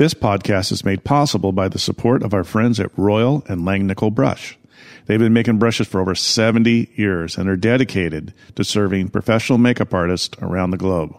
This 0.00 0.14
podcast 0.14 0.72
is 0.72 0.82
made 0.82 1.04
possible 1.04 1.52
by 1.52 1.68
the 1.68 1.78
support 1.78 2.22
of 2.22 2.32
our 2.32 2.42
friends 2.42 2.80
at 2.80 2.90
Royal 2.96 3.44
and 3.48 3.66
Langnickel 3.66 4.14
Brush. 4.14 4.58
They've 5.04 5.18
been 5.18 5.34
making 5.34 5.58
brushes 5.58 5.88
for 5.88 6.00
over 6.00 6.14
70 6.14 6.88
years 6.94 7.36
and 7.36 7.50
are 7.50 7.56
dedicated 7.58 8.32
to 8.56 8.64
serving 8.64 9.10
professional 9.10 9.58
makeup 9.58 9.92
artists 9.92 10.34
around 10.40 10.70
the 10.70 10.78
globe. 10.78 11.14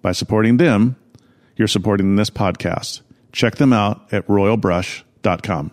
By 0.00 0.10
supporting 0.10 0.56
them, 0.56 0.96
you're 1.56 1.68
supporting 1.68 2.16
this 2.16 2.28
podcast. 2.28 3.02
Check 3.30 3.54
them 3.54 3.72
out 3.72 4.12
at 4.12 4.26
royalbrush.com. 4.26 5.70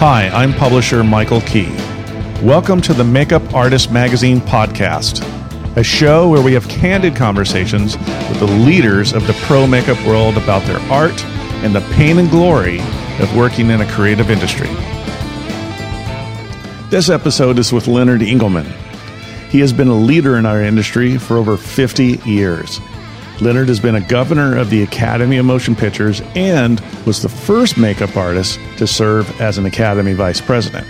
Hi, 0.00 0.30
I'm 0.30 0.54
publisher 0.54 1.04
Michael 1.04 1.42
Key. 1.42 1.68
Welcome 2.42 2.80
to 2.80 2.94
the 2.94 3.04
Makeup 3.04 3.52
Artist 3.52 3.92
Magazine 3.92 4.40
podcast, 4.40 5.20
a 5.76 5.84
show 5.84 6.26
where 6.26 6.40
we 6.40 6.54
have 6.54 6.66
candid 6.70 7.14
conversations 7.14 7.98
with 7.98 8.38
the 8.38 8.46
leaders 8.46 9.12
of 9.12 9.26
the 9.26 9.34
pro 9.42 9.66
makeup 9.66 10.02
world 10.06 10.38
about 10.38 10.62
their 10.62 10.78
art 10.90 11.22
and 11.62 11.74
the 11.74 11.82
pain 11.92 12.18
and 12.18 12.30
glory 12.30 12.80
of 13.20 13.36
working 13.36 13.68
in 13.68 13.82
a 13.82 13.92
creative 13.92 14.30
industry. 14.30 14.68
This 16.88 17.10
episode 17.10 17.58
is 17.58 17.70
with 17.70 17.86
Leonard 17.86 18.22
Engelman. 18.22 18.72
He 19.50 19.60
has 19.60 19.74
been 19.74 19.88
a 19.88 19.94
leader 19.94 20.38
in 20.38 20.46
our 20.46 20.62
industry 20.62 21.18
for 21.18 21.36
over 21.36 21.58
50 21.58 22.20
years. 22.24 22.80
Leonard 23.40 23.68
has 23.68 23.80
been 23.80 23.94
a 23.94 24.00
governor 24.02 24.56
of 24.56 24.68
the 24.68 24.82
Academy 24.82 25.38
of 25.38 25.46
Motion 25.46 25.74
Pictures 25.74 26.20
and 26.34 26.78
was 27.06 27.22
the 27.22 27.28
first 27.28 27.78
makeup 27.78 28.14
artist 28.14 28.60
to 28.76 28.86
serve 28.86 29.40
as 29.40 29.56
an 29.56 29.64
Academy 29.64 30.12
Vice 30.12 30.42
President. 30.42 30.86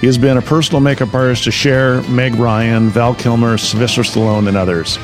He 0.00 0.06
has 0.06 0.16
been 0.16 0.36
a 0.36 0.42
personal 0.42 0.80
makeup 0.80 1.12
artist 1.12 1.44
to 1.44 1.50
Cher, 1.50 2.02
Meg 2.02 2.36
Ryan, 2.36 2.88
Val 2.90 3.14
Kilmer, 3.14 3.58
Sylvester 3.58 4.02
Stallone, 4.02 4.46
and 4.46 4.56
others. 4.56 4.96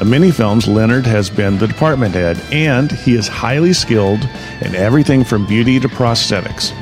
In 0.00 0.10
many 0.10 0.30
films, 0.30 0.68
Leonard 0.68 1.06
has 1.06 1.30
been 1.30 1.56
the 1.56 1.66
department 1.66 2.14
head, 2.14 2.38
and 2.52 2.92
he 2.92 3.14
is 3.14 3.26
highly 3.26 3.72
skilled 3.72 4.28
in 4.60 4.74
everything 4.74 5.24
from 5.24 5.46
beauty 5.46 5.80
to 5.80 5.88
prosthetics. 5.88 6.74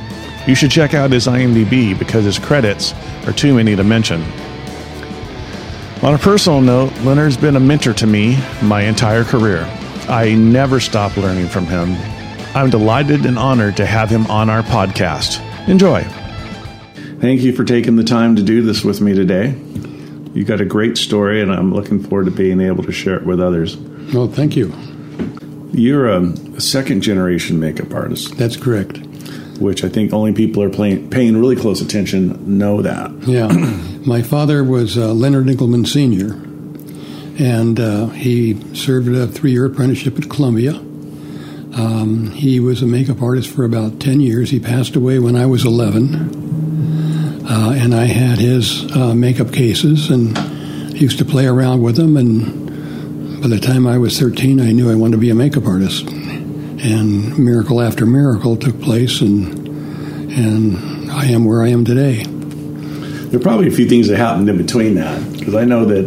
You 0.49 0.56
should 0.56 0.73
check 0.73 0.93
out 0.93 1.12
his 1.12 1.28
IMDb 1.28 1.97
because 1.97 2.25
his 2.25 2.41
credits 2.41 2.93
are 3.27 3.33
too 3.33 3.55
many 3.55 3.77
to 3.77 3.84
mention. 3.84 4.25
On 6.05 6.12
a 6.12 6.19
personal 6.19 6.60
note, 6.60 6.92
Leonard's 7.00 7.38
been 7.38 7.56
a 7.56 7.60
mentor 7.60 7.94
to 7.94 8.06
me 8.06 8.36
my 8.62 8.83
entire 8.83 9.24
career. 9.24 9.64
I 10.06 10.34
never 10.34 10.78
stop 10.78 11.16
learning 11.16 11.48
from 11.48 11.66
him. 11.66 11.97
I'm 12.55 12.69
delighted 12.69 13.24
and 13.24 13.38
honored 13.38 13.78
to 13.78 13.86
have 13.86 14.10
him 14.10 14.27
on 14.27 14.50
our 14.50 14.62
podcast. 14.62 15.41
Enjoy. 15.66 16.02
Thank 17.20 17.41
you 17.41 17.55
for 17.55 17.64
taking 17.64 17.97
the 17.97 18.05
time 18.05 18.36
to 18.36 18.42
do 18.42 18.60
this 18.60 18.84
with 18.84 19.00
me 19.00 19.14
today. 19.14 19.55
You 20.34 20.44
got 20.44 20.60
a 20.60 20.66
great 20.66 20.98
story, 20.98 21.41
and 21.41 21.50
I'm 21.50 21.72
looking 21.72 22.02
forward 22.02 22.27
to 22.27 22.30
being 22.30 22.60
able 22.60 22.84
to 22.84 22.92
share 22.92 23.16
it 23.16 23.25
with 23.25 23.41
others. 23.41 23.75
Well, 24.12 24.28
thank 24.28 24.56
you. 24.56 24.75
You're 25.72 26.06
a 26.08 26.60
second 26.60 27.00
generation 27.00 27.58
makeup 27.58 27.94
artist, 27.94 28.36
That's 28.36 28.58
correct. 28.58 28.98
which 29.58 29.82
I 29.82 29.88
think 29.88 30.12
only 30.12 30.34
people 30.34 30.62
are 30.62 30.70
playing, 30.70 31.08
paying 31.08 31.38
really 31.41 31.56
close 31.56 31.80
attention 31.80 32.58
know 32.58 32.82
that. 32.82 33.10
Yeah. 33.27 33.48
My 34.06 34.20
father 34.20 34.62
was 34.62 34.98
uh, 34.98 35.14
Leonard 35.14 35.48
Engelman 35.48 35.86
Sr., 35.86 36.34
and 37.42 37.80
uh, 37.80 38.08
he 38.08 38.74
served 38.74 39.08
a 39.08 39.27
three 39.27 39.52
year 39.52 39.64
apprenticeship 39.64 40.19
at 40.19 40.28
Columbia. 40.28 40.74
Um, 40.74 42.30
he 42.32 42.60
was 42.60 42.82
a 42.82 42.86
makeup 42.86 43.22
artist 43.22 43.48
for 43.48 43.64
about 43.64 44.00
10 44.00 44.20
years. 44.20 44.50
He 44.50 44.60
passed 44.60 44.94
away 44.94 45.19
when 45.19 45.36
I 45.36 45.47
was 45.47 45.64
11. 45.64 47.47
Uh, 47.48 47.72
and 47.77 47.94
I 47.94 48.05
had 48.05 48.38
his 48.38 48.94
uh, 48.94 49.14
makeup 49.14 49.52
cases 49.55 50.10
and 50.10 50.36
used 50.94 51.16
to 51.19 51.25
play 51.25 51.47
around 51.47 51.82
with 51.82 51.97
them. 51.97 52.19
And 52.19 53.41
by 53.41 53.48
the 53.48 53.59
time 53.59 53.87
I 53.87 53.97
was 53.97 54.20
13, 54.20 54.60
I 54.60 54.72
knew 54.72 54.91
I 54.91 54.97
wanted 54.97 55.12
to 55.12 55.20
be 55.20 55.31
a 55.31 55.34
makeup 55.34 55.64
artist. 55.64 56.09
And 56.10 57.38
miracle 57.38 57.81
after 57.81 58.04
miracle 58.04 58.59
took 58.59 58.81
place, 58.82 59.22
and, 59.22 59.66
and 60.31 61.10
I 61.10 61.25
am 61.25 61.47
where 61.47 61.62
I 61.62 61.69
am 61.69 61.87
today. 61.87 62.25
There 63.34 63.41
are 63.41 63.43
probably 63.43 63.67
a 63.67 63.72
few 63.72 63.89
things 63.89 64.06
that 64.06 64.17
happened 64.17 64.49
in 64.49 64.56
between 64.56 64.95
that 64.95 65.33
because 65.33 65.56
I 65.56 65.65
know 65.65 65.84
that 65.87 66.03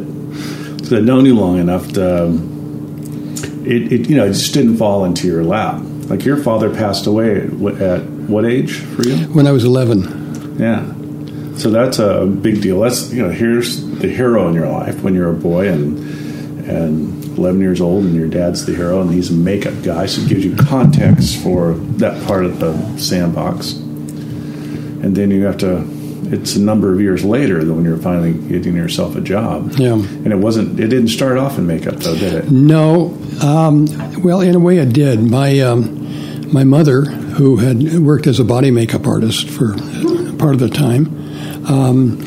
because 0.78 0.94
I've 0.94 1.04
known 1.04 1.26
you 1.26 1.36
long 1.36 1.58
enough 1.58 1.92
to, 1.92 2.24
um, 2.24 3.36
it, 3.66 3.92
it 3.92 4.10
you 4.10 4.16
know 4.16 4.28
it 4.28 4.30
just 4.30 4.54
didn't 4.54 4.78
fall 4.78 5.04
into 5.04 5.28
your 5.28 5.44
lap. 5.44 5.82
Like 6.10 6.24
your 6.24 6.38
father 6.38 6.74
passed 6.74 7.06
away 7.06 7.42
at 7.42 7.52
what, 7.52 7.82
at 7.82 8.06
what 8.06 8.46
age 8.46 8.78
for 8.78 9.04
you? 9.04 9.18
When 9.34 9.46
I 9.46 9.52
was 9.52 9.66
11, 9.66 10.58
Yeah, 10.58 10.86
so 11.58 11.70
that's 11.70 12.00
a 12.00 12.26
big 12.26 12.62
deal. 12.62 12.80
That's 12.80 13.12
you 13.12 13.22
know 13.22 13.30
here's 13.30 13.86
the 14.00 14.08
hero 14.08 14.48
in 14.48 14.54
your 14.54 14.70
life 14.70 15.02
when 15.02 15.14
you're 15.14 15.32
a 15.32 15.34
boy 15.34 15.68
and 15.68 16.00
and 16.66 17.38
11 17.38 17.60
years 17.60 17.82
old 17.82 18.06
and 18.06 18.16
your 18.16 18.30
dad's 18.30 18.66
the 18.66 18.74
hero 18.74 19.02
and 19.02 19.12
he's 19.12 19.32
a 19.32 19.34
makeup 19.34 19.84
guy, 19.84 20.06
so 20.06 20.22
it 20.22 20.30
gives 20.30 20.46
you 20.46 20.56
context 20.56 21.44
for 21.44 21.74
that 21.74 22.26
part 22.26 22.46
of 22.46 22.62
the 22.62 22.98
sandbox. 22.98 23.74
And 23.74 25.14
then 25.14 25.30
you 25.30 25.44
have 25.44 25.58
to. 25.58 25.97
It's 26.32 26.56
a 26.56 26.62
number 26.62 26.94
of 26.94 27.00
years 27.02 27.24
later 27.24 27.64
that 27.64 27.74
when 27.74 27.86
you're 27.86 27.98
finally 27.98 28.34
getting 28.34 28.76
yourself 28.76 29.16
a 29.16 29.22
job. 29.22 29.74
Yeah. 29.78 29.94
And 29.94 30.28
it 30.28 30.38
wasn't. 30.38 30.80
It 30.80 30.88
didn't 30.90 31.10
start 31.10 31.38
off 31.38 31.58
in 31.58 31.66
makeup 31.68 31.96
though, 31.96 32.16
did 32.16 32.34
it? 32.34 32.52
No, 32.52 33.18
um, 33.42 33.86
well, 34.22 34.42
in 34.42 34.56
a 34.56 34.60
way, 34.60 34.78
it 34.78 34.94
did. 34.94 35.20
My 35.22 35.60
um, 35.62 36.52
my 36.52 36.64
mother, 36.64 37.02
who 37.04 37.58
had 37.58 38.00
worked 38.00 38.28
as 38.28 38.40
a 38.40 38.44
body 38.44 38.72
makeup 38.72 39.06
artist 39.08 39.50
for 39.50 39.74
part 40.38 40.54
of 40.54 40.60
the 40.60 40.70
time, 40.70 41.08
um, 41.68 42.22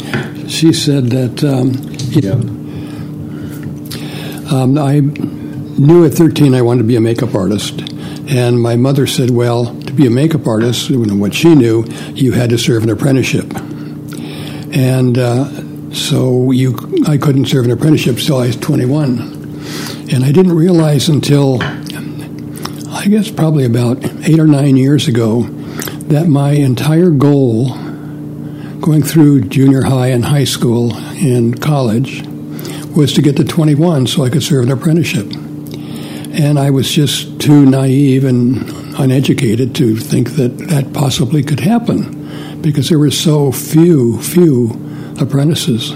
she 0.48 0.72
said 0.72 1.10
that 1.10 1.44
um, 1.44 1.72
Yeah. 2.10 2.32
um, 4.50 4.76
I 4.78 5.00
knew 5.00 6.04
at 6.04 6.12
13 6.14 6.54
I 6.54 6.62
wanted 6.62 6.82
to 6.82 6.88
be 6.88 6.96
a 6.96 7.00
makeup 7.00 7.34
artist, 7.34 7.80
and 8.28 8.60
my 8.60 8.76
mother 8.76 9.06
said, 9.06 9.30
"Well, 9.30 9.74
to 9.82 9.92
be 9.92 10.06
a 10.06 10.10
makeup 10.10 10.46
artist, 10.46 10.90
what 10.90 11.34
she 11.34 11.54
knew, 11.54 11.84
you 12.14 12.32
had 12.32 12.50
to 12.50 12.58
serve 12.58 12.82
an 12.82 12.90
apprenticeship." 12.90 13.52
And 14.72 15.18
uh, 15.18 15.92
so 15.92 16.50
you, 16.52 16.76
I 17.06 17.16
couldn't 17.16 17.46
serve 17.46 17.64
an 17.64 17.72
apprenticeship 17.72 18.16
till 18.18 18.38
I 18.38 18.46
was 18.46 18.56
21, 18.56 19.18
and 20.12 20.24
I 20.24 20.32
didn't 20.32 20.54
realize 20.54 21.08
until 21.08 21.58
I 21.62 23.06
guess 23.08 23.30
probably 23.30 23.64
about 23.64 24.04
eight 24.28 24.38
or 24.38 24.46
nine 24.46 24.76
years 24.76 25.08
ago 25.08 25.42
that 26.10 26.28
my 26.28 26.52
entire 26.52 27.10
goal, 27.10 27.70
going 28.80 29.02
through 29.02 29.42
junior 29.42 29.82
high 29.82 30.08
and 30.08 30.24
high 30.24 30.44
school 30.44 30.94
and 30.94 31.60
college, 31.60 32.22
was 32.94 33.12
to 33.14 33.22
get 33.22 33.36
to 33.36 33.44
21 33.44 34.06
so 34.06 34.24
I 34.24 34.30
could 34.30 34.42
serve 34.42 34.64
an 34.64 34.72
apprenticeship. 34.72 35.26
And 35.32 36.58
I 36.58 36.70
was 36.70 36.90
just 36.90 37.40
too 37.40 37.66
naive 37.66 38.24
and 38.24 38.68
uneducated 38.98 39.74
to 39.76 39.96
think 39.96 40.30
that 40.32 40.58
that 40.58 40.92
possibly 40.92 41.42
could 41.42 41.60
happen 41.60 42.19
because 42.62 42.88
there 42.88 42.98
were 42.98 43.10
so 43.10 43.52
few, 43.52 44.20
few 44.20 44.70
apprentices. 45.20 45.92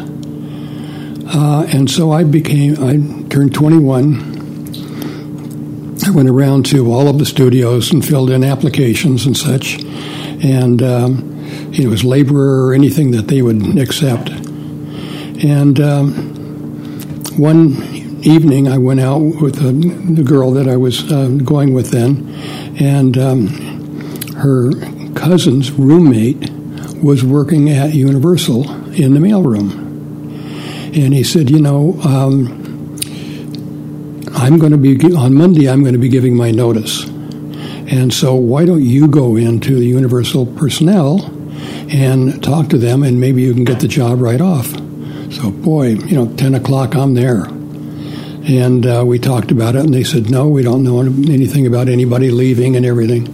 Uh, 1.27 1.67
and 1.73 1.91
so 1.91 2.13
I 2.13 2.25
became, 2.25 2.75
I 2.83 2.97
turned 3.29 3.55
21. 3.55 4.35
I 6.07 6.11
went 6.11 6.29
around 6.29 6.67
to 6.67 6.93
all 6.93 7.09
of 7.09 7.19
the 7.19 7.25
studios 7.25 7.93
and 7.93 8.05
filled 8.05 8.31
in 8.31 8.45
applications 8.45 9.27
and 9.27 9.37
such. 9.37 9.83
And 9.83 10.83
um, 10.83 11.73
it 11.73 11.89
was 11.89 12.05
laborer 12.05 12.67
or 12.67 12.75
anything 12.75 13.11
that 13.13 13.29
they 13.29 13.43
would 13.43 13.79
accept. 13.79 14.29
And 14.29 15.81
um, 15.81 16.13
one 17.37 17.83
evening 18.23 18.69
I 18.69 18.79
went 18.79 19.01
out 19.01 19.19
with 19.19 19.57
the, 19.57 19.73
the 20.15 20.23
girl 20.23 20.53
that 20.53 20.69
I 20.69 20.77
was 20.77 21.11
uh, 21.11 21.29
going 21.45 21.75
with 21.75 21.91
then, 21.91 22.33
and 22.79 23.19
um, 23.19 23.49
her 24.37 24.73
cousin's 25.15 25.73
roommate 25.73 26.51
was 27.05 27.23
working 27.23 27.69
at 27.69 27.95
Universal 27.95 28.71
in 28.95 29.15
the 29.15 29.21
mailroom. 29.21 29.73
And 30.97 31.13
he 31.13 31.23
said, 31.23 31.51
You 31.51 31.61
know, 31.61 32.01
um, 32.03 32.97
I'm 34.35 34.59
going 34.59 34.73
to 34.73 34.79
be, 34.79 34.97
on 35.15 35.35
Monday, 35.35 35.69
I'm 35.69 35.83
going 35.83 35.93
to 35.93 35.99
be 35.99 36.09
giving 36.09 36.37
my 36.37 36.51
notice. 36.51 37.05
And 37.05 38.13
so 38.13 38.35
why 38.35 38.65
don't 38.65 38.83
you 38.83 39.07
go 39.07 39.37
into 39.37 39.79
the 39.79 39.87
Universal 39.87 40.47
personnel 40.57 41.27
and 41.91 42.43
talk 42.43 42.69
to 42.71 42.79
them, 42.79 43.03
and 43.03 43.21
maybe 43.21 43.43
you 43.43 43.53
can 43.53 43.65
get 43.65 43.81
the 43.81 43.89
job 43.89 44.21
right 44.21 44.41
off. 44.41 44.69
So, 45.33 45.51
boy, 45.51 45.89
you 45.89 46.17
know, 46.17 46.35
10 46.37 46.55
o'clock, 46.55 46.95
I'm 46.95 47.15
there. 47.15 47.47
And 48.47 48.87
uh, 48.87 49.05
we 49.07 49.19
talked 49.19 49.51
about 49.51 49.75
it, 49.75 49.85
and 49.85 49.95
they 49.95 50.05
said, 50.05 50.31
no, 50.31 50.49
we 50.49 50.63
don't 50.63 50.85
know 50.85 51.01
anything 51.01 51.67
about 51.67 51.89
anybody 51.89 52.31
leaving 52.31 52.77
and 52.77 52.85
everything. 52.85 53.25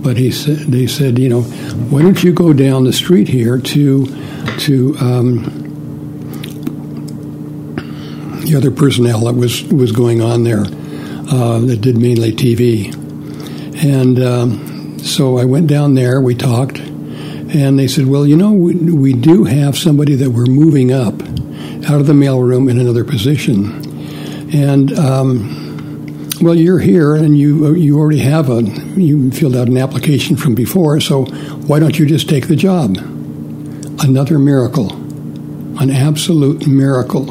But 0.00 0.16
he 0.16 0.30
said, 0.30 0.58
they 0.58 0.86
said, 0.86 1.18
you 1.18 1.28
know, 1.28 1.42
why 1.90 2.02
don't 2.02 2.22
you 2.22 2.32
go 2.32 2.52
down 2.52 2.84
the 2.84 2.92
street 2.92 3.26
here 3.28 3.58
to 3.58 4.06
to 4.60 4.96
um, 5.00 5.60
the 8.44 8.54
other 8.56 8.70
personnel 8.70 9.24
that 9.24 9.34
was 9.34 9.64
was 9.64 9.90
going 9.90 10.20
on 10.20 10.44
there 10.44 10.60
uh, 10.62 11.58
that 11.58 11.80
did 11.80 11.96
mainly 11.96 12.32
TV, 12.32 12.94
and 13.84 14.22
um, 14.22 14.98
so 15.00 15.36
I 15.36 15.44
went 15.46 15.66
down 15.66 15.94
there. 15.94 16.20
We 16.20 16.34
talked, 16.36 16.78
and 16.78 17.78
they 17.78 17.88
said, 17.88 18.06
"Well, 18.06 18.26
you 18.26 18.36
know, 18.36 18.52
we, 18.52 18.74
we 18.74 19.12
do 19.14 19.44
have 19.44 19.76
somebody 19.76 20.14
that 20.14 20.30
we're 20.30 20.46
moving 20.46 20.92
up 20.92 21.22
out 21.88 22.00
of 22.00 22.06
the 22.06 22.12
mailroom 22.12 22.70
in 22.70 22.78
another 22.78 23.04
position, 23.04 23.79
and." 24.52 24.98
Um, 24.98 25.70
well, 26.40 26.54
you're 26.54 26.78
here, 26.78 27.14
and 27.14 27.38
you 27.38 27.74
you 27.74 27.98
already 27.98 28.20
have 28.20 28.48
a 28.48 28.62
you 28.62 29.30
filled 29.30 29.56
out 29.56 29.68
an 29.68 29.76
application 29.76 30.36
from 30.36 30.54
before. 30.54 30.98
So 31.00 31.26
why 31.66 31.78
don't 31.78 31.98
you 31.98 32.06
just 32.06 32.28
take 32.30 32.48
the 32.48 32.56
job? 32.56 32.96
Another 34.02 34.38
miracle, 34.38 34.90
an 35.78 35.90
absolute 35.90 36.66
miracle. 36.66 37.30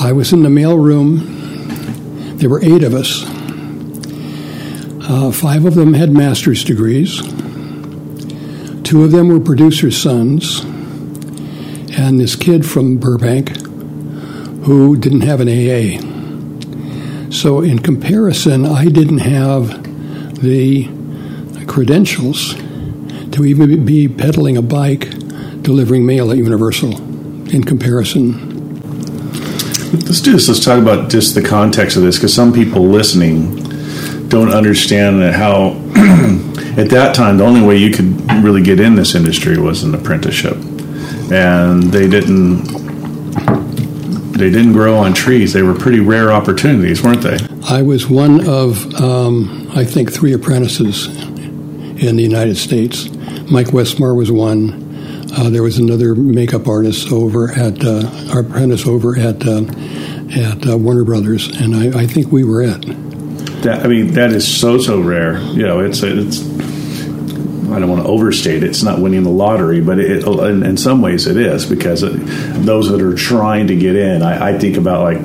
I 0.00 0.12
was 0.12 0.32
in 0.32 0.42
the 0.42 0.48
mailroom. 0.48 2.38
There 2.38 2.48
were 2.48 2.64
eight 2.64 2.82
of 2.82 2.94
us. 2.94 3.24
Uh, 5.04 5.30
five 5.30 5.66
of 5.66 5.74
them 5.74 5.92
had 5.92 6.12
master's 6.12 6.64
degrees. 6.64 7.20
Two 8.82 9.04
of 9.04 9.10
them 9.10 9.28
were 9.28 9.40
producers' 9.40 10.00
sons, 10.00 10.60
and 11.98 12.18
this 12.18 12.36
kid 12.36 12.64
from 12.64 12.96
Burbank 12.96 13.61
who 14.64 14.96
didn't 14.96 15.22
have 15.22 15.40
an 15.40 15.48
AA. 15.48 16.00
So, 17.30 17.60
in 17.60 17.78
comparison, 17.78 18.66
I 18.66 18.86
didn't 18.86 19.18
have 19.18 20.40
the 20.42 20.88
credentials 21.66 22.54
to 23.32 23.44
even 23.44 23.84
be 23.84 24.08
pedaling 24.08 24.56
a 24.56 24.62
bike 24.62 25.10
delivering 25.62 26.04
mail 26.04 26.30
at 26.30 26.36
Universal 26.36 26.96
in 27.50 27.64
comparison. 27.64 28.52
Let's 29.92 30.20
do 30.20 30.32
this. 30.32 30.48
Let's 30.48 30.64
talk 30.64 30.80
about 30.80 31.10
just 31.10 31.34
the 31.34 31.42
context 31.42 31.96
of 31.96 32.02
this 32.02 32.16
because 32.16 32.34
some 32.34 32.52
people 32.52 32.82
listening 32.82 33.56
don't 34.28 34.50
understand 34.50 35.22
how 35.34 35.70
at 36.78 36.88
that 36.90 37.14
time 37.14 37.36
the 37.36 37.44
only 37.44 37.60
way 37.60 37.76
you 37.76 37.90
could 37.90 38.30
really 38.42 38.62
get 38.62 38.80
in 38.80 38.94
this 38.94 39.14
industry 39.14 39.58
was 39.58 39.82
an 39.82 39.94
apprenticeship 39.94 40.56
and 41.30 41.82
they 41.84 42.08
didn't 42.08 42.81
they 44.42 44.50
didn't 44.50 44.72
grow 44.72 44.96
on 44.96 45.14
trees 45.14 45.52
they 45.52 45.62
were 45.62 45.74
pretty 45.74 46.00
rare 46.00 46.32
opportunities 46.32 47.02
weren't 47.02 47.22
they 47.22 47.38
i 47.68 47.80
was 47.80 48.08
one 48.08 48.46
of 48.48 48.92
um, 49.00 49.70
i 49.74 49.84
think 49.84 50.12
three 50.12 50.32
apprentices 50.32 51.06
in 52.02 52.16
the 52.16 52.22
united 52.22 52.56
states 52.56 53.08
mike 53.50 53.72
westmore 53.72 54.14
was 54.14 54.30
one 54.30 54.80
uh, 55.34 55.48
there 55.48 55.62
was 55.62 55.78
another 55.78 56.14
makeup 56.14 56.66
artist 56.68 57.10
over 57.10 57.50
at 57.52 57.82
uh, 57.84 58.02
our 58.32 58.40
apprentice 58.40 58.86
over 58.86 59.16
at 59.18 59.46
uh, 59.46 59.62
at 60.34 60.68
uh, 60.68 60.76
warner 60.76 61.04
brothers 61.04 61.48
and 61.60 61.74
I, 61.74 62.02
I 62.02 62.06
think 62.06 62.32
we 62.32 62.42
were 62.42 62.62
it 62.62 62.84
that 63.62 63.84
I 63.84 63.88
mean, 63.88 64.08
that 64.14 64.32
is 64.32 64.46
so 64.46 64.78
so 64.78 65.00
rare. 65.00 65.38
You 65.38 65.62
know, 65.62 65.80
it's 65.80 66.02
it's. 66.02 66.40
I 67.72 67.78
don't 67.78 67.88
want 67.88 68.02
to 68.02 68.08
overstate 68.08 68.62
it. 68.62 68.70
It's 68.70 68.82
not 68.82 69.00
winning 69.00 69.22
the 69.22 69.30
lottery, 69.30 69.80
but 69.80 69.98
it, 69.98 70.26
in, 70.26 70.62
in, 70.62 70.76
some 70.76 71.00
ways 71.00 71.26
it 71.26 71.36
is 71.36 71.66
because 71.66 72.02
it, 72.02 72.12
those 72.64 72.90
that 72.90 73.00
are 73.00 73.14
trying 73.14 73.68
to 73.68 73.76
get 73.76 73.96
in, 73.96 74.22
I, 74.22 74.50
I, 74.50 74.58
think 74.58 74.76
about 74.76 75.02
like 75.02 75.20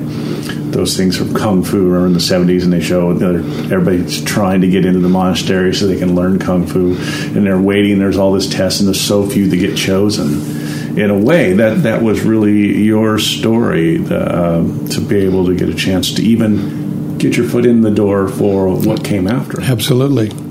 those 0.72 0.96
things 0.96 1.16
from 1.16 1.34
kung 1.34 1.62
fu. 1.62 1.78
Remember 1.78 2.06
in 2.06 2.12
the 2.12 2.20
seventies, 2.20 2.64
and 2.64 2.72
they 2.72 2.80
show 2.80 3.10
everybody's 3.10 4.22
trying 4.24 4.60
to 4.62 4.68
get 4.68 4.84
into 4.84 5.00
the 5.00 5.08
monastery 5.08 5.74
so 5.74 5.86
they 5.86 5.98
can 5.98 6.14
learn 6.14 6.38
kung 6.38 6.66
fu, 6.66 6.96
and 6.96 7.46
they're 7.46 7.60
waiting. 7.60 7.98
There's 7.98 8.18
all 8.18 8.32
this 8.32 8.48
test, 8.48 8.80
and 8.80 8.88
there's 8.88 9.00
so 9.00 9.28
few 9.28 9.48
that 9.48 9.56
get 9.56 9.76
chosen. 9.76 10.56
In 10.98 11.10
a 11.10 11.18
way, 11.18 11.52
that 11.52 11.84
that 11.84 12.02
was 12.02 12.22
really 12.22 12.82
your 12.82 13.18
story 13.18 14.04
uh, 14.06 14.62
to 14.88 15.00
be 15.00 15.18
able 15.18 15.46
to 15.46 15.54
get 15.54 15.68
a 15.68 15.74
chance 15.74 16.12
to 16.14 16.22
even 16.22 17.18
get 17.18 17.36
your 17.36 17.46
foot 17.46 17.66
in 17.66 17.82
the 17.82 17.90
door 17.90 18.28
for 18.28 18.68
what 18.68 19.04
came 19.04 19.28
after. 19.28 19.60
Absolutely. 19.60 20.47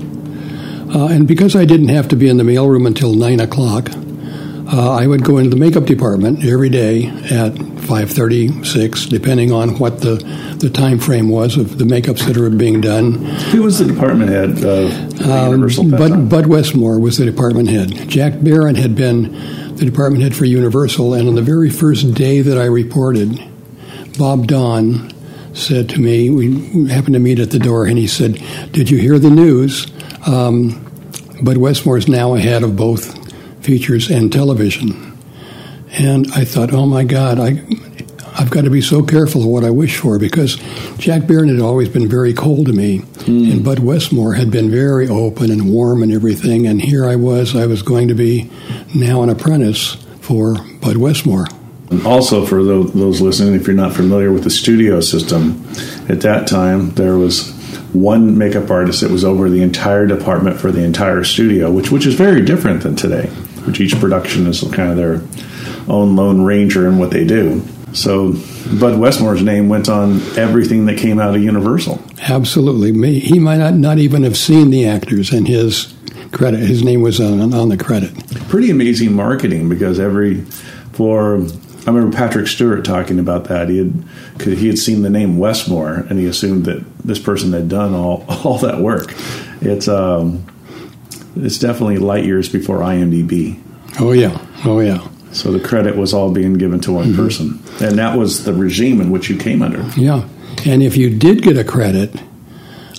Uh, 0.94 1.08
and 1.08 1.28
because 1.28 1.54
I 1.54 1.64
didn't 1.64 1.88
have 1.88 2.08
to 2.08 2.16
be 2.16 2.28
in 2.28 2.36
the 2.38 2.44
mailroom 2.44 2.86
until 2.86 3.14
nine 3.14 3.40
o'clock, 3.40 3.90
uh, 4.70 4.92
I 4.92 5.06
would 5.06 5.24
go 5.24 5.38
into 5.38 5.48
the 5.48 5.56
makeup 5.56 5.86
department 5.86 6.44
every 6.44 6.68
day 6.68 7.06
at 7.06 7.54
5:30, 7.54 8.66
6, 8.66 9.06
depending 9.06 9.50
on 9.50 9.78
what 9.78 10.02
the, 10.02 10.16
the 10.58 10.68
time 10.68 10.98
frame 10.98 11.30
was 11.30 11.56
of 11.56 11.78
the 11.78 11.84
makeups 11.84 12.26
that 12.26 12.36
were 12.36 12.50
being 12.50 12.82
done. 12.82 13.14
Who 13.52 13.62
was 13.62 13.78
the 13.78 13.86
department 13.86 14.30
head 14.30 14.62
of 14.62 15.20
um, 15.22 15.50
Universal? 15.52 15.90
Bud, 15.90 16.28
Bud 16.28 16.46
Westmore 16.46 17.00
was 17.00 17.16
the 17.16 17.24
department 17.24 17.70
head. 17.70 18.08
Jack 18.08 18.34
Barron 18.42 18.74
had 18.74 18.94
been 18.94 19.76
the 19.76 19.86
department 19.86 20.22
head 20.22 20.36
for 20.36 20.44
Universal, 20.44 21.14
and 21.14 21.28
on 21.28 21.34
the 21.34 21.42
very 21.42 21.70
first 21.70 22.12
day 22.14 22.42
that 22.42 22.58
I 22.58 22.66
reported, 22.66 23.42
Bob 24.18 24.46
Dawn 24.46 25.10
said 25.54 25.88
to 25.90 26.00
me, 26.00 26.28
we 26.28 26.88
happened 26.88 27.14
to 27.14 27.20
meet 27.20 27.38
at 27.38 27.52
the 27.52 27.58
door, 27.58 27.86
and 27.86 27.96
he 27.96 28.06
said, 28.06 28.42
Did 28.72 28.90
you 28.90 28.98
hear 28.98 29.18
the 29.18 29.30
news? 29.30 29.86
Um, 30.28 30.84
Bud 31.42 31.56
Westmore 31.56 31.96
is 31.96 32.06
now 32.06 32.34
ahead 32.34 32.62
of 32.62 32.76
both 32.76 33.16
features 33.64 34.10
and 34.10 34.32
television. 34.32 35.16
And 35.92 36.30
I 36.32 36.44
thought, 36.44 36.72
oh 36.72 36.84
my 36.84 37.04
God, 37.04 37.40
I, 37.40 37.62
I've 38.38 38.50
got 38.50 38.64
to 38.64 38.70
be 38.70 38.82
so 38.82 39.02
careful 39.02 39.42
of 39.42 39.48
what 39.48 39.64
I 39.64 39.70
wish 39.70 39.96
for 39.96 40.18
because 40.18 40.56
Jack 40.98 41.26
Barron 41.26 41.48
had 41.48 41.60
always 41.60 41.88
been 41.88 42.08
very 42.08 42.34
cold 42.34 42.66
to 42.66 42.72
me, 42.72 42.98
mm. 42.98 43.50
and 43.50 43.64
Bud 43.64 43.78
Westmore 43.78 44.34
had 44.34 44.50
been 44.50 44.70
very 44.70 45.08
open 45.08 45.50
and 45.50 45.72
warm 45.72 46.02
and 46.02 46.12
everything. 46.12 46.66
And 46.66 46.80
here 46.80 47.06
I 47.06 47.16
was, 47.16 47.56
I 47.56 47.66
was 47.66 47.82
going 47.82 48.08
to 48.08 48.14
be 48.14 48.50
now 48.94 49.22
an 49.22 49.30
apprentice 49.30 49.94
for 50.20 50.56
Bud 50.80 50.98
Westmore. 50.98 51.46
And 51.90 52.06
Also, 52.06 52.44
for 52.44 52.62
those 52.62 53.22
listening, 53.22 53.54
if 53.54 53.66
you're 53.66 53.74
not 53.74 53.94
familiar 53.94 54.30
with 54.30 54.44
the 54.44 54.50
studio 54.50 55.00
system, 55.00 55.64
at 56.10 56.20
that 56.20 56.46
time 56.46 56.90
there 56.90 57.16
was 57.16 57.57
one 57.92 58.36
makeup 58.36 58.70
artist 58.70 59.00
that 59.00 59.10
was 59.10 59.24
over 59.24 59.48
the 59.48 59.62
entire 59.62 60.06
department 60.06 60.60
for 60.60 60.70
the 60.70 60.82
entire 60.82 61.24
studio, 61.24 61.70
which 61.70 61.90
which 61.90 62.06
is 62.06 62.14
very 62.14 62.44
different 62.44 62.82
than 62.82 62.96
today. 62.96 63.26
Which 63.66 63.80
each 63.80 63.98
production 63.98 64.46
is 64.46 64.62
kind 64.72 64.90
of 64.90 64.96
their 64.96 65.22
own 65.88 66.16
lone 66.16 66.42
ranger 66.42 66.86
in 66.86 66.98
what 66.98 67.10
they 67.10 67.24
do. 67.24 67.62
So 67.92 68.34
Bud 68.78 68.98
Westmore's 68.98 69.42
name 69.42 69.68
went 69.68 69.88
on 69.88 70.20
everything 70.38 70.86
that 70.86 70.98
came 70.98 71.18
out 71.18 71.34
of 71.34 71.42
Universal. 71.42 72.02
Absolutely, 72.20 73.18
he 73.20 73.38
might 73.38 73.58
not, 73.58 73.74
not 73.74 73.98
even 73.98 74.22
have 74.24 74.36
seen 74.36 74.70
the 74.70 74.86
actors, 74.86 75.32
and 75.32 75.48
his 75.48 75.94
credit, 76.32 76.60
his 76.60 76.82
name 76.82 77.00
was 77.00 77.20
on, 77.20 77.54
on 77.54 77.68
the 77.70 77.76
credit. 77.76 78.12
Pretty 78.48 78.70
amazing 78.70 79.14
marketing 79.14 79.68
because 79.68 79.98
every 79.98 80.42
for 80.92 81.38
I 81.88 81.90
remember 81.90 82.14
Patrick 82.14 82.48
Stewart 82.48 82.84
talking 82.84 83.18
about 83.18 83.44
that. 83.44 83.70
He 83.70 83.78
had 83.78 84.04
he 84.42 84.66
had 84.66 84.78
seen 84.78 85.02
the 85.02 85.10
name 85.10 85.38
Westmore, 85.38 86.06
and 86.10 86.18
he 86.18 86.26
assumed 86.26 86.66
that 86.66 86.84
this 87.08 87.18
person 87.18 87.52
had 87.52 87.68
done 87.68 87.94
all 87.94 88.24
all 88.44 88.58
that 88.58 88.78
work. 88.78 89.14
It's 89.60 89.88
um, 89.88 90.46
it's 91.34 91.58
definitely 91.58 91.98
light 91.98 92.24
years 92.24 92.48
before 92.48 92.78
IMDb. 92.78 93.60
Oh 93.98 94.12
yeah, 94.12 94.38
oh 94.64 94.80
yeah. 94.80 95.06
So 95.32 95.52
the 95.52 95.60
credit 95.60 95.96
was 95.96 96.14
all 96.14 96.32
being 96.32 96.54
given 96.54 96.80
to 96.80 96.92
one 96.92 97.08
mm-hmm. 97.08 97.22
person, 97.22 97.62
and 97.80 97.98
that 97.98 98.16
was 98.16 98.44
the 98.44 98.54
regime 98.54 99.00
in 99.00 99.10
which 99.10 99.28
you 99.28 99.36
came 99.36 99.62
under. 99.62 99.82
Yeah, 100.00 100.28
and 100.64 100.82
if 100.82 100.96
you 100.96 101.16
did 101.16 101.42
get 101.42 101.58
a 101.58 101.64
credit 101.64 102.14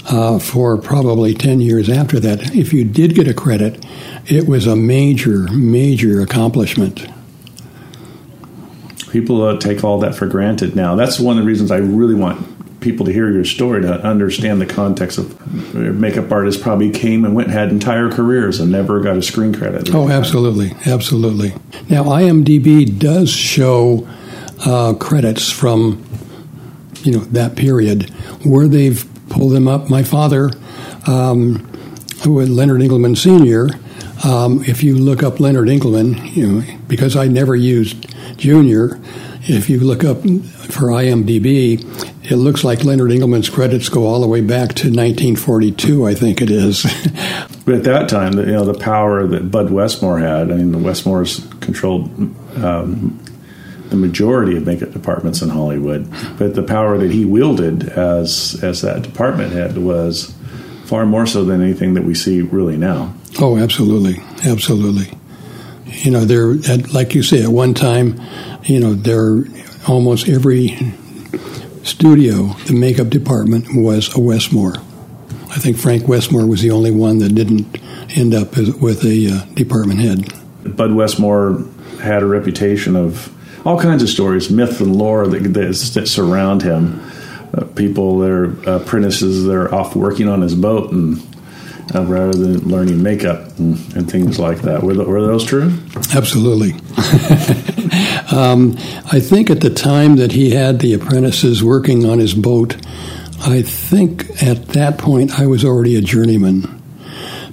uh, 0.09 0.39
for 0.39 0.77
probably 0.77 1.33
ten 1.33 1.61
years 1.61 1.89
after 1.89 2.19
that, 2.19 2.55
if 2.55 2.73
you 2.73 2.83
did 2.83 3.15
get 3.15 3.27
a 3.27 3.33
credit, 3.33 3.85
it 4.25 4.47
was 4.47 4.67
a 4.67 4.75
major, 4.75 5.47
major 5.51 6.21
accomplishment 6.21 7.07
people 9.11 9.43
uh, 9.43 9.57
take 9.57 9.83
all 9.83 9.97
that 9.99 10.13
for 10.13 10.27
granted 10.27 10.75
now. 10.75 10.93
That's 10.93 11.19
one 11.19 11.35
of 11.35 11.43
the 11.43 11.47
reasons 11.47 11.71
I 11.71 11.77
really 11.77 12.13
want 12.13 12.58
people 12.79 13.05
to 13.05 13.11
hear 13.11 13.29
your 13.29 13.45
story 13.45 13.81
to 13.81 14.01
understand 14.03 14.61
the 14.61 14.65
context 14.65 15.17
of 15.17 15.75
makeup 15.75 16.31
artists 16.31 16.61
probably 16.61 16.89
came 16.89 17.25
and 17.25 17.35
went 17.35 17.49
had 17.49 17.69
entire 17.69 18.09
careers 18.09 18.59
and 18.59 18.71
never 18.71 19.01
got 19.01 19.17
a 19.17 19.21
screen 19.21 19.53
credit. 19.53 19.93
Oh, 19.93 20.09
absolutely, 20.09 20.71
absolutely. 20.85 21.49
Now 21.89 22.03
IMDb 22.05 22.97
does 22.97 23.29
show 23.29 24.07
uh, 24.65 24.93
credits 24.93 25.51
from 25.51 26.03
you 27.03 27.13
know 27.13 27.19
that 27.19 27.55
period 27.55 28.09
where 28.45 28.67
they've 28.67 29.05
pulled 29.29 29.53
them 29.53 29.67
up. 29.67 29.89
My 29.89 30.03
father, 30.03 30.51
um, 31.07 31.65
with 32.25 32.49
Leonard 32.49 32.81
Engelman 32.81 33.15
Sr. 33.15 33.69
Um, 34.23 34.63
if 34.65 34.83
you 34.83 34.97
look 34.97 35.23
up 35.23 35.39
Leonard 35.39 35.69
Engelman, 35.69 36.25
you 36.27 36.47
know, 36.47 36.77
because 36.87 37.15
I 37.15 37.27
never 37.27 37.55
used 37.55 38.13
Junior, 38.37 38.99
if 39.43 39.69
you 39.69 39.79
look 39.79 40.03
up 40.03 40.17
for 40.17 40.87
IMDb, 40.87 41.81
it 42.29 42.35
looks 42.35 42.63
like 42.63 42.83
Leonard 42.83 43.11
Engelman's 43.11 43.49
credits 43.49 43.89
go 43.89 44.05
all 44.05 44.21
the 44.21 44.27
way 44.27 44.41
back 44.41 44.69
to 44.75 44.87
1942, 44.87 46.05
I 46.05 46.13
think 46.13 46.41
it 46.41 46.51
is. 46.51 46.83
but 47.65 47.75
at 47.75 47.83
that 47.85 48.07
time, 48.07 48.37
you 48.37 48.45
know, 48.45 48.65
the 48.65 48.77
power 48.77 49.25
that 49.25 49.49
Bud 49.49 49.71
Westmore 49.71 50.19
had, 50.19 50.51
I 50.51 50.55
mean, 50.55 50.71
the 50.71 50.77
Westmores 50.77 51.59
controlled 51.59 52.07
um, 52.63 53.19
the 53.89 53.95
majority 53.95 54.57
of 54.57 54.65
makeup 54.65 54.91
departments 54.91 55.41
in 55.41 55.49
Hollywood, 55.49 56.07
but 56.37 56.53
the 56.53 56.61
power 56.61 56.99
that 56.99 57.09
he 57.09 57.25
wielded 57.25 57.89
as 57.89 58.63
as 58.63 58.81
that 58.81 59.01
department 59.01 59.51
head 59.51 59.77
was 59.77 60.33
far 60.85 61.07
more 61.07 61.25
so 61.25 61.43
than 61.43 61.61
anything 61.61 61.95
that 61.95 62.03
we 62.03 62.13
see 62.13 62.41
really 62.41 62.77
now. 62.77 63.13
Oh, 63.39 63.57
absolutely, 63.57 64.21
absolutely. 64.45 65.17
You 65.85 66.11
know, 66.11 66.25
there, 66.25 66.53
like 66.93 67.15
you 67.15 67.23
say, 67.23 67.41
at 67.43 67.49
one 67.49 67.73
time, 67.73 68.21
you 68.63 68.79
know, 68.79 68.93
there 68.93 69.43
almost 69.87 70.29
every 70.29 70.77
studio, 71.89 72.53
the 72.67 72.73
makeup 72.73 73.09
department 73.09 73.65
was 73.73 74.15
a 74.15 74.19
Westmore 74.19 74.75
I 75.49 75.57
think 75.57 75.77
Frank 75.77 76.07
Westmore 76.07 76.45
was 76.45 76.61
the 76.61 76.69
only 76.69 76.91
one 76.91 77.17
that 77.19 77.33
didn't 77.33 77.79
end 78.15 78.35
up 78.35 78.55
as, 78.55 78.71
with 78.75 79.03
a 79.03 79.31
uh, 79.31 79.45
department 79.55 79.99
head. 79.99 80.75
Bud 80.75 80.93
Westmore 80.93 81.65
had 82.01 82.21
a 82.21 82.27
reputation 82.27 82.95
of 82.95 83.35
all 83.65 83.79
kinds 83.79 84.03
of 84.03 84.09
stories, 84.09 84.51
myth 84.51 84.79
and 84.79 84.95
lore 84.95 85.27
that, 85.27 85.39
that, 85.39 85.91
that 85.95 86.07
surround 86.07 86.61
him. 86.61 87.01
Uh, 87.51 87.65
people, 87.75 88.19
their 88.19 88.43
apprentices, 88.69 89.45
they're 89.45 89.73
off 89.73 89.95
working 89.95 90.29
on 90.29 90.41
his 90.41 90.53
boat 90.53 90.91
and 90.91 91.19
uh, 91.95 92.05
rather 92.05 92.37
than 92.37 92.59
learning 92.69 93.01
makeup 93.01 93.57
and, 93.57 93.75
and 93.95 94.09
things 94.09 94.37
like 94.37 94.59
that. 94.59 94.83
Were, 94.83 94.93
the, 94.93 95.03
were 95.03 95.21
those 95.25 95.43
true? 95.43 95.73
Absolutely. 96.13 96.73
um, 98.31 98.75
I 99.11 99.19
think 99.19 99.49
at 99.49 99.61
the 99.61 99.69
time 99.69 100.17
that 100.17 100.31
he 100.31 100.51
had 100.51 100.79
the 100.79 100.93
apprentices 100.93 101.63
working 101.63 102.05
on 102.05 102.19
his 102.19 102.33
boat, 102.33 102.75
I 103.41 103.61
think 103.61 104.41
at 104.43 104.69
that 104.69 104.97
point 104.97 105.39
I 105.39 105.47
was 105.47 105.63
already 105.63 105.95
a 105.95 106.01
journeyman. 106.01 106.81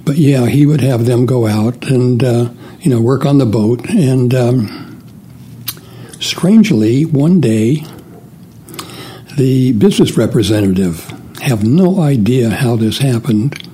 But 0.03 0.17
yeah, 0.17 0.45
he 0.45 0.65
would 0.65 0.81
have 0.81 1.05
them 1.05 1.25
go 1.25 1.47
out 1.47 1.89
and 1.89 2.23
uh, 2.23 2.49
you 2.79 2.89
know 2.89 3.01
work 3.01 3.25
on 3.25 3.37
the 3.37 3.45
boat. 3.45 3.89
And 3.89 4.33
um, 4.33 5.01
strangely, 6.19 7.05
one 7.05 7.41
day, 7.41 7.83
the 9.37 9.73
business 9.73 10.17
representative 10.17 11.03
have 11.41 11.63
no 11.63 12.01
idea 12.01 12.49
how 12.49 12.75
this 12.75 12.99
happened 12.99 13.67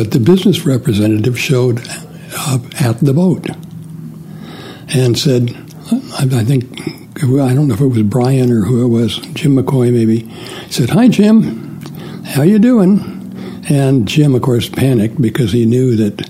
but 0.00 0.12
the 0.12 0.18
business 0.18 0.64
representative 0.64 1.38
showed 1.38 1.86
up 2.34 2.62
at 2.80 3.00
the 3.00 3.12
boat 3.12 3.50
and 4.88 5.18
said, 5.18 5.50
I 5.92 6.44
think, 6.44 6.64
I 7.18 7.54
don't 7.54 7.68
know 7.68 7.74
if 7.74 7.80
it 7.80 7.86
was 7.86 8.02
Brian 8.02 8.50
or 8.50 8.62
who 8.62 8.84
it 8.84 8.88
was, 8.88 9.18
Jim 9.34 9.56
McCoy 9.56 9.92
maybe, 9.92 10.30
said, 10.70 10.90
Hi, 10.90 11.08
Jim, 11.08 11.80
how 12.24 12.42
you 12.42 12.58
doing? 12.58 13.18
And 13.68 14.06
Jim, 14.06 14.34
of 14.34 14.42
course, 14.42 14.68
panicked 14.68 15.20
because 15.20 15.52
he 15.52 15.66
knew 15.66 15.96
that. 15.96 16.28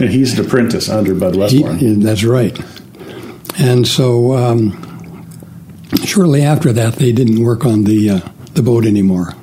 And 0.00 0.10
he's 0.10 0.38
an 0.38 0.46
apprentice 0.46 0.88
under 0.88 1.14
Bud 1.14 1.36
Westmore. 1.36 1.74
He, 1.74 1.94
that's 1.94 2.24
right. 2.24 2.58
And 3.58 3.86
so 3.86 4.34
um, 4.34 5.28
shortly 6.04 6.42
after 6.42 6.72
that, 6.72 6.94
they 6.94 7.12
didn't 7.12 7.42
work 7.42 7.66
on 7.66 7.84
the, 7.84 8.10
uh, 8.10 8.20
the 8.54 8.62
boat 8.62 8.86
anymore. 8.86 9.34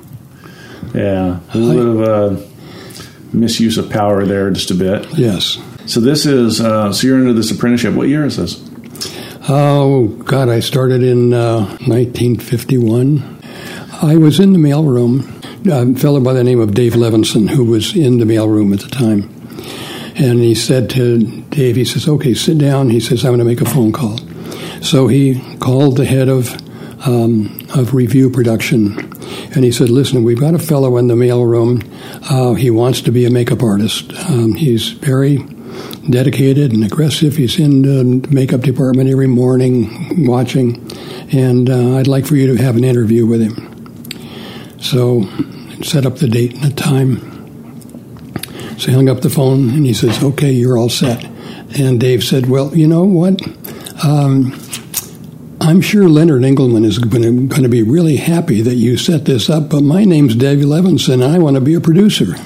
Yeah, 0.94 1.40
a 1.52 1.58
little 1.58 1.94
bit 1.96 2.08
of 2.08 2.42
uh, 2.42 2.46
misuse 3.32 3.78
of 3.78 3.90
power 3.90 4.24
there 4.24 4.50
just 4.50 4.70
a 4.70 4.74
bit. 4.74 5.06
Yes. 5.16 5.58
So 5.86 6.00
this 6.00 6.26
is 6.26 6.60
uh, 6.60 6.92
so 6.92 7.06
you're 7.06 7.18
into 7.18 7.34
this 7.34 7.50
apprenticeship. 7.50 7.94
What 7.94 8.08
year 8.08 8.24
is 8.24 8.36
this? 8.36 8.67
Oh 9.50 10.08
God, 10.26 10.50
I 10.50 10.60
started 10.60 11.02
in 11.02 11.32
uh, 11.32 11.60
1951. 11.86 13.40
I 14.02 14.14
was 14.18 14.38
in 14.38 14.52
the 14.52 14.58
mailroom. 14.58 15.24
A 15.66 15.98
fellow 15.98 16.20
by 16.20 16.34
the 16.34 16.44
name 16.44 16.60
of 16.60 16.74
Dave 16.74 16.92
Levinson, 16.92 17.48
who 17.48 17.64
was 17.64 17.96
in 17.96 18.18
the 18.18 18.26
mailroom 18.26 18.74
at 18.74 18.80
the 18.80 18.90
time, 18.90 19.22
and 20.16 20.40
he 20.40 20.54
said 20.54 20.90
to 20.90 21.40
Dave, 21.48 21.76
he 21.76 21.86
says, 21.86 22.06
"Okay, 22.06 22.34
sit 22.34 22.58
down." 22.58 22.90
He 22.90 23.00
says, 23.00 23.24
"I'm 23.24 23.30
going 23.30 23.38
to 23.38 23.44
make 23.46 23.62
a 23.62 23.64
phone 23.64 23.90
call." 23.90 24.18
So 24.82 25.06
he 25.06 25.40
called 25.60 25.96
the 25.96 26.04
head 26.04 26.28
of 26.28 26.54
um, 27.06 27.66
of 27.74 27.94
Revue 27.94 28.28
production, 28.28 28.98
and 29.54 29.64
he 29.64 29.72
said, 29.72 29.88
"Listen, 29.88 30.24
we've 30.24 30.40
got 30.40 30.54
a 30.54 30.58
fellow 30.58 30.98
in 30.98 31.06
the 31.08 31.14
mailroom. 31.14 31.90
Uh, 32.30 32.52
he 32.52 32.70
wants 32.70 33.00
to 33.00 33.10
be 33.10 33.24
a 33.24 33.30
makeup 33.30 33.62
artist. 33.62 34.12
Um, 34.28 34.52
he's 34.52 34.90
very 34.90 35.38
dedicated 36.10 36.72
and 36.72 36.84
aggressive. 36.84 37.36
He's 37.36 37.58
in 37.58 37.82
the 37.82 38.26
makeup 38.30 38.62
department 38.62 39.10
every 39.10 39.26
morning 39.26 40.26
watching, 40.26 40.90
and 41.32 41.68
uh, 41.68 41.96
I'd 41.96 42.06
like 42.06 42.26
for 42.26 42.36
you 42.36 42.54
to 42.54 42.62
have 42.62 42.76
an 42.76 42.84
interview 42.84 43.26
with 43.26 43.40
him." 43.40 44.80
So, 44.80 45.28
set 45.82 46.06
up 46.06 46.16
the 46.16 46.28
date 46.28 46.54
and 46.54 46.62
the 46.62 46.74
time. 46.74 47.34
So 48.78 48.88
he 48.88 48.94
hung 48.94 49.08
up 49.08 49.22
the 49.22 49.30
phone 49.30 49.70
and 49.70 49.84
he 49.84 49.94
says, 49.94 50.22
"Okay, 50.22 50.52
you're 50.52 50.78
all 50.78 50.88
set." 50.88 51.24
And 51.78 52.00
Dave 52.00 52.24
said, 52.24 52.48
"Well, 52.48 52.76
you 52.76 52.86
know 52.86 53.04
what?" 53.04 53.40
Um, 54.04 54.58
I'm 55.60 55.80
sure 55.80 56.08
Leonard 56.08 56.44
Engelman 56.44 56.84
is 56.84 56.98
going 56.98 57.48
to 57.48 57.68
be 57.68 57.82
really 57.82 58.16
happy 58.16 58.62
that 58.62 58.76
you 58.76 58.96
set 58.96 59.24
this 59.24 59.50
up, 59.50 59.68
but 59.68 59.82
my 59.82 60.04
name's 60.04 60.34
Dave 60.34 60.60
Levinson, 60.60 61.14
and 61.14 61.24
I 61.24 61.38
want 61.38 61.56
to 61.56 61.60
be 61.60 61.74
a 61.74 61.80
producer. 61.80 62.36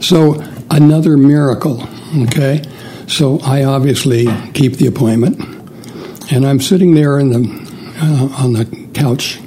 So, 0.00 0.42
another 0.70 1.16
miracle, 1.16 1.86
okay? 2.14 2.62
So, 3.06 3.40
I 3.40 3.64
obviously 3.64 4.26
keep 4.52 4.74
the 4.74 4.86
appointment, 4.86 5.38
and 6.32 6.46
I'm 6.46 6.60
sitting 6.60 6.94
there 6.94 7.18
in 7.18 7.30
the, 7.30 7.92
uh, 8.00 8.42
on 8.42 8.52
the 8.52 8.88
couch. 8.94 9.38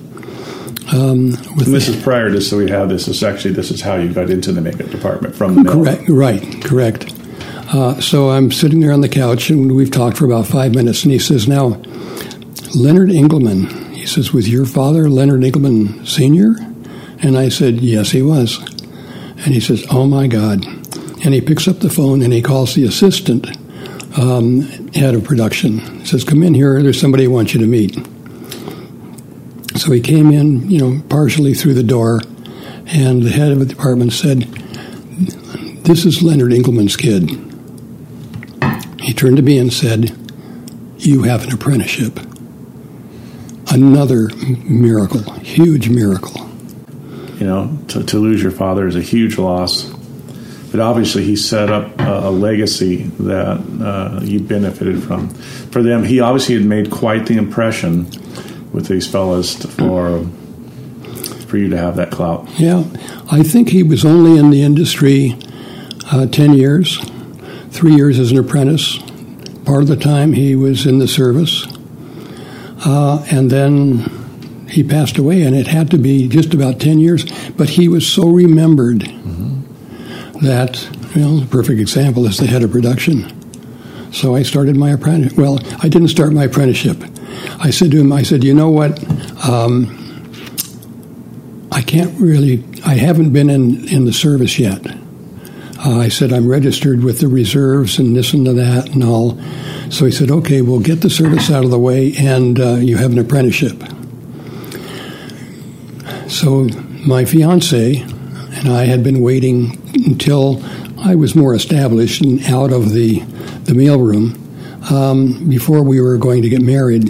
Um, 0.93 1.31
with 1.55 1.65
this 1.65 1.87
is 1.87 2.01
prior 2.03 2.29
to 2.29 2.39
so 2.41 2.57
we 2.57 2.69
have 2.69 2.89
this. 2.89 3.07
Is 3.07 3.23
actually 3.23 3.55
this 3.55 3.71
is 3.71 3.81
how 3.81 3.95
you 3.95 4.13
got 4.13 4.29
into 4.29 4.51
the 4.51 4.61
makeup 4.61 4.91
department 4.91 5.35
from 5.35 5.63
the 5.63 5.71
correct, 5.71 6.07
right, 6.09 6.63
correct. 6.63 7.11
Uh, 7.73 7.99
so 7.99 8.29
I'm 8.29 8.51
sitting 8.51 8.81
there 8.81 8.91
on 8.91 9.01
the 9.01 9.09
couch, 9.09 9.49
and 9.49 9.75
we've 9.75 9.89
talked 9.89 10.17
for 10.17 10.25
about 10.25 10.45
five 10.45 10.75
minutes, 10.75 11.03
and 11.03 11.11
he 11.11 11.17
says, 11.17 11.47
"Now, 11.47 11.81
Leonard 12.75 13.09
Engelman. 13.09 13.93
He 13.93 14.05
says, 14.05 14.33
Was 14.33 14.49
your 14.49 14.65
father 14.65 15.09
Leonard 15.09 15.43
Engelman 15.43 16.05
Sr.? 16.05 16.55
And 17.19 17.37
I 17.37 17.49
said, 17.49 17.79
Yes, 17.79 18.11
he 18.11 18.21
was. 18.21 18.59
And 19.37 19.53
he 19.53 19.59
says, 19.59 19.85
Oh 19.89 20.05
my 20.05 20.27
God. 20.27 20.65
And 21.25 21.33
he 21.33 21.41
picks 21.41 21.67
up 21.67 21.79
the 21.79 21.89
phone 21.89 22.21
and 22.21 22.31
he 22.31 22.41
calls 22.41 22.75
the 22.75 22.85
assistant 22.85 23.47
um, 24.17 24.61
head 24.93 25.15
of 25.15 25.23
production. 25.23 25.79
He 25.79 26.05
says, 26.05 26.23
Come 26.23 26.43
in 26.43 26.53
here, 26.53 26.81
there's 26.81 27.01
somebody 27.01 27.25
who 27.25 27.31
wants 27.31 27.53
you 27.53 27.59
to 27.59 27.67
meet. 27.67 27.95
So 29.77 29.91
he 29.91 29.99
came 29.99 30.31
in, 30.31 30.69
you 30.69 30.79
know, 30.79 31.01
partially 31.09 31.53
through 31.53 31.73
the 31.73 31.83
door, 31.83 32.21
and 32.85 33.23
the 33.23 33.31
head 33.31 33.51
of 33.51 33.59
the 33.59 33.65
department 33.65 34.13
said, 34.13 34.43
This 35.83 36.05
is 36.05 36.21
Leonard 36.21 36.53
Engelman's 36.53 36.95
kid. 36.95 37.29
He 38.99 39.13
turned 39.13 39.37
to 39.37 39.43
me 39.43 39.57
and 39.57 39.73
said, 39.73 40.15
You 40.97 41.23
have 41.23 41.43
an 41.43 41.51
apprenticeship 41.51 42.19
another 43.75 44.29
miracle, 44.63 45.21
huge 45.33 45.89
miracle. 45.89 46.49
You 47.37 47.45
know, 47.45 47.77
to, 47.89 48.03
to 48.03 48.19
lose 48.19 48.41
your 48.41 48.51
father 48.51 48.87
is 48.87 48.95
a 48.95 49.01
huge 49.01 49.37
loss. 49.37 49.91
But 50.75 50.83
obviously, 50.83 51.23
he 51.23 51.37
set 51.37 51.69
up 51.69 51.97
a, 52.01 52.27
a 52.27 52.31
legacy 52.31 53.03
that 53.03 53.61
uh, 53.81 54.19
you 54.21 54.41
benefited 54.41 55.01
from. 55.01 55.29
For 55.29 55.81
them, 55.81 56.03
he 56.03 56.19
obviously 56.19 56.55
had 56.55 56.65
made 56.65 56.91
quite 56.91 57.27
the 57.27 57.37
impression 57.37 58.09
with 58.73 58.87
these 58.87 59.07
fellas 59.07 59.55
for 59.55 60.25
for 61.47 61.57
you 61.57 61.69
to 61.69 61.77
have 61.77 61.95
that 61.95 62.11
clout. 62.11 62.49
Yeah, 62.59 62.83
I 63.31 63.41
think 63.41 63.69
he 63.69 63.83
was 63.83 64.03
only 64.03 64.37
in 64.37 64.49
the 64.49 64.63
industry 64.63 65.37
uh, 66.11 66.25
ten 66.25 66.51
years, 66.51 66.99
three 67.69 67.95
years 67.95 68.19
as 68.19 68.31
an 68.31 68.37
apprentice. 68.37 68.97
Part 69.63 69.83
of 69.83 69.87
the 69.87 69.95
time 69.95 70.33
he 70.33 70.57
was 70.57 70.85
in 70.85 70.99
the 70.99 71.07
service, 71.07 71.65
uh, 72.85 73.25
and 73.31 73.49
then 73.49 74.25
he 74.69 74.83
passed 74.83 75.17
away, 75.17 75.43
and 75.43 75.55
it 75.55 75.67
had 75.67 75.89
to 75.91 75.97
be 75.97 76.27
just 76.27 76.53
about 76.53 76.81
10 76.81 76.99
years. 76.99 77.23
But 77.51 77.69
he 77.69 77.87
was 77.87 78.05
so 78.05 78.27
remembered 78.27 78.99
mm-hmm. 78.99 79.34
That, 80.41 80.87
well, 81.15 81.37
the 81.37 81.47
perfect 81.49 81.79
example 81.79 82.25
is 82.25 82.37
the 82.37 82.47
head 82.47 82.63
of 82.63 82.71
production. 82.71 83.31
So 84.11 84.35
I 84.35 84.43
started 84.43 84.77
my 84.77 84.91
apprenticeship. 84.91 85.37
Well, 85.37 85.59
I 85.79 85.89
didn't 85.89 86.07
start 86.09 86.31
my 86.33 86.45
apprenticeship. 86.45 87.03
I 87.59 87.69
said 87.69 87.91
to 87.91 87.99
him, 87.99 88.13
I 88.13 88.23
said, 88.23 88.43
you 88.43 88.53
know 88.53 88.69
what? 88.69 89.03
Um, 89.47 90.01
I 91.71 91.81
can't 91.81 92.17
really, 92.19 92.63
I 92.85 92.95
haven't 92.95 93.33
been 93.33 93.49
in, 93.49 93.87
in 93.89 94.05
the 94.05 94.13
service 94.13 94.57
yet. 94.57 94.85
Uh, 95.85 95.99
I 95.99 96.07
said, 96.07 96.31
I'm 96.31 96.47
registered 96.47 97.03
with 97.03 97.19
the 97.19 97.27
reserves 97.27 97.99
and 97.99 98.15
this 98.15 98.33
and 98.33 98.47
that 98.47 98.89
and 98.93 99.03
all. 99.03 99.37
So 99.91 100.05
he 100.05 100.11
said, 100.11 100.31
okay, 100.31 100.61
we'll 100.61 100.79
get 100.79 101.01
the 101.01 101.09
service 101.09 101.51
out 101.51 101.63
of 101.63 101.71
the 101.71 101.79
way 101.79 102.13
and 102.17 102.59
uh, 102.59 102.75
you 102.75 102.97
have 102.97 103.11
an 103.11 103.19
apprenticeship. 103.19 103.83
So 106.29 106.69
my 107.05 107.25
fiance 107.25 108.03
and 108.65 108.73
I 108.73 108.85
had 108.85 109.03
been 109.03 109.21
waiting 109.21 109.79
until 109.93 110.59
I 110.97 111.13
was 111.13 111.35
more 111.35 111.53
established 111.53 112.21
and 112.21 112.43
out 112.45 112.73
of 112.73 112.93
the, 112.93 113.19
the 113.19 113.73
mailroom 113.73 114.41
um, 114.91 115.47
before 115.47 115.83
we 115.83 116.01
were 116.01 116.17
going 116.17 116.41
to 116.41 116.49
get 116.49 116.63
married. 116.63 117.07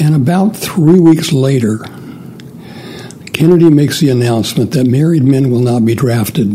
And 0.00 0.14
about 0.14 0.56
three 0.56 1.00
weeks 1.00 1.32
later, 1.32 1.78
Kennedy 3.32 3.70
makes 3.70 3.98
the 3.98 4.10
announcement 4.10 4.70
that 4.70 4.86
married 4.86 5.24
men 5.24 5.50
will 5.50 5.60
not 5.60 5.84
be 5.84 5.96
drafted. 5.96 6.54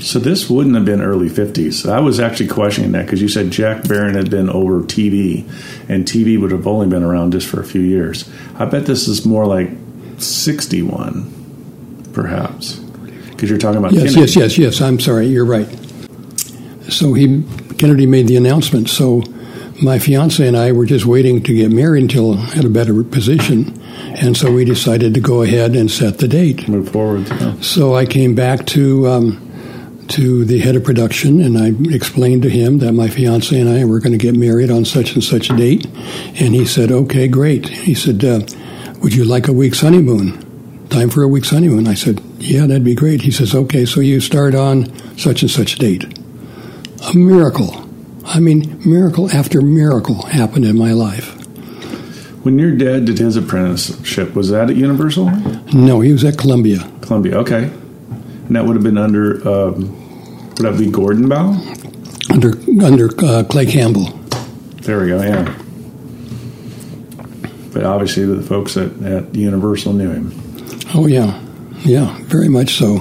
So 0.00 0.20
this 0.20 0.48
wouldn't 0.48 0.76
have 0.76 0.84
been 0.84 1.02
early 1.02 1.28
50s. 1.28 1.90
I 1.90 1.98
was 1.98 2.20
actually 2.20 2.48
questioning 2.48 2.92
that 2.92 3.06
because 3.06 3.20
you 3.20 3.28
said 3.28 3.50
Jack 3.50 3.88
Barron 3.88 4.14
had 4.14 4.30
been 4.30 4.48
over 4.48 4.82
TV, 4.82 5.48
and 5.88 6.04
TV 6.04 6.40
would 6.40 6.52
have 6.52 6.68
only 6.68 6.86
been 6.86 7.02
around 7.02 7.32
just 7.32 7.48
for 7.48 7.60
a 7.60 7.64
few 7.64 7.80
years. 7.80 8.30
I 8.54 8.66
bet 8.66 8.86
this 8.86 9.08
is 9.08 9.26
more 9.26 9.46
like 9.46 9.70
61, 10.18 11.39
perhaps, 12.12 12.76
because 12.76 13.50
you're 13.50 13.58
talking 13.58 13.78
about 13.78 13.92
yes, 13.92 14.14
Kennedy. 14.14 14.20
yes, 14.20 14.36
yes, 14.36 14.58
yes. 14.58 14.80
I'm 14.80 15.00
sorry, 15.00 15.26
you're 15.26 15.44
right. 15.44 15.68
So 16.88 17.14
he 17.14 17.42
Kennedy 17.78 18.06
made 18.06 18.28
the 18.28 18.36
announcement. 18.36 18.88
So 18.88 19.22
my 19.82 19.98
fiance 19.98 20.46
and 20.46 20.56
I 20.56 20.72
were 20.72 20.84
just 20.84 21.06
waiting 21.06 21.42
to 21.42 21.54
get 21.54 21.72
married 21.72 22.02
until 22.02 22.38
at 22.38 22.64
a 22.64 22.68
better 22.68 23.02
position. 23.02 23.80
And 24.20 24.36
so 24.36 24.52
we 24.52 24.64
decided 24.64 25.14
to 25.14 25.20
go 25.20 25.42
ahead 25.42 25.74
and 25.74 25.90
set 25.90 26.18
the 26.18 26.28
date. 26.28 26.68
Move 26.68 26.90
forward. 26.90 27.28
Yeah. 27.28 27.58
So 27.60 27.94
I 27.94 28.06
came 28.06 28.34
back 28.34 28.66
to 28.66 29.08
um, 29.08 29.46
to 30.08 30.44
the 30.44 30.58
head 30.58 30.76
of 30.76 30.84
production 30.84 31.40
and 31.40 31.56
I 31.56 31.94
explained 31.94 32.42
to 32.42 32.50
him 32.50 32.78
that 32.78 32.92
my 32.92 33.08
fiance 33.08 33.58
and 33.58 33.68
I 33.68 33.84
were 33.84 34.00
going 34.00 34.12
to 34.12 34.18
get 34.18 34.34
married 34.34 34.70
on 34.70 34.84
such 34.84 35.14
and 35.14 35.22
such 35.22 35.50
a 35.50 35.56
date. 35.56 35.86
And 36.40 36.54
he 36.54 36.66
said, 36.66 36.90
"Okay, 36.90 37.28
great." 37.28 37.68
He 37.68 37.94
said, 37.94 38.24
uh, 38.24 38.40
"Would 39.02 39.14
you 39.14 39.24
like 39.24 39.48
a 39.48 39.52
week's 39.52 39.80
honeymoon? 39.80 40.49
Time 40.90 41.08
for 41.08 41.22
a 41.22 41.28
week's 41.28 41.50
honeymoon?" 41.50 41.86
I 41.86 41.94
said, 41.94 42.20
"Yeah, 42.38 42.66
that'd 42.66 42.84
be 42.84 42.94
great." 42.94 43.22
He 43.22 43.30
says, 43.30 43.54
"Okay, 43.54 43.84
so 43.84 44.00
you 44.00 44.20
start 44.20 44.54
on 44.54 44.92
such 45.16 45.42
and 45.42 45.50
such 45.50 45.76
date." 45.78 46.04
A 47.12 47.16
miracle. 47.16 47.88
I 48.24 48.40
mean, 48.40 48.78
miracle 48.84 49.30
after 49.30 49.60
miracle 49.62 50.22
happened 50.26 50.64
in 50.64 50.76
my 50.76 50.92
life. 50.92 51.36
When 52.44 52.58
your 52.58 52.72
dad 52.72 53.06
did 53.06 53.18
his 53.18 53.36
apprenticeship, 53.36 54.34
was 54.34 54.50
that 54.50 54.70
at 54.70 54.76
Universal? 54.76 55.30
No, 55.72 56.00
he 56.00 56.12
was 56.12 56.24
at 56.24 56.38
Columbia. 56.38 56.90
Columbia, 57.00 57.38
okay. 57.38 57.64
And 58.46 58.56
that 58.56 58.64
would 58.64 58.76
have 58.76 58.82
been 58.82 58.98
under, 58.98 59.36
um, 59.46 60.48
would 60.48 60.58
that 60.58 60.78
be 60.78 60.90
Gordon 60.90 61.28
Bau? 61.28 61.56
under 62.30 62.52
under 62.82 63.08
uh, 63.24 63.44
Clay 63.44 63.66
Campbell. 63.66 64.06
There 64.82 65.00
we 65.00 65.08
go, 65.08 65.22
yeah. 65.22 65.56
But 67.72 67.84
obviously, 67.84 68.24
the 68.24 68.42
folks 68.42 68.76
at, 68.76 68.90
at 69.02 69.34
Universal 69.34 69.92
knew 69.92 70.10
him. 70.10 70.39
Oh 70.92 71.06
yeah, 71.06 71.40
yeah, 71.80 72.16
very 72.22 72.48
much 72.48 72.74
so, 72.74 72.98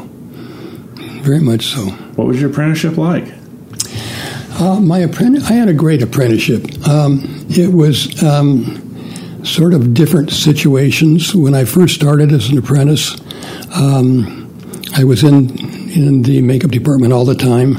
very 1.24 1.40
much 1.40 1.66
so. 1.66 1.86
What 2.16 2.28
was 2.28 2.40
your 2.40 2.52
apprenticeship 2.52 2.98
like? 2.98 3.26
Uh, 4.60 4.80
my 4.80 5.00
apprentice, 5.00 5.50
I 5.50 5.54
had 5.54 5.70
a 5.70 5.74
great 5.74 6.04
apprenticeship. 6.04 6.88
Um, 6.88 7.46
it 7.50 7.74
was 7.74 8.22
um, 8.22 9.44
sort 9.44 9.74
of 9.74 9.94
different 9.94 10.32
situations. 10.32 11.34
When 11.34 11.56
I 11.56 11.66
first 11.66 11.96
started 11.96 12.32
as 12.32 12.50
an 12.50 12.58
apprentice, 12.58 13.20
um, 13.74 14.54
I 14.96 15.04
was 15.04 15.24
in 15.24 15.58
in 15.90 16.22
the 16.22 16.42
makeup 16.42 16.70
department 16.70 17.14
all 17.14 17.26
the 17.26 17.36
time, 17.36 17.78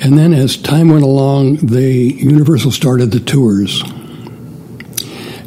and 0.00 0.16
then 0.16 0.32
as 0.32 0.56
time 0.56 0.88
went 0.88 1.04
along, 1.04 1.56
the 1.56 2.14
Universal 2.16 2.70
started 2.70 3.10
the 3.10 3.20
tours, 3.20 3.82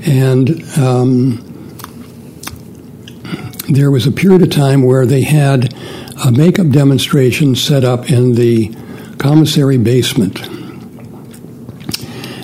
and 0.06 0.64
um, 0.78 1.47
there 3.70 3.92
was 3.92 4.08
a 4.08 4.12
period 4.12 4.42
of 4.42 4.50
time 4.50 4.84
where 4.84 5.06
they 5.06 5.22
had 5.22 5.74
a 6.26 6.32
makeup 6.32 6.70
demonstration 6.70 7.56
set 7.56 7.84
up 7.84 8.10
in 8.10 8.36
the 8.36 8.76
commissary 9.18 9.78
basement. 9.78 10.40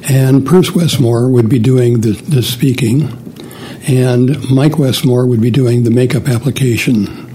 And 0.10 0.46
Perce 0.46 0.76
Westmore 0.76 1.30
would 1.30 1.48
be 1.48 1.60
doing 1.60 2.02
the, 2.02 2.12
the 2.12 2.44
speaking, 2.44 3.08
and 3.88 4.50
Mike 4.50 4.78
Westmore 4.78 5.26
would 5.26 5.42
be 5.42 5.50
doing 5.50 5.84
the 5.84 5.92
makeup 5.92 6.28
application. 6.28 7.30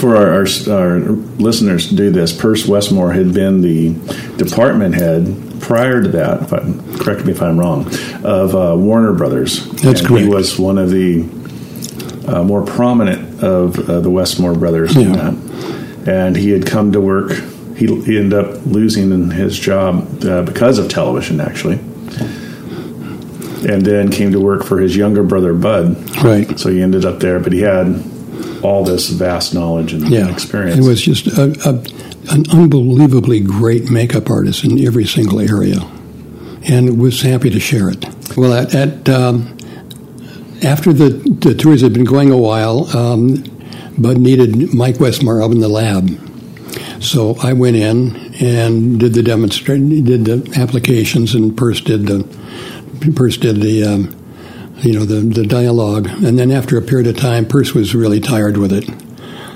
For 0.00 0.16
our, 0.16 0.32
our, 0.32 0.46
our 0.70 0.98
listeners 1.38 1.88
to 1.88 1.96
do 1.96 2.10
this, 2.10 2.32
Perce 2.32 2.66
Westmore 2.66 3.12
had 3.12 3.32
been 3.32 3.60
the 3.62 3.94
department 4.36 4.94
head 4.94 5.60
prior 5.60 6.02
to 6.02 6.08
that, 6.08 6.42
if 6.42 6.52
I, 6.52 6.58
correct 7.02 7.24
me 7.24 7.32
if 7.32 7.40
I'm 7.42 7.58
wrong, 7.58 7.86
of 8.24 8.54
uh, 8.54 8.76
Warner 8.76 9.12
Brothers. 9.12 9.66
That's 9.82 10.00
and 10.00 10.08
correct. 10.08 10.24
He 10.24 10.28
was 10.28 10.58
one 10.58 10.78
of 10.78 10.90
the 10.90 11.22
uh, 12.28 12.42
more 12.44 12.62
prominent 12.64 13.42
of 13.42 13.78
uh, 13.88 14.00
the 14.00 14.10
Westmore 14.10 14.54
brothers 14.54 14.94
Yeah. 14.96 15.12
that. 15.12 15.34
And 16.08 16.36
he 16.36 16.50
had 16.50 16.66
come 16.66 16.92
to 16.92 17.00
work, 17.00 17.32
he, 17.76 17.86
he 18.02 18.18
ended 18.18 18.34
up 18.34 18.66
losing 18.66 19.30
his 19.30 19.58
job 19.58 20.24
uh, 20.24 20.42
because 20.42 20.78
of 20.78 20.88
television, 20.88 21.40
actually. 21.40 21.78
And 23.64 23.86
then 23.86 24.10
came 24.10 24.32
to 24.32 24.40
work 24.40 24.64
for 24.64 24.80
his 24.80 24.96
younger 24.96 25.22
brother, 25.22 25.54
Bud. 25.54 25.96
Right. 26.24 26.58
So 26.58 26.68
he 26.70 26.82
ended 26.82 27.04
up 27.04 27.20
there, 27.20 27.38
but 27.38 27.52
he 27.52 27.60
had 27.60 28.02
all 28.62 28.84
this 28.84 29.08
vast 29.10 29.54
knowledge 29.54 29.92
and 29.92 30.08
Yeah. 30.08 30.28
experience. 30.32 30.78
It 30.84 30.88
was 30.88 31.00
just 31.00 31.26
a, 31.28 31.44
a, 31.64 32.34
an 32.34 32.44
unbelievably 32.50 33.40
great 33.40 33.88
makeup 33.90 34.30
artist 34.30 34.64
in 34.64 34.84
every 34.84 35.04
single 35.06 35.38
area, 35.40 35.80
and 36.64 36.98
was 37.00 37.20
happy 37.22 37.50
to 37.50 37.60
share 37.60 37.88
it. 37.88 38.04
Well, 38.36 38.52
at, 38.52 38.74
at 38.74 39.08
um, 39.08 39.56
after 40.64 40.92
the, 40.92 41.10
the 41.10 41.54
tours 41.54 41.80
had 41.80 41.92
been 41.92 42.04
going 42.04 42.30
a 42.30 42.36
while, 42.36 42.94
um, 42.96 43.44
Bud 43.98 44.18
needed 44.18 44.72
Mike 44.74 45.00
Westmore 45.00 45.42
up 45.42 45.50
in 45.52 45.60
the 45.60 45.68
lab. 45.68 46.10
So 47.02 47.36
I 47.42 47.52
went 47.52 47.76
in 47.76 48.34
and 48.40 49.00
did 49.00 49.14
the 49.14 49.22
demonstration, 49.22 50.04
did 50.04 50.24
the 50.24 50.54
applications, 50.56 51.34
and 51.34 51.56
Perce 51.56 51.80
did 51.80 52.06
the 52.06 52.22
Perce 53.16 53.36
did 53.36 53.60
the 53.60 53.84
um, 53.84 54.16
you 54.78 54.92
know 54.92 55.04
the 55.04 55.16
the 55.16 55.46
dialogue. 55.46 56.06
And 56.06 56.38
then 56.38 56.52
after 56.52 56.78
a 56.78 56.82
period 56.82 57.08
of 57.08 57.16
time, 57.16 57.46
Perce 57.46 57.74
was 57.74 57.94
really 57.94 58.20
tired 58.20 58.56
with 58.56 58.72
it. 58.72 58.88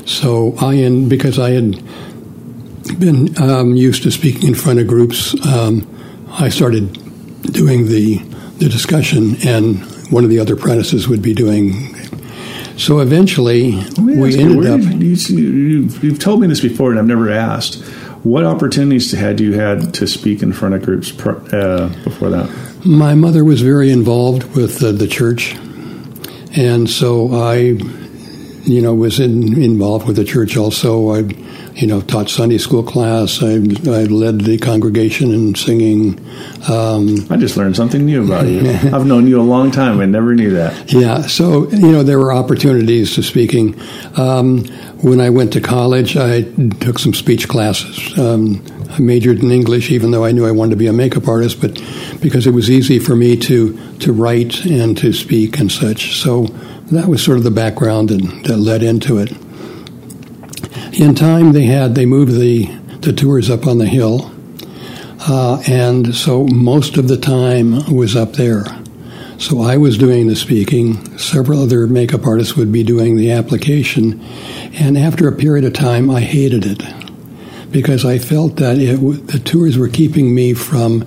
So 0.09 0.55
I, 0.61 0.75
and 0.75 1.09
because 1.09 1.39
I 1.39 1.51
had 1.51 1.83
been 2.99 3.41
um, 3.41 3.77
used 3.77 4.03
to 4.03 4.11
speaking 4.11 4.49
in 4.49 4.55
front 4.55 4.81
of 4.81 4.87
groups, 4.87 5.35
um, 5.47 5.87
I 6.33 6.49
started 6.49 6.93
doing 7.43 7.87
the 7.87 8.17
the 8.59 8.69
discussion, 8.69 9.37
and 9.47 9.83
one 10.11 10.25
of 10.25 10.31
the 10.31 10.39
other 10.39 10.55
apprentices 10.55 11.09
would 11.09 11.23
be 11.23 11.35
doing. 11.35 11.95
So 12.77 13.01
eventually, 13.01 13.73
we 13.99 14.17
ask 14.19 14.39
you, 14.39 14.63
ended 14.63 14.67
up. 14.67 14.81
You, 14.81 15.15
you, 15.15 15.37
you've, 15.39 16.05
you've 16.05 16.19
told 16.19 16.41
me 16.41 16.47
this 16.47 16.61
before, 16.61 16.91
and 16.91 16.99
I've 16.99 17.07
never 17.07 17.31
asked. 17.31 17.83
What 18.23 18.45
opportunities 18.45 19.13
had 19.13 19.41
you 19.41 19.53
had 19.53 19.95
to 19.95 20.07
speak 20.07 20.43
in 20.43 20.53
front 20.53 20.75
of 20.75 20.83
groups 20.83 21.13
pr- 21.13 21.39
uh, 21.55 21.89
before 22.05 22.29
that? 22.31 22.51
My 22.85 23.15
mother 23.15 23.45
was 23.45 23.63
very 23.63 23.91
involved 23.91 24.55
with 24.57 24.83
uh, 24.83 24.93
the 24.93 25.07
church, 25.07 25.55
and 26.57 26.91
so 26.91 27.33
I, 27.33 27.79
you 28.67 28.83
know, 28.83 28.95
was 28.95 29.21
in, 29.21 29.63
involved 29.63 30.07
with 30.07 30.17
the 30.17 30.25
church 30.25 30.57
also. 30.57 31.11
I, 31.11 31.19
you 31.75 31.87
know, 31.87 32.01
taught 32.01 32.29
Sunday 32.29 32.59
school 32.59 32.83
class. 32.83 33.43
I, 33.43 33.55
I 33.55 34.05
led 34.05 34.41
the 34.41 34.59
congregation 34.61 35.33
in 35.33 35.55
singing. 35.55 36.19
Um, 36.69 37.27
I 37.31 37.37
just 37.37 37.57
learned 37.57 37.77
something 37.77 38.05
new 38.05 38.25
about 38.25 38.47
you. 38.47 38.69
I've 38.69 39.07
known 39.07 39.27
you 39.27 39.41
a 39.41 39.43
long 39.43 39.71
time. 39.71 40.01
I 40.01 40.07
never 40.07 40.35
knew 40.35 40.55
that. 40.55 40.93
yeah, 40.93 41.23
so 41.23 41.71
you 41.71 41.93
know, 41.93 42.03
there 42.03 42.19
were 42.19 42.33
opportunities 42.33 43.15
to 43.15 43.23
speaking. 43.23 43.81
Um, 44.17 44.65
when 45.03 45.21
I 45.21 45.31
went 45.31 45.53
to 45.53 45.61
college, 45.61 46.17
I 46.17 46.43
took 46.81 46.99
some 46.99 47.15
speech 47.15 47.49
classes. 47.49 48.19
Um, 48.19 48.65
I 48.91 49.01
majored 49.01 49.43
in 49.43 49.51
English, 49.51 49.91
even 49.91 50.11
though 50.11 50.25
I 50.25 50.33
knew 50.33 50.47
I 50.47 50.51
wanted 50.51 50.71
to 50.71 50.77
be 50.77 50.87
a 50.87 50.93
makeup 50.93 51.29
artist, 51.29 51.61
but 51.61 51.75
because 52.21 52.47
it 52.47 52.53
was 52.53 52.71
easy 52.71 52.99
for 52.99 53.15
me 53.15 53.37
to 53.37 53.79
to 53.99 54.13
write 54.13 54.65
and 54.65 54.97
to 54.99 55.13
speak 55.13 55.59
and 55.59 55.71
such. 55.71 56.17
So 56.17 56.47
that 56.91 57.09
was 57.09 57.23
sort 57.23 57.39
of 57.39 57.45
the 57.45 57.51
background 57.51 58.11
and 58.11 58.45
that 58.45 58.59
led 58.59 58.83
into 58.83 59.19
it. 59.19 59.33
In 60.99 61.15
time, 61.15 61.53
they 61.53 61.65
had 61.65 61.95
they 61.95 62.07
moved 62.07 62.33
the 62.33 62.67
the 63.01 63.13
tours 63.13 63.51
up 63.51 63.67
on 63.67 63.79
the 63.79 63.87
hill, 63.87 64.31
uh, 65.29 65.63
and 65.67 66.15
so 66.15 66.47
most 66.47 66.97
of 66.97 67.09
the 67.09 67.17
time 67.17 67.95
was 67.95 68.17
up 68.17 68.35
there. 68.35 68.65
So 69.39 69.61
I 69.61 69.77
was 69.77 69.99
doing 69.99 70.29
the 70.29 70.37
speaking. 70.37 71.19
Several 71.19 71.63
other 71.63 71.87
makeup 71.87 72.27
artists 72.27 72.57
would 72.57 72.73
be 72.73 72.83
doing 72.83 73.17
the 73.17 73.33
application, 73.33 74.23
and 74.75 74.97
after 74.97 75.29
a 75.29 75.37
period 75.37 75.65
of 75.65 75.75
time, 75.75 76.11
I 76.11 76.21
hated 76.21 76.65
it 76.65 76.83
because 77.71 78.05
I 78.05 78.19
felt 78.19 78.57
that 78.57 78.79
it 78.79 78.97
w- 78.97 79.21
the 79.21 79.39
tours 79.39 79.77
were 79.77 79.89
keeping 79.89 80.35
me 80.35 80.55
from 80.55 81.05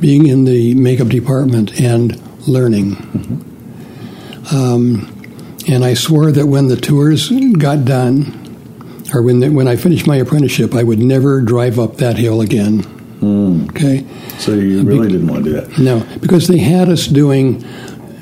being 0.00 0.26
in 0.26 0.44
the 0.44 0.74
makeup 0.74 1.08
department 1.08 1.80
and 1.80 2.20
learning. 2.46 3.48
Um, 4.52 5.11
and 5.68 5.84
I 5.84 5.94
swore 5.94 6.30
that 6.32 6.46
when 6.46 6.68
the 6.68 6.76
tours 6.76 7.30
got 7.58 7.84
done, 7.84 8.38
or 9.14 9.22
when 9.22 9.40
the, 9.40 9.50
when 9.50 9.68
I 9.68 9.76
finished 9.76 10.06
my 10.06 10.16
apprenticeship, 10.16 10.74
I 10.74 10.82
would 10.82 10.98
never 10.98 11.40
drive 11.40 11.78
up 11.78 11.96
that 11.98 12.16
hill 12.16 12.40
again. 12.40 12.80
Hmm. 12.80 13.66
Okay. 13.70 14.06
So 14.38 14.52
you 14.54 14.82
really 14.82 15.08
didn't 15.08 15.28
want 15.28 15.44
to 15.44 15.50
do 15.50 15.60
that. 15.60 15.78
No, 15.78 16.04
because 16.20 16.48
they 16.48 16.58
had 16.58 16.88
us 16.88 17.06
doing, 17.06 17.64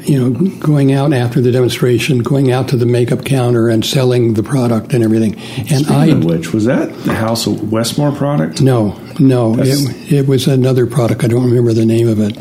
you 0.04 0.18
know, 0.20 0.50
going 0.58 0.92
out 0.92 1.12
after 1.14 1.40
the 1.40 1.50
demonstration, 1.52 2.18
going 2.18 2.50
out 2.52 2.68
to 2.68 2.76
the 2.76 2.84
makeup 2.86 3.24
counter 3.24 3.68
and 3.68 3.84
selling 3.84 4.34
the 4.34 4.42
product 4.42 4.92
and 4.92 5.02
everything. 5.02 5.36
And 5.58 5.86
Speaking 5.86 5.92
I, 5.94 6.06
of 6.08 6.24
which, 6.24 6.52
was 6.52 6.66
that 6.66 6.92
the 7.04 7.14
House 7.14 7.46
of 7.46 7.72
Westmore 7.72 8.12
product? 8.12 8.60
no, 8.60 9.00
no, 9.18 9.54
That's- 9.56 9.88
it, 10.10 10.12
it 10.12 10.26
was 10.28 10.46
another 10.46 10.86
product. 10.86 11.24
I 11.24 11.28
don't 11.28 11.44
remember 11.44 11.72
the 11.72 11.86
name 11.86 12.08
of 12.08 12.20
it, 12.20 12.36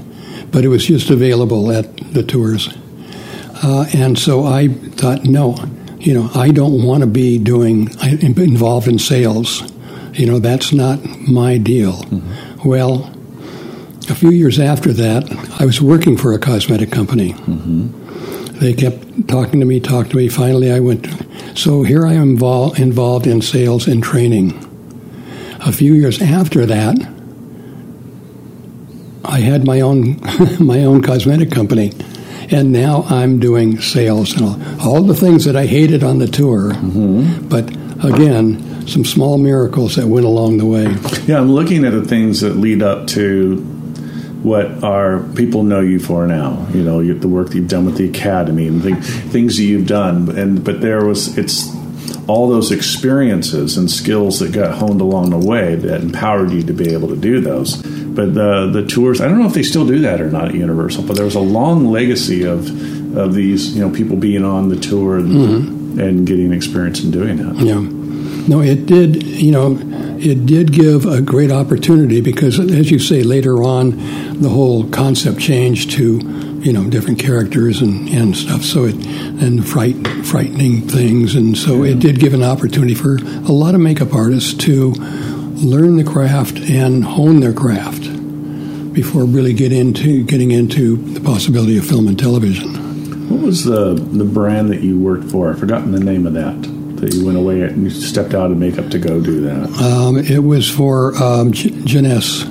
but 0.52 0.66
it 0.66 0.70
was 0.70 0.86
just 0.86 1.10
available 1.10 1.72
at 1.72 1.96
the 2.14 2.24
tours. 2.24 2.76
Uh, 3.62 3.86
and 3.94 4.18
so 4.18 4.46
I 4.46 4.68
thought, 4.70 5.24
no, 5.26 5.58
you 6.00 6.14
know, 6.14 6.30
I 6.34 6.52
don't 6.52 6.84
want 6.84 7.02
to 7.02 7.08
be 7.08 7.38
doing 7.38 7.90
involved 8.02 8.88
in 8.88 9.00
sales. 9.00 9.64
You 10.14 10.26
know, 10.26 10.40
that's 10.40 10.72
not 10.74 11.04
my 11.28 11.58
deal. 11.58 12.06
Well, 12.66 13.12
a 14.10 14.16
few 14.16 14.32
years 14.32 14.60
after 14.60 14.92
that, 14.94 15.30
I 15.62 15.66
was 15.66 15.82
working 15.82 16.18
for 16.18 16.34
a 16.34 16.40
cosmetic 16.40 16.92
company. 16.92 17.34
They 18.60 18.74
kept 18.74 19.28
talking 19.28 19.60
to 19.60 19.66
me, 19.66 19.80
talking 19.80 20.12
to 20.12 20.18
me. 20.18 20.30
Finally, 20.30 20.72
I 20.72 20.80
went. 20.80 21.08
So 21.58 21.84
here 21.84 22.06
I 22.08 22.14
am 22.14 22.38
invol- 22.38 22.78
involved 22.80 23.28
in 23.28 23.42
sales 23.42 23.88
and 23.88 24.04
training. 24.04 24.54
A 25.62 25.72
few 25.72 25.94
years 25.94 26.22
after 26.22 26.66
that, 26.66 26.98
I 29.26 29.40
had 29.42 29.66
my 29.66 29.82
own 29.82 30.20
my 30.60 30.84
own 30.84 31.02
cosmetic 31.02 31.52
company, 31.52 31.92
and 32.52 32.72
now 32.72 33.04
I'm 33.04 33.40
doing 33.40 33.80
sales 33.80 34.34
and 34.34 34.44
all, 34.44 34.88
all 34.88 35.02
the 35.04 35.16
things 35.16 35.46
that 35.46 35.56
I 35.56 35.66
hated 35.66 36.04
on 36.04 36.20
the 36.20 36.28
tour. 36.28 36.72
Mm-hmm. 36.72 37.48
But 37.48 37.70
again, 38.04 38.88
some 38.88 39.06
small 39.06 39.38
miracles 39.38 39.96
that 39.96 40.08
went 40.08 40.26
along 40.26 40.58
the 40.58 40.66
way. 40.66 40.88
Yeah, 41.26 41.40
I'm 41.40 41.52
looking 41.52 41.86
at 41.86 41.92
the 41.92 42.04
things 42.04 42.42
that 42.42 42.56
lead 42.56 42.82
up 42.82 43.08
to 43.10 43.58
what 44.42 44.84
our 44.84 45.22
people 45.36 45.64
know 45.64 45.82
you 45.82 46.00
for 46.00 46.26
now. 46.26 46.66
You 46.74 46.84
know, 46.84 47.04
the 47.04 47.28
work 47.28 47.50
that 47.50 47.56
you've 47.56 47.68
done 47.68 47.86
with 47.86 47.98
the 47.98 48.10
academy 48.10 48.68
and 48.68 48.82
the 48.82 48.96
things 48.96 49.58
that 49.58 49.64
you've 49.64 49.88
done. 49.88 50.38
And 50.38 50.64
but 50.64 50.82
there 50.82 51.06
was 51.06 51.38
it's 51.38 51.70
all 52.28 52.48
those 52.48 52.72
experiences 52.72 53.78
and 53.78 53.90
skills 53.90 54.40
that 54.40 54.52
got 54.52 54.78
honed 54.78 55.02
along 55.02 55.32
the 55.32 55.38
way 55.38 55.76
that 55.76 56.02
empowered 56.02 56.52
you 56.52 56.64
to 56.64 56.74
be 56.74 56.94
able 56.94 57.08
to 57.10 57.16
do 57.16 57.42
those. 57.42 57.84
But 58.20 58.34
the 58.34 58.70
the 58.70 58.86
tours, 58.86 59.22
I 59.22 59.30
don't 59.30 59.40
know 59.40 59.48
if 59.48 59.54
they 59.54 59.64
still 59.64 59.88
do 59.88 60.00
that 60.00 60.20
or 60.20 60.30
not 60.30 60.50
at 60.50 60.54
Universal, 60.54 61.04
but 61.04 61.16
there 61.16 61.24
was 61.24 61.36
a 61.36 61.40
long 61.40 61.90
legacy 61.90 62.44
of 62.44 62.68
of 63.16 63.34
these 63.34 63.78
you 63.78 63.82
know 63.82 63.96
people 63.96 64.18
being 64.18 64.44
on 64.44 64.68
the 64.68 64.76
tour 64.76 65.20
and, 65.20 65.32
mm-hmm. 65.32 66.00
and 66.02 66.28
getting 66.28 66.52
experience 66.52 67.02
in 67.02 67.12
doing 67.12 67.38
that. 67.38 67.56
Yeah, 67.64 67.80
no, 68.46 68.60
it 68.60 68.86
did. 68.86 69.24
You 69.24 69.54
know, 69.54 69.80
it 70.20 70.46
did 70.46 70.74
give 70.74 71.06
a 71.06 71.22
great 71.22 71.50
opportunity 71.50 72.20
because, 72.20 72.60
as 72.60 72.92
you 72.92 73.00
say, 73.00 73.24
later 73.24 73.64
on, 73.64 73.92
the 74.42 74.50
whole 74.50 74.90
concept 74.90 75.40
changed 75.40 75.92
to 75.92 76.20
you 76.60 76.74
know 76.74 76.90
different 76.90 77.20
characters 77.20 77.82
and, 77.82 78.10
and 78.10 78.36
stuff. 78.36 78.64
So 78.64 78.84
it 78.84 78.96
and 78.96 79.66
fright 79.66 79.96
frightening 80.26 80.90
things, 80.90 81.36
and 81.36 81.58
so 81.58 81.86
yeah. 81.86 81.94
it 81.94 82.00
did 82.02 82.20
give 82.20 82.34
an 82.34 82.44
opportunity 82.44 82.96
for 82.96 83.16
a 83.16 83.54
lot 83.54 83.76
of 83.76 83.80
makeup 83.80 84.14
artists 84.14 84.54
to 84.66 84.92
learn 84.92 85.96
the 85.96 86.04
craft 86.04 86.58
and 86.58 87.06
hone 87.06 87.40
their 87.40 87.54
craft 87.54 88.09
before 89.02 89.24
really 89.24 89.54
get 89.54 89.72
into 89.72 90.24
getting 90.26 90.52
into 90.52 90.98
the 90.98 91.22
possibility 91.22 91.78
of 91.78 91.86
film 91.86 92.08
and 92.08 92.20
television. 92.20 92.70
What 93.30 93.42
was 93.42 93.64
the 93.64 93.94
the 93.94 94.26
brand 94.26 94.70
that 94.72 94.82
you 94.82 95.00
worked 95.00 95.32
for? 95.32 95.50
I've 95.50 95.60
forgotten 95.60 95.94
the 95.94 96.00
name 96.02 96.28
of 96.28 96.34
that 96.34 96.62
that 97.00 97.14
you 97.14 97.26
went 97.26 97.38
away 97.38 97.62
and 97.62 97.84
you 97.84 97.90
stepped 97.90 98.34
out 98.34 98.52
of 98.52 98.58
makeup 98.58 98.90
to 98.90 99.00
go 99.00 99.22
do 99.22 99.40
that? 99.42 99.70
Um, 99.82 100.18
it 100.18 100.44
was 100.44 100.70
for 100.70 101.16
um, 101.16 101.54
Jeunesse, 101.54 102.44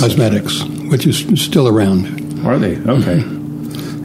Cosmetics, 0.00 0.64
which 0.90 1.06
is 1.06 1.40
still 1.40 1.68
around. 1.68 2.44
Are 2.44 2.58
they? 2.58 2.76
Okay. 2.76 3.20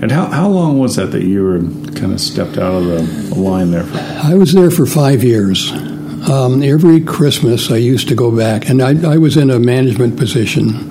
And 0.02 0.12
how, 0.12 0.28
how 0.28 0.48
long 0.48 0.78
was 0.78 0.96
that 0.96 1.08
that 1.08 1.24
you 1.24 1.44
were 1.44 1.60
kind 2.00 2.14
of 2.14 2.22
stepped 2.22 2.58
out 2.58 2.76
of 2.76 2.86
the 2.86 3.36
line 3.36 3.72
there? 3.72 3.84
For? 3.84 3.98
I 3.98 4.36
was 4.36 4.54
there 4.54 4.70
for 4.70 4.86
five 4.86 5.24
years. 5.24 5.72
Um, 6.30 6.62
every 6.62 7.02
Christmas, 7.02 7.72
I 7.72 7.78
used 7.78 8.08
to 8.10 8.16
go 8.16 8.30
back, 8.30 8.70
and 8.70 8.82
I, 8.82 9.14
I 9.14 9.18
was 9.18 9.36
in 9.38 9.50
a 9.50 9.58
management 9.58 10.18
position. 10.18 10.89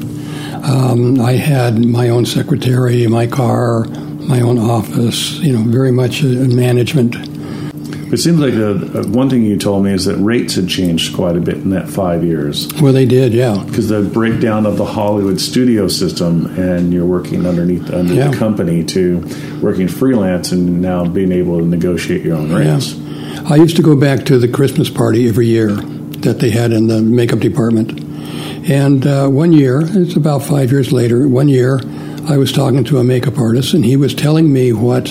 Um, 0.68 1.20
I 1.20 1.32
had 1.32 1.84
my 1.84 2.10
own 2.10 2.26
secretary, 2.26 3.06
my 3.06 3.26
car, 3.26 3.84
my 3.84 4.40
own 4.40 4.58
office, 4.58 5.38
you 5.38 5.52
know, 5.52 5.62
very 5.62 5.90
much 5.90 6.22
management 6.22 7.16
it 8.12 8.16
seems 8.16 8.40
like 8.40 8.54
the, 8.54 9.00
uh, 9.00 9.06
one 9.08 9.28
thing 9.28 9.44
you 9.44 9.58
told 9.58 9.84
me 9.84 9.92
is 9.92 10.06
that 10.06 10.16
rates 10.16 10.54
had 10.54 10.66
changed 10.66 11.14
quite 11.14 11.36
a 11.36 11.40
bit 11.40 11.56
in 11.56 11.70
that 11.70 11.88
five 11.88 12.24
years. 12.24 12.72
Well, 12.80 12.94
they 12.94 13.04
did, 13.04 13.34
yeah. 13.34 13.62
Because 13.66 13.88
the 13.88 14.00
breakdown 14.00 14.64
of 14.64 14.78
the 14.78 14.84
Hollywood 14.86 15.38
studio 15.40 15.88
system, 15.88 16.46
and 16.58 16.92
you're 16.92 17.04
working 17.04 17.46
underneath 17.46 17.90
under 17.90 18.14
yeah. 18.14 18.28
the 18.28 18.36
company 18.36 18.82
to 18.84 19.18
working 19.60 19.88
freelance, 19.88 20.52
and 20.52 20.80
now 20.80 21.04
being 21.04 21.32
able 21.32 21.58
to 21.58 21.66
negotiate 21.66 22.24
your 22.24 22.36
own 22.36 22.50
rates. 22.50 22.94
Yeah. 22.94 23.42
I 23.44 23.56
used 23.56 23.76
to 23.76 23.82
go 23.82 23.94
back 23.94 24.24
to 24.26 24.38
the 24.38 24.48
Christmas 24.48 24.88
party 24.88 25.28
every 25.28 25.46
year 25.46 25.68
that 25.68 26.40
they 26.40 26.50
had 26.50 26.72
in 26.72 26.86
the 26.86 27.02
makeup 27.02 27.40
department, 27.40 28.00
and 28.66 29.06
uh, 29.06 29.28
one 29.28 29.52
year, 29.52 29.80
it's 29.82 30.16
about 30.16 30.42
five 30.42 30.70
years 30.70 30.92
later, 30.92 31.28
one 31.28 31.48
year, 31.48 31.80
I 32.28 32.36
was 32.36 32.52
talking 32.52 32.84
to 32.84 32.98
a 32.98 33.04
makeup 33.04 33.38
artist, 33.38 33.74
and 33.74 33.84
he 33.84 33.96
was 33.96 34.14
telling 34.14 34.52
me 34.52 34.72
what 34.72 35.08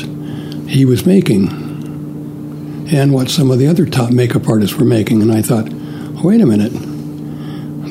he 0.67 0.85
was 0.85 1.05
making 1.05 1.47
and 2.91 3.13
what 3.13 3.29
some 3.29 3.51
of 3.51 3.59
the 3.59 3.67
other 3.67 3.85
top 3.85 4.11
makeup 4.11 4.47
artists 4.47 4.77
were 4.77 4.85
making. 4.85 5.21
And 5.21 5.31
I 5.31 5.41
thought, 5.41 5.67
wait 6.23 6.41
a 6.41 6.45
minute, 6.45 6.73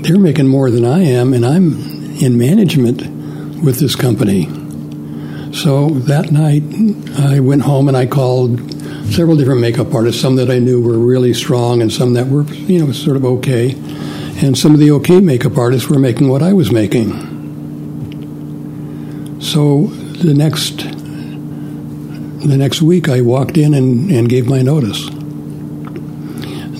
they're 0.03 0.19
making 0.19 0.49
more 0.49 0.71
than 0.71 0.85
I 0.85 1.01
am, 1.01 1.33
and 1.33 1.45
I'm 1.45 1.75
in 2.23 2.39
management 2.39 3.03
with 3.63 3.79
this 3.81 3.97
company. 3.97 4.45
So 5.53 5.89
that 5.91 6.31
night, 6.31 6.63
I 7.19 7.41
went 7.41 7.63
home 7.63 7.89
and 7.89 7.97
I 7.97 8.07
called 8.07 8.61
several 9.13 9.37
different 9.37 9.61
makeup 9.61 9.95
artists, 9.95 10.21
some 10.21 10.37
that 10.37 10.51
I 10.51 10.59
knew 10.59 10.81
were 10.81 10.99
really 10.99 11.33
strong 11.33 11.81
and 11.81 11.93
some 11.93 12.15
that 12.15 12.27
were, 12.27 12.43
you 12.43 12.85
know, 12.85 12.93
sort 12.93 13.17
of 13.17 13.25
okay. 13.25 13.75
And 14.43 14.57
some 14.57 14.75
of 14.75 14.81
the 14.81 14.91
okay 14.93 15.21
makeup 15.21 15.57
artists 15.57 15.89
were 15.89 15.99
making 15.99 16.29
what 16.29 16.43
I 16.43 16.53
was 16.53 16.71
making. 16.71 17.35
So 19.41 19.87
the 19.87 20.35
next 20.35 20.97
the 22.47 22.57
next 22.57 22.81
week, 22.81 23.09
I 23.09 23.23
walked 23.23 23.57
in 23.57 23.75
and, 23.75 24.11
and 24.11 24.29
gave 24.29 24.47
my 24.47 24.63
notice. 24.63 25.11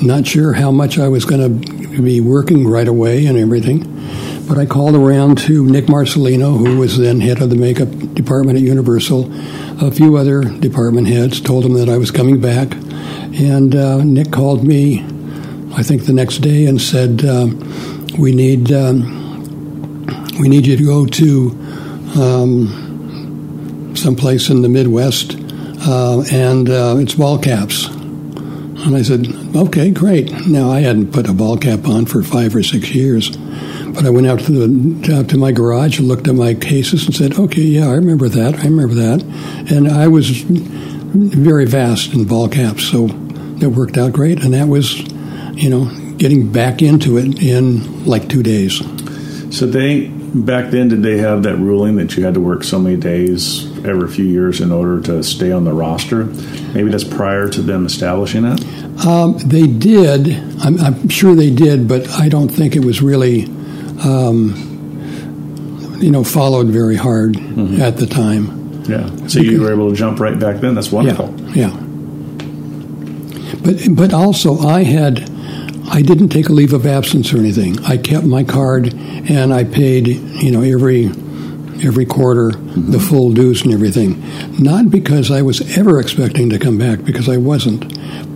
Not 0.01 0.27
sure 0.27 0.53
how 0.53 0.71
much 0.71 0.99
I 0.99 1.09
was 1.09 1.25
going 1.25 1.61
to 1.61 2.03
be 2.03 2.21
working 2.21 2.69
right 2.69 2.87
away 2.87 3.27
and 3.27 3.37
everything, 3.37 3.81
but 4.47 4.59
I 4.59 4.67
called 4.67 4.95
around 4.95 5.39
to 5.39 5.67
Nick 5.67 5.87
Marcellino, 5.87 6.57
who 6.59 6.79
was 6.79 6.99
then 6.99 7.21
head 7.21 7.43
of 7.43 7.51
the 7.51 7.57
makeup 7.57 7.89
department 8.15 8.59
at 8.59 8.63
Universal, 8.63 9.29
a 9.85 9.91
few 9.91 10.17
other 10.17 10.43
department 10.43 11.09
heads, 11.09 11.41
told 11.41 11.65
them 11.65 11.75
that 11.75 11.89
I 11.89 11.97
was 11.97 12.11
coming 12.11 12.41
back. 12.41 12.73
And 12.73 13.75
uh, 13.75 14.05
Nick 14.05 14.31
called 14.31 14.63
me, 14.63 15.05
I 15.77 15.83
think 15.83 16.07
the 16.07 16.13
next 16.13 16.39
day, 16.39 16.67
and 16.67 16.81
said, 16.81 17.25
uh, 17.25 17.49
"We 18.19 18.33
need 18.33 18.73
um, 18.73 20.07
we 20.41 20.49
need 20.49 20.67
you 20.67 20.77
to 20.77 20.85
go 20.85 21.07
to 21.07 21.51
um, 22.21 23.93
someplace 23.97 24.49
in 24.51 24.63
the 24.63 24.69
Midwest 24.69 25.37
uh, 25.81 26.23
and 26.33 26.69
uh, 26.69 26.97
it's 26.99 27.15
bald 27.15 27.45
caps. 27.45 27.87
And 27.87 28.95
I 28.95 29.03
said, 29.03 29.27
okay, 29.55 29.91
great. 29.91 30.47
Now, 30.47 30.71
I 30.71 30.81
hadn't 30.81 31.13
put 31.13 31.29
a 31.29 31.33
bald 31.33 31.63
cap 31.63 31.87
on 31.87 32.07
for 32.07 32.23
five 32.23 32.55
or 32.55 32.63
six 32.63 32.95
years. 32.95 33.37
But 33.37 34.05
I 34.05 34.11
went 34.11 34.27
out 34.27 34.41
to, 34.41 34.53
the, 34.53 35.17
out 35.17 35.29
to 35.31 35.39
my 35.39 35.53
garage 35.53 35.99
and 35.99 36.09
looked 36.09 36.29
at 36.29 36.35
my 36.35 36.55
cases 36.55 37.07
and 37.07 37.15
said, 37.15 37.39
okay, 37.39 37.63
yeah, 37.63 37.87
I 37.87 37.95
remember 37.95 38.29
that. 38.29 38.57
I 38.57 38.65
remember 38.65 38.95
that. 38.95 39.23
And 39.73 39.89
I 39.89 40.09
was 40.09 40.29
very 40.29 41.67
vast 41.67 42.13
in 42.13 42.25
bald 42.27 42.53
caps, 42.53 42.85
so 42.85 43.07
it 43.61 43.69
worked 43.69 43.97
out 43.97 44.13
great. 44.13 44.43
And 44.45 44.55
that 44.55 44.69
was, 44.69 45.01
you 45.57 45.71
know, 45.71 45.85
getting 46.19 46.53
back 46.53 46.83
into 46.83 47.17
it 47.17 47.43
in 47.43 48.05
like 48.05 48.29
two 48.29 48.43
days. 48.43 48.79
So 49.57 49.67
they 49.67 50.09
back 50.09 50.71
then 50.71 50.89
did 50.89 51.03
they 51.03 51.19
have 51.19 51.45
that 51.45 51.57
ruling 51.57 51.97
that 51.97 52.17
you 52.17 52.25
had 52.25 52.35
to 52.35 52.41
work 52.41 52.63
so 52.63 52.79
many 52.79 52.97
days 52.97 53.67
every 53.87 54.09
few 54.09 54.25
years 54.25 54.61
in 54.61 54.71
order 54.71 55.01
to 55.03 55.23
stay 55.23 55.51
on 55.53 55.65
the 55.65 55.73
roster? 55.73 56.25
Maybe 56.75 56.91
that's 56.91 57.05
prior 57.05 57.49
to 57.49 57.63
them 57.63 57.87
establishing 57.87 58.43
that. 58.43 58.61
Um, 59.07 59.39
they 59.39 59.67
did. 59.67 60.29
I'm, 60.61 60.79
I'm, 60.81 61.09
sure 61.09 61.35
they 61.35 61.51
did, 61.51 61.89
but 61.89 62.09
I 62.11 62.29
don't 62.29 62.49
think 62.49 62.77
it 62.77 62.85
was 62.85 63.03
really, 63.03 63.45
um, 64.05 64.55
you 66.01 66.11
know, 66.11 66.25
followed 66.25 66.69
very 66.69 66.97
hard 66.97 67.35
mm-hmm. 67.35 67.81
at 67.81 67.97
the 67.97 68.07
time. 68.07 68.83
Yeah. 68.85 69.07
So 69.07 69.13
because, 69.15 69.37
you 69.37 69.61
were 69.63 69.73
able 69.73 69.91
to 69.91 69.97
jump 69.97 70.21
right 70.21 70.39
back 70.39 70.61
then. 70.61 70.75
That's 70.75 70.93
wonderful. 70.93 71.35
Yeah. 71.51 71.69
yeah. 71.69 71.83
But 73.63 73.97
but 73.97 74.15
also 74.15 74.59
I 74.59 74.83
had 74.85 75.29
I 75.89 76.03
didn't 76.03 76.29
take 76.29 76.49
a 76.49 76.53
leave 76.53 76.73
of 76.73 76.87
absence 76.87 77.33
or 77.33 77.39
anything. 77.39 77.79
I 77.85 77.97
kept 77.97 78.27
my 78.27 78.45
card 78.45 78.93
and 78.95 79.53
I 79.53 79.65
paid, 79.65 80.07
you 80.07 80.51
know, 80.51 80.63
every 80.63 81.11
every 81.85 82.07
quarter 82.07 82.51
mm-hmm. 82.51 82.91
the 82.91 82.99
full 82.99 83.31
dues 83.33 83.63
and 83.63 83.73
everything. 83.73 84.23
Not 84.59 84.91
because 84.91 85.31
I 85.31 85.43
was 85.43 85.77
ever 85.77 86.01
expecting 86.01 86.51
to 86.51 86.59
come 86.59 86.79
back, 86.79 87.05
because 87.05 87.29
I 87.29 87.37
wasn't, 87.37 87.87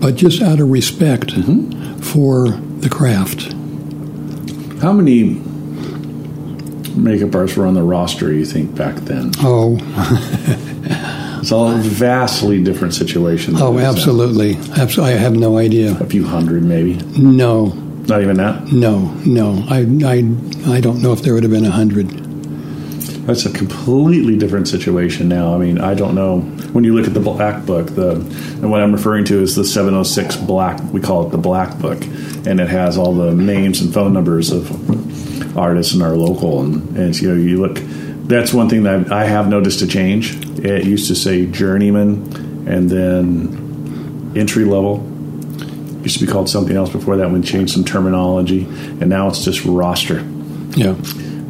but 0.01 0.17
just 0.17 0.43
out 0.43 0.61
of 0.61 0.71
respect 0.71 1.29
mm-hmm. 1.29 1.99
for 2.01 2.51
the 2.51 2.89
craft. 2.89 3.53
How 4.83 4.93
many 4.93 5.41
makeup 6.95 7.35
artists 7.35 7.57
were 7.57 7.67
on 7.67 7.75
the 7.75 7.83
roster, 7.83 8.33
you 8.33 8.45
think, 8.45 8.75
back 8.75 8.97
then? 8.97 9.33
Oh. 9.39 9.77
It's 11.41 11.53
all 11.53 11.71
a 11.71 11.77
vastly 11.79 12.63
different 12.63 12.95
situation. 12.95 13.55
Oh, 13.57 13.79
absolutely. 13.79 14.57
Absolutely. 14.79 15.15
I 15.15 15.17
have 15.17 15.35
no 15.35 15.59
idea. 15.59 15.97
A 15.99 16.07
few 16.07 16.25
hundred, 16.25 16.63
maybe. 16.63 16.95
No. 17.19 17.67
Not 18.07 18.23
even 18.23 18.37
that. 18.37 18.73
No, 18.73 18.99
no. 19.25 19.65
I, 19.69 19.81
I, 20.05 20.75
I 20.75 20.81
don't 20.81 21.03
know 21.03 21.13
if 21.13 21.23
there 21.23 21.35
would 21.35 21.43
have 21.43 21.53
been 21.53 21.65
a 21.65 21.71
hundred. 21.71 22.09
That's 23.27 23.47
a 23.47 23.53
completely 23.53 24.37
different 24.37 24.67
situation 24.69 25.29
now. 25.29 25.55
I 25.55 25.59
mean, 25.59 25.79
I 25.81 25.95
don't 25.95 26.15
know. 26.15 26.41
When 26.73 26.85
you 26.85 26.95
look 26.95 27.07
at 27.07 27.15
the 27.15 27.21
black 27.21 27.65
book, 27.65 27.87
the 27.95 28.13
and 28.13 28.71
what 28.71 28.83
I'm 28.83 28.93
referring 28.93 29.25
to 29.27 29.41
is 29.41 29.55
the 29.55 29.65
706 29.65 30.37
black. 30.37 30.83
We 30.93 31.01
call 31.01 31.27
it 31.27 31.31
the 31.31 31.39
black 31.39 31.79
book, 31.79 32.03
and 32.47 32.59
it 32.61 32.69
has 32.69 32.99
all 32.99 33.15
the 33.15 33.33
names 33.33 33.81
and 33.81 33.95
phone 33.95 34.13
numbers 34.13 34.51
of 34.51 35.57
artists 35.57 35.95
in 35.95 36.03
our 36.03 36.17
local. 36.17 36.63
And, 36.63 36.97
and 36.97 37.19
you 37.21 37.29
know, 37.29 37.35
you 37.35 37.61
look. 37.61 37.79
That's 38.31 38.55
one 38.55 38.69
thing 38.69 38.85
that 38.85 39.13
I 39.13 39.25
have 39.25 39.49
noticed 39.49 39.83
a 39.83 39.87
change 39.87 40.37
it 40.65 40.85
used 40.85 41.09
to 41.09 41.15
say 41.15 41.47
journeyman 41.47 42.67
and 42.69 42.89
then 42.91 44.33
entry 44.37 44.65
level. 44.65 45.07
It 46.01 46.05
used 46.05 46.19
to 46.19 46.27
be 46.27 46.33
called 46.33 46.49
something 46.49 46.77
else 46.77 46.91
before 46.91 47.17
that. 47.19 47.31
We 47.31 47.41
changed 47.43 47.73
some 47.73 47.85
terminology, 47.85 48.65
and 48.65 49.09
now 49.09 49.29
it's 49.29 49.45
just 49.45 49.65
roster. 49.65 50.21
Yeah, 50.77 50.97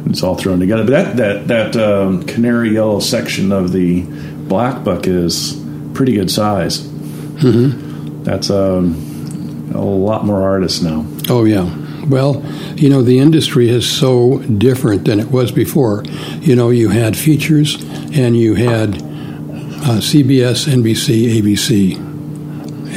it's 0.07 0.23
all 0.23 0.35
thrown 0.35 0.59
together. 0.59 0.83
But 0.83 0.91
that 0.91 1.17
that 1.17 1.47
that 1.47 1.75
um, 1.77 2.23
canary 2.23 2.71
yellow 2.71 2.99
section 2.99 3.51
of 3.51 3.71
the 3.71 4.01
Black 4.47 4.83
Book 4.83 5.07
is 5.07 5.61
pretty 5.93 6.13
good 6.13 6.31
size. 6.31 6.81
Mm-hmm. 6.81 8.23
That's 8.23 8.49
um, 8.49 9.71
a 9.73 9.83
lot 9.83 10.25
more 10.25 10.41
artists 10.41 10.81
now. 10.81 11.05
Oh 11.29 11.45
yeah. 11.45 11.77
Well, 12.07 12.41
you 12.81 12.89
know, 12.89 13.03
the 13.03 13.19
industry 13.19 13.69
is 13.69 13.87
so 13.87 14.39
different 14.39 15.05
than 15.05 15.19
it 15.19 15.29
was 15.29 15.51
before. 15.51 16.03
You 16.39 16.55
know, 16.55 16.71
you 16.71 16.89
had 16.89 17.15
features 17.15 17.75
and 17.75 18.35
you 18.35 18.55
had 18.55 18.95
uh, 18.95 19.99
CBS, 20.01 20.67
NBC, 20.67 21.39
ABC, 21.39 21.95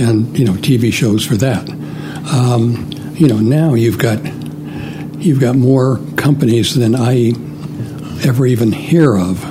and 0.00 0.38
you 0.38 0.46
know 0.46 0.54
TV 0.54 0.90
shows 0.90 1.26
for 1.26 1.36
that. 1.36 1.68
Um, 2.32 2.90
you 3.14 3.28
know, 3.28 3.38
now 3.38 3.74
you've 3.74 3.98
got 3.98 4.24
you've 5.22 5.40
got 5.40 5.54
more 5.54 5.98
companies 6.16 6.74
than 6.74 6.94
I 6.94 7.32
ever 8.26 8.46
even 8.46 8.72
hear 8.72 9.14
of. 9.14 9.44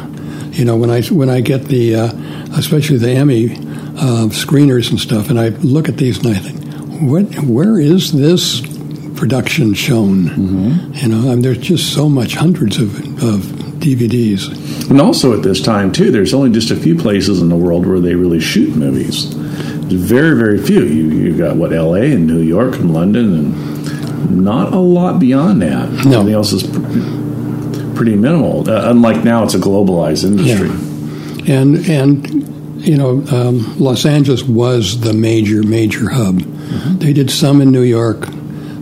You 0.57 0.65
know, 0.65 0.75
when 0.77 0.89
I 0.89 1.03
when 1.03 1.29
I 1.29 1.41
get 1.41 1.65
the 1.65 1.95
uh, 1.95 2.11
especially 2.57 2.97
the 2.97 3.11
Emmy 3.11 3.51
uh, 3.53 4.29
screeners 4.33 4.89
and 4.89 4.99
stuff, 4.99 5.29
and 5.29 5.39
I 5.39 5.49
look 5.49 5.89
at 5.89 5.97
these 5.97 6.17
and 6.25 6.35
I 6.35 6.39
think, 6.39 7.03
what, 7.03 7.39
where 7.45 7.79
is 7.79 8.11
this 8.11 8.72
production 9.23 9.73
shown? 9.73 10.25
Mm-hmm. 10.25 10.93
You 10.95 11.07
know, 11.07 11.31
I 11.31 11.35
mean, 11.35 11.43
there's 11.43 11.59
just 11.59 11.93
so 11.93 12.09
much, 12.09 12.35
hundreds 12.35 12.77
of, 12.77 12.93
of 13.23 13.39
DVDs. 13.79 14.89
And 14.89 14.99
also 14.99 15.33
at 15.33 15.43
this 15.43 15.61
time 15.61 15.93
too, 15.93 16.11
there's 16.11 16.33
only 16.33 16.51
just 16.51 16.71
a 16.71 16.75
few 16.75 16.93
places 16.97 17.41
in 17.41 17.47
the 17.47 17.55
world 17.55 17.85
where 17.85 18.01
they 18.01 18.15
really 18.15 18.41
shoot 18.41 18.75
movies. 18.75 19.33
There's 19.87 19.93
very, 19.93 20.35
very 20.35 20.61
few. 20.61 20.83
You 20.83 21.09
you 21.11 21.37
got 21.37 21.55
what 21.55 21.71
L.A. 21.71 22.11
and 22.11 22.27
New 22.27 22.41
York 22.41 22.75
and 22.75 22.93
London, 22.93 23.33
and 23.33 24.43
not 24.43 24.73
a 24.73 24.79
lot 24.79 25.19
beyond 25.19 25.61
that. 25.61 25.89
No. 25.89 26.19
Everything 26.19 26.33
else 26.33 26.51
is 26.51 26.63
pretty 27.95 28.17
minimal. 28.17 28.69
Uh, 28.69 28.89
unlike 28.91 29.23
now, 29.23 29.45
it's 29.45 29.53
a 29.53 29.57
globalized 29.57 30.25
industry. 30.25 30.67
Yeah. 31.45 31.61
And 31.61 31.77
and 31.89 32.85
you 32.85 32.97
know, 32.97 33.23
um, 33.31 33.79
Los 33.79 34.05
Angeles 34.05 34.43
was 34.43 34.99
the 34.99 35.13
major 35.13 35.63
major 35.63 36.09
hub. 36.09 36.39
Mm-hmm. 36.41 36.97
They 36.97 37.13
did 37.13 37.31
some 37.31 37.61
in 37.61 37.71
New 37.71 37.83
York. 37.83 38.27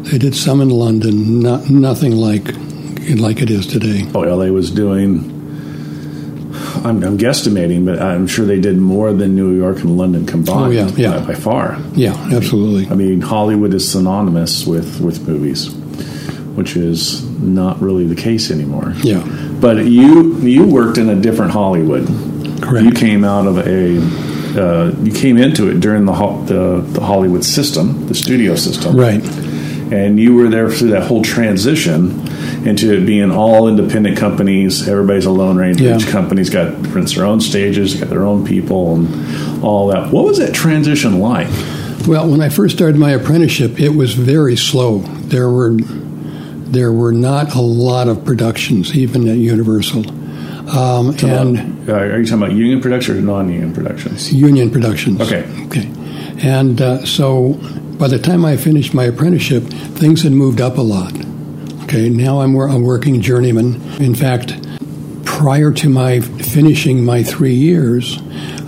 They 0.03 0.17
did 0.17 0.35
some 0.35 0.61
in 0.61 0.69
London. 0.69 1.39
Not 1.39 1.69
nothing 1.69 2.13
like 2.15 2.45
like 3.19 3.41
it 3.41 3.49
is 3.49 3.65
today. 3.67 4.07
Oh, 4.13 4.21
LA 4.21 4.47
was 4.47 4.71
doing. 4.71 5.29
I'm, 6.83 7.03
I'm 7.03 7.17
guesstimating, 7.17 7.85
but 7.85 8.01
I'm 8.01 8.25
sure 8.27 8.45
they 8.45 8.59
did 8.59 8.77
more 8.77 9.13
than 9.13 9.35
New 9.35 9.55
York 9.55 9.77
and 9.79 9.97
London 9.97 10.25
combined. 10.25 10.59
Oh, 10.59 10.69
yeah, 10.69 10.87
yeah. 10.95 11.19
By, 11.19 11.27
by 11.27 11.35
far. 11.35 11.77
Yeah, 11.93 12.13
absolutely. 12.33 12.87
I 12.87 12.95
mean, 12.95 13.21
Hollywood 13.21 13.73
is 13.73 13.89
synonymous 13.89 14.65
with 14.65 14.99
with 14.99 15.27
movies, 15.27 15.71
which 16.55 16.75
is 16.75 17.23
not 17.39 17.79
really 17.81 18.05
the 18.05 18.15
case 18.15 18.49
anymore. 18.51 18.93
Yeah. 19.03 19.23
But 19.59 19.85
you 19.85 20.37
you 20.39 20.65
worked 20.65 20.97
in 20.97 21.09
a 21.09 21.15
different 21.15 21.51
Hollywood. 21.51 22.07
Correct. 22.61 22.85
You 22.85 22.91
came 22.91 23.23
out 23.23 23.45
of 23.47 23.57
a 23.59 23.97
uh, 24.59 24.91
you 25.03 25.11
came 25.11 25.37
into 25.37 25.69
it 25.69 25.79
during 25.79 26.05
the, 26.05 26.13
the 26.45 26.81
the 26.93 27.01
Hollywood 27.01 27.43
system, 27.43 28.07
the 28.07 28.15
studio 28.15 28.55
system, 28.55 28.95
Right. 28.95 29.21
And 29.91 30.19
you 30.19 30.33
were 30.35 30.47
there 30.49 30.69
through 30.69 30.89
that 30.91 31.03
whole 31.03 31.21
transition 31.21 32.27
into 32.65 32.93
it 32.93 33.05
being 33.05 33.31
all 33.31 33.67
independent 33.67 34.17
companies. 34.17 34.87
Everybody's 34.87 35.25
a 35.25 35.31
lone 35.31 35.57
ranger. 35.57 35.83
Yeah. 35.83 35.97
Each 35.97 36.07
company's 36.07 36.49
got 36.49 36.81
their 36.81 37.25
own 37.25 37.41
stages, 37.41 37.95
got 37.95 38.09
their 38.09 38.23
own 38.23 38.45
people, 38.45 38.95
and 38.95 39.63
all 39.63 39.87
that. 39.87 40.11
What 40.11 40.25
was 40.25 40.37
that 40.37 40.53
transition 40.53 41.19
like? 41.19 41.49
Well, 42.07 42.29
when 42.29 42.41
I 42.41 42.49
first 42.49 42.75
started 42.75 42.97
my 42.97 43.11
apprenticeship, 43.11 43.79
it 43.79 43.89
was 43.89 44.13
very 44.13 44.55
slow. 44.55 44.99
There 44.99 45.49
were 45.49 45.75
there 45.75 46.93
were 46.93 47.11
not 47.11 47.53
a 47.53 47.61
lot 47.61 48.07
of 48.07 48.23
productions, 48.23 48.95
even 48.95 49.27
at 49.27 49.35
Universal, 49.37 50.09
um, 50.69 51.13
and 51.21 51.89
Uh, 51.89 51.93
are 51.93 52.19
you 52.19 52.25
talking 52.25 52.43
about 52.43 52.53
union 52.53 52.79
productions 52.79 53.17
or 53.17 53.21
non-union 53.21 53.73
productions? 53.73 54.31
union 54.31 54.69
productions. 54.69 55.19
Okay. 55.19 55.43
Okay. 55.65 55.89
And 56.41 56.81
uh, 56.81 57.05
so 57.05 57.59
by 58.01 58.07
the 58.07 58.17
time 58.17 58.43
I 58.43 58.57
finished 58.57 58.95
my 58.95 59.03
apprenticeship, 59.03 59.61
things 59.63 60.23
had 60.23 60.31
moved 60.31 60.59
up 60.59 60.79
a 60.79 60.81
lot. 60.81 61.13
Okay, 61.83 62.09
now 62.09 62.41
I'm 62.41 62.55
a 62.55 62.79
working 62.79 63.21
journeyman. 63.21 63.79
In 64.01 64.15
fact, 64.15 64.55
prior 65.23 65.71
to 65.73 65.87
my 65.87 66.19
finishing 66.19 67.05
my 67.05 67.21
three 67.21 67.53
years, 67.53 68.17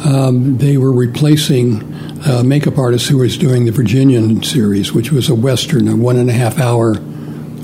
um, 0.05 0.59
they 0.59 0.77
were 0.77 0.91
replacing 0.93 1.81
a 2.27 2.43
makeup 2.43 2.77
artist 2.77 3.09
who 3.09 3.17
was 3.17 3.35
doing 3.35 3.65
the 3.65 3.71
Virginian 3.71 4.43
series, 4.43 4.93
which 4.93 5.11
was 5.11 5.29
a 5.29 5.35
western, 5.35 5.87
a 5.87 5.95
one 5.95 6.17
and 6.17 6.29
a 6.29 6.33
half 6.33 6.59
hour 6.59 6.93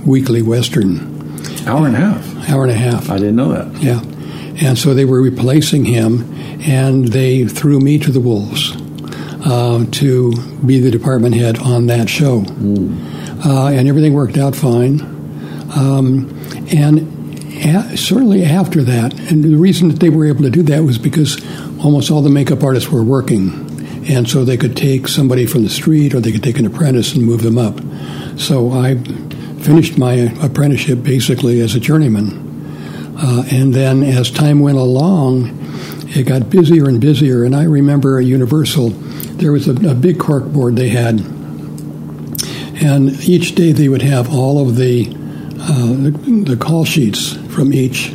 weekly 0.08 0.41
western, 0.41 1.38
Hour 1.67 1.86
and 1.86 1.95
a 1.95 1.99
half. 1.99 2.49
hour 2.49 2.63
and 2.63 2.71
a 2.71 2.75
half. 2.75 3.12
I 3.12 3.17
didn't 3.19 3.36
know 3.36 3.49
that. 3.53 3.79
Yeah. 3.79 4.01
And 4.67 4.75
so 4.75 4.95
they 4.95 5.05
were 5.05 5.21
replacing 5.21 5.86
him, 5.86 6.34
and 6.62 7.10
they 7.10 7.45
threw 7.45 7.79
me 7.79 7.99
to 7.99 8.12
the 8.12 8.19
wolves 8.19 8.75
uh, 9.43 9.86
to 9.91 10.34
be 10.65 10.80
the 10.80 10.91
department 10.91 11.36
head 11.36 11.58
on 11.60 11.88
that 11.88 12.10
show. 12.10 12.43
Uh, 13.45 13.67
and 13.69 13.88
everything 13.88 14.13
worked 14.13 14.38
out 14.38 14.56
fine. 14.56 15.02
Um, 15.75 16.30
and 16.71 16.99
a- 17.65 17.95
certainly 17.97 18.43
after 18.43 18.84
that, 18.84 19.13
and 19.32 19.43
the 19.43 19.56
reason 19.56 19.88
that 19.89 19.99
they 19.99 20.10
were 20.10 20.25
able 20.25 20.43
to 20.43 20.49
do 20.49 20.63
that 20.63 20.84
was 20.84 20.97
because 20.97 21.39
almost 21.84 22.12
all 22.12 22.21
the 22.21 22.30
makeup 22.30 22.63
artists 22.63 22.89
were 22.89 23.04
working. 23.04 23.65
And 24.10 24.28
so 24.28 24.43
they 24.43 24.58
could 24.58 24.75
take 24.75 25.08
somebody 25.08 25.45
from 25.45 25.63
the 25.63 25.69
street 25.69 26.13
or 26.15 26.19
they 26.19 26.32
could 26.32 26.43
take 26.43 26.58
an 26.58 26.65
apprentice 26.65 27.13
and 27.13 27.23
move 27.25 27.41
them 27.43 27.58
up. 27.58 27.80
So 28.39 28.71
I 28.71 28.95
finished 29.62 29.97
my 29.97 30.13
apprenticeship 30.41 31.04
basically 31.04 31.62
as 31.62 31.75
a 31.75 31.80
journeyman. 31.80 32.47
Uh, 33.17 33.43
and 33.52 33.73
then 33.73 34.02
as 34.02 34.32
time 34.32 34.62
went 34.62 34.78
along, 34.78 35.52
it 36.15 36.23
got 36.23 36.49
busier 36.49 36.88
and 36.88 36.99
busier. 36.99 37.43
And 37.43 37.56
I 37.56 37.63
remember 37.63 38.17
at 38.17 38.25
Universal, 38.25 38.93
there 39.39 39.52
was 39.52 39.67
a, 39.67 39.71
a 39.89 39.95
big 39.95 40.19
cork 40.19 40.45
board 40.45 40.75
they 40.75 40.89
had. 40.89 41.19
And 42.82 43.10
each 43.28 43.56
day 43.56 43.71
they 43.71 43.89
would 43.89 44.02
have 44.02 44.34
all 44.34 44.62
of 44.62 44.75
the, 44.75 45.08
uh, 45.60 45.88
the, 45.88 46.43
the 46.45 46.58
call 46.58 46.86
sheets 46.86 47.34
from 47.54 47.73
each 47.73 48.13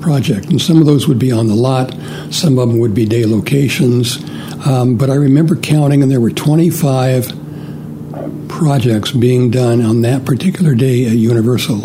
project. 0.00 0.46
And 0.46 0.60
some 0.60 0.78
of 0.78 0.86
those 0.86 1.06
would 1.06 1.18
be 1.18 1.30
on 1.30 1.46
the 1.46 1.54
lot, 1.54 1.94
some 2.30 2.58
of 2.58 2.68
them 2.68 2.78
would 2.80 2.94
be 2.94 3.06
day 3.06 3.24
locations. 3.24 4.18
Um, 4.66 4.96
but 4.96 5.10
I 5.10 5.14
remember 5.14 5.56
counting, 5.56 6.02
and 6.02 6.10
there 6.10 6.20
were 6.20 6.30
25 6.30 7.38
projects 8.48 9.10
being 9.12 9.50
done 9.50 9.80
on 9.80 10.02
that 10.02 10.24
particular 10.24 10.74
day 10.74 11.06
at 11.06 11.12
Universal. 11.12 11.80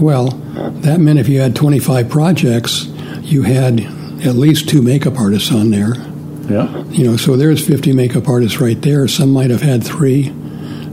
Well, 0.00 0.28
that 0.82 1.00
meant 1.00 1.18
if 1.18 1.28
you 1.28 1.40
had 1.40 1.54
25 1.54 2.08
projects, 2.08 2.86
you 3.22 3.42
had 3.42 3.80
at 4.24 4.34
least 4.34 4.68
two 4.68 4.82
makeup 4.82 5.18
artists 5.18 5.52
on 5.52 5.70
there. 5.70 5.94
Yeah. 6.48 6.84
You 6.84 7.04
know, 7.04 7.16
so 7.16 7.36
there's 7.36 7.66
50 7.66 7.92
makeup 7.92 8.28
artists 8.28 8.60
right 8.60 8.80
there. 8.82 9.06
Some 9.08 9.30
might 9.30 9.50
have 9.50 9.62
had 9.62 9.84
three. 9.84 10.32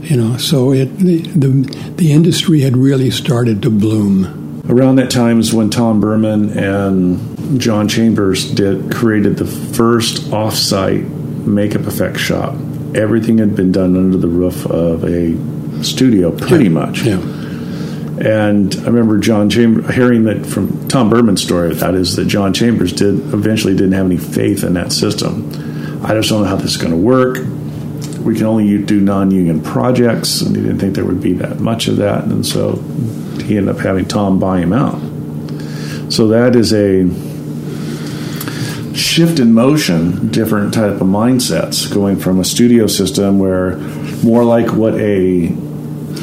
You 0.02 0.16
know, 0.16 0.36
so 0.36 0.72
it 0.72 0.96
the 0.98 1.18
the, 1.22 1.92
the 1.96 2.12
industry 2.12 2.60
had 2.60 2.76
really 2.76 3.10
started 3.10 3.62
to 3.62 3.70
bloom. 3.70 4.62
Around 4.68 4.96
that 4.96 5.10
time 5.10 5.40
is 5.40 5.52
when 5.52 5.70
Tom 5.70 6.00
Burman 6.00 6.56
and 6.56 7.60
John 7.60 7.88
Chambers 7.88 8.48
did 8.50 8.92
created 8.92 9.36
the 9.36 9.46
first 9.46 10.32
off-site 10.32 11.04
makeup 11.46 11.82
effects 11.82 12.20
shop. 12.20 12.54
Everything 12.94 13.38
had 13.38 13.56
been 13.56 13.72
done 13.72 13.96
under 13.96 14.16
the 14.16 14.28
roof 14.28 14.66
of 14.66 15.04
a 15.04 15.36
studio, 15.84 16.30
pretty 16.36 16.68
much. 16.68 17.02
Yeah. 17.02 17.20
And 18.18 18.74
I 18.76 18.84
remember 18.84 19.18
John 19.18 19.50
Chambers 19.50 19.94
hearing 19.94 20.24
that 20.24 20.46
from 20.46 20.88
Tom 20.88 21.10
Burman's 21.10 21.42
story. 21.42 21.74
That 21.74 21.94
is 21.94 22.16
that 22.16 22.26
John 22.26 22.54
Chambers 22.54 22.92
did 22.92 23.14
eventually 23.34 23.74
didn't 23.74 23.92
have 23.92 24.06
any 24.06 24.16
faith 24.16 24.64
in 24.64 24.74
that 24.74 24.92
system. 24.92 25.50
I 26.02 26.14
just 26.14 26.30
don't 26.30 26.42
know 26.42 26.48
how 26.48 26.56
this 26.56 26.72
is 26.72 26.76
going 26.76 26.92
to 26.92 26.96
work. 26.96 27.38
We 28.24 28.34
can 28.34 28.46
only 28.46 28.82
do 28.82 29.00
non-union 29.00 29.62
projects, 29.62 30.40
and 30.40 30.56
he 30.56 30.62
didn't 30.62 30.78
think 30.78 30.94
there 30.94 31.04
would 31.04 31.20
be 31.20 31.34
that 31.34 31.60
much 31.60 31.88
of 31.88 31.96
that, 31.96 32.24
and 32.24 32.44
so 32.44 32.76
he 33.44 33.56
ended 33.56 33.76
up 33.76 33.80
having 33.82 34.06
Tom 34.06 34.38
buy 34.38 34.60
him 34.60 34.72
out. 34.72 34.98
So 36.10 36.28
that 36.28 36.56
is 36.56 36.72
a 36.72 37.06
shift 38.96 39.38
in 39.38 39.52
motion, 39.52 40.28
different 40.28 40.72
type 40.72 40.92
of 40.92 41.06
mindsets, 41.06 41.92
going 41.92 42.16
from 42.16 42.40
a 42.40 42.44
studio 42.44 42.86
system 42.86 43.38
where 43.38 43.76
more 44.24 44.42
like 44.42 44.72
what 44.72 44.94
a 44.94 45.54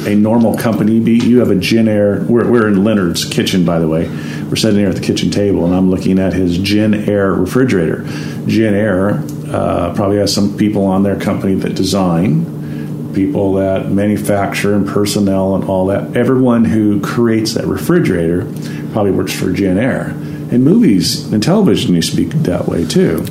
a 0.06 0.14
normal 0.14 0.56
company 0.56 1.00
be. 1.00 1.12
You 1.18 1.38
have 1.38 1.50
a 1.50 1.56
Jenn-Air. 1.56 2.24
We're, 2.28 2.50
we're 2.50 2.68
in 2.68 2.84
Leonard's 2.84 3.24
kitchen, 3.24 3.64
by 3.64 3.78
the 3.78 3.88
way. 3.88 4.08
We're 4.44 4.56
sitting 4.56 4.78
here 4.78 4.88
at 4.88 4.96
the 4.96 5.00
kitchen 5.00 5.30
table, 5.30 5.64
and 5.64 5.74
I'm 5.74 5.90
looking 5.90 6.18
at 6.18 6.32
his 6.32 6.58
Gin 6.58 6.94
Air 7.08 7.32
refrigerator. 7.32 8.04
Jenn-Air 8.46 9.22
uh, 9.48 9.94
probably 9.94 10.18
has 10.18 10.34
some 10.34 10.56
people 10.56 10.84
on 10.84 11.02
their 11.02 11.18
company 11.18 11.54
that 11.54 11.74
design, 11.74 13.12
people 13.14 13.54
that 13.54 13.90
manufacture, 13.90 14.74
and 14.74 14.86
personnel, 14.86 15.54
and 15.54 15.64
all 15.64 15.86
that. 15.86 16.16
Everyone 16.16 16.64
who 16.64 17.00
creates 17.00 17.54
that 17.54 17.66
refrigerator 17.66 18.44
probably 18.92 19.12
works 19.12 19.32
for 19.32 19.52
Jenn-Air. 19.52 20.08
And 20.50 20.62
movies 20.62 21.32
and 21.32 21.42
television 21.42 21.94
used 21.94 22.10
to 22.10 22.16
be 22.16 22.24
that 22.24 22.66
way 22.66 22.84
too. 22.84 23.24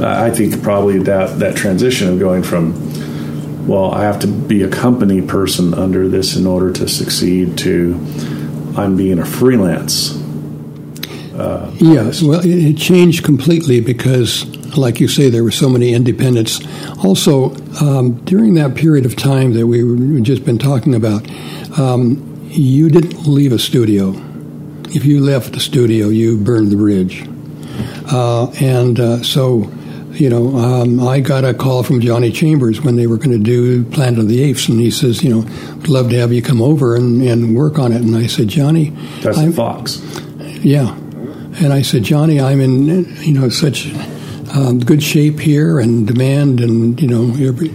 Uh, 0.00 0.22
I 0.22 0.30
think 0.30 0.62
probably 0.62 0.98
that 1.00 1.38
that 1.38 1.56
transition 1.56 2.08
of 2.08 2.18
going 2.18 2.42
from 2.42 2.91
well, 3.66 3.92
I 3.92 4.02
have 4.02 4.18
to 4.20 4.26
be 4.26 4.62
a 4.62 4.68
company 4.68 5.22
person 5.22 5.72
under 5.74 6.08
this 6.08 6.36
in 6.36 6.46
order 6.46 6.72
to 6.72 6.88
succeed 6.88 7.56
to 7.58 7.94
I'm 8.76 8.96
being 8.96 9.18
a 9.18 9.24
freelance. 9.24 10.16
Uh, 11.34 11.70
yes, 11.76 12.22
well, 12.22 12.40
it, 12.40 12.46
it, 12.46 12.76
changed 12.76 13.24
completely 13.24 13.80
because, 13.80 14.44
like 14.76 15.00
you 15.00 15.08
say, 15.08 15.30
there 15.30 15.44
were 15.44 15.50
so 15.50 15.68
many 15.68 15.92
independents. 15.92 16.60
Also, 17.04 17.54
um, 17.80 18.14
during 18.24 18.54
that 18.54 18.74
period 18.74 19.06
of 19.06 19.16
time 19.16 19.52
that 19.54 19.66
we've 19.66 20.22
just 20.22 20.44
been 20.44 20.58
talking 20.58 20.94
about, 20.94 21.28
um, 21.78 22.48
you 22.48 22.90
didn't 22.90 23.26
leave 23.26 23.52
a 23.52 23.58
studio. 23.58 24.12
If 24.90 25.04
you 25.04 25.20
left 25.20 25.52
the 25.52 25.60
studio, 25.60 26.08
you 26.08 26.36
burned 26.36 26.70
the 26.70 26.76
bridge. 26.76 27.26
Uh, 28.10 28.50
and 28.60 29.00
uh, 29.00 29.22
so 29.22 29.70
you 30.12 30.28
know, 30.28 30.56
um, 30.56 31.00
I 31.06 31.20
got 31.20 31.44
a 31.44 31.54
call 31.54 31.82
from 31.82 32.00
Johnny 32.00 32.30
Chambers 32.30 32.80
when 32.82 32.96
they 32.96 33.06
were 33.06 33.16
going 33.16 33.30
to 33.30 33.38
do 33.38 33.84
Planet 33.84 34.20
of 34.20 34.28
the 34.28 34.42
Apes, 34.42 34.68
and 34.68 34.78
he 34.78 34.90
says, 34.90 35.22
you 35.22 35.30
know, 35.30 35.46
I'd 35.48 35.88
love 35.88 36.10
to 36.10 36.18
have 36.18 36.32
you 36.32 36.42
come 36.42 36.60
over 36.60 36.94
and, 36.94 37.22
and 37.22 37.56
work 37.56 37.78
on 37.78 37.92
it. 37.92 38.02
And 38.02 38.14
I 38.14 38.26
said, 38.26 38.48
Johnny, 38.48 38.90
that's 39.20 39.38
I'm, 39.38 39.52
Fox. 39.52 40.02
Yeah, 40.62 40.94
and 40.94 41.72
I 41.72 41.82
said, 41.82 42.02
Johnny, 42.02 42.40
I'm 42.40 42.60
in 42.60 43.06
you 43.22 43.32
know 43.32 43.48
such 43.48 43.92
um, 44.54 44.80
good 44.80 45.02
shape 45.02 45.40
here 45.40 45.78
and 45.78 46.06
demand, 46.06 46.60
and 46.60 47.00
you 47.00 47.08
know, 47.08 47.34
every, 47.44 47.70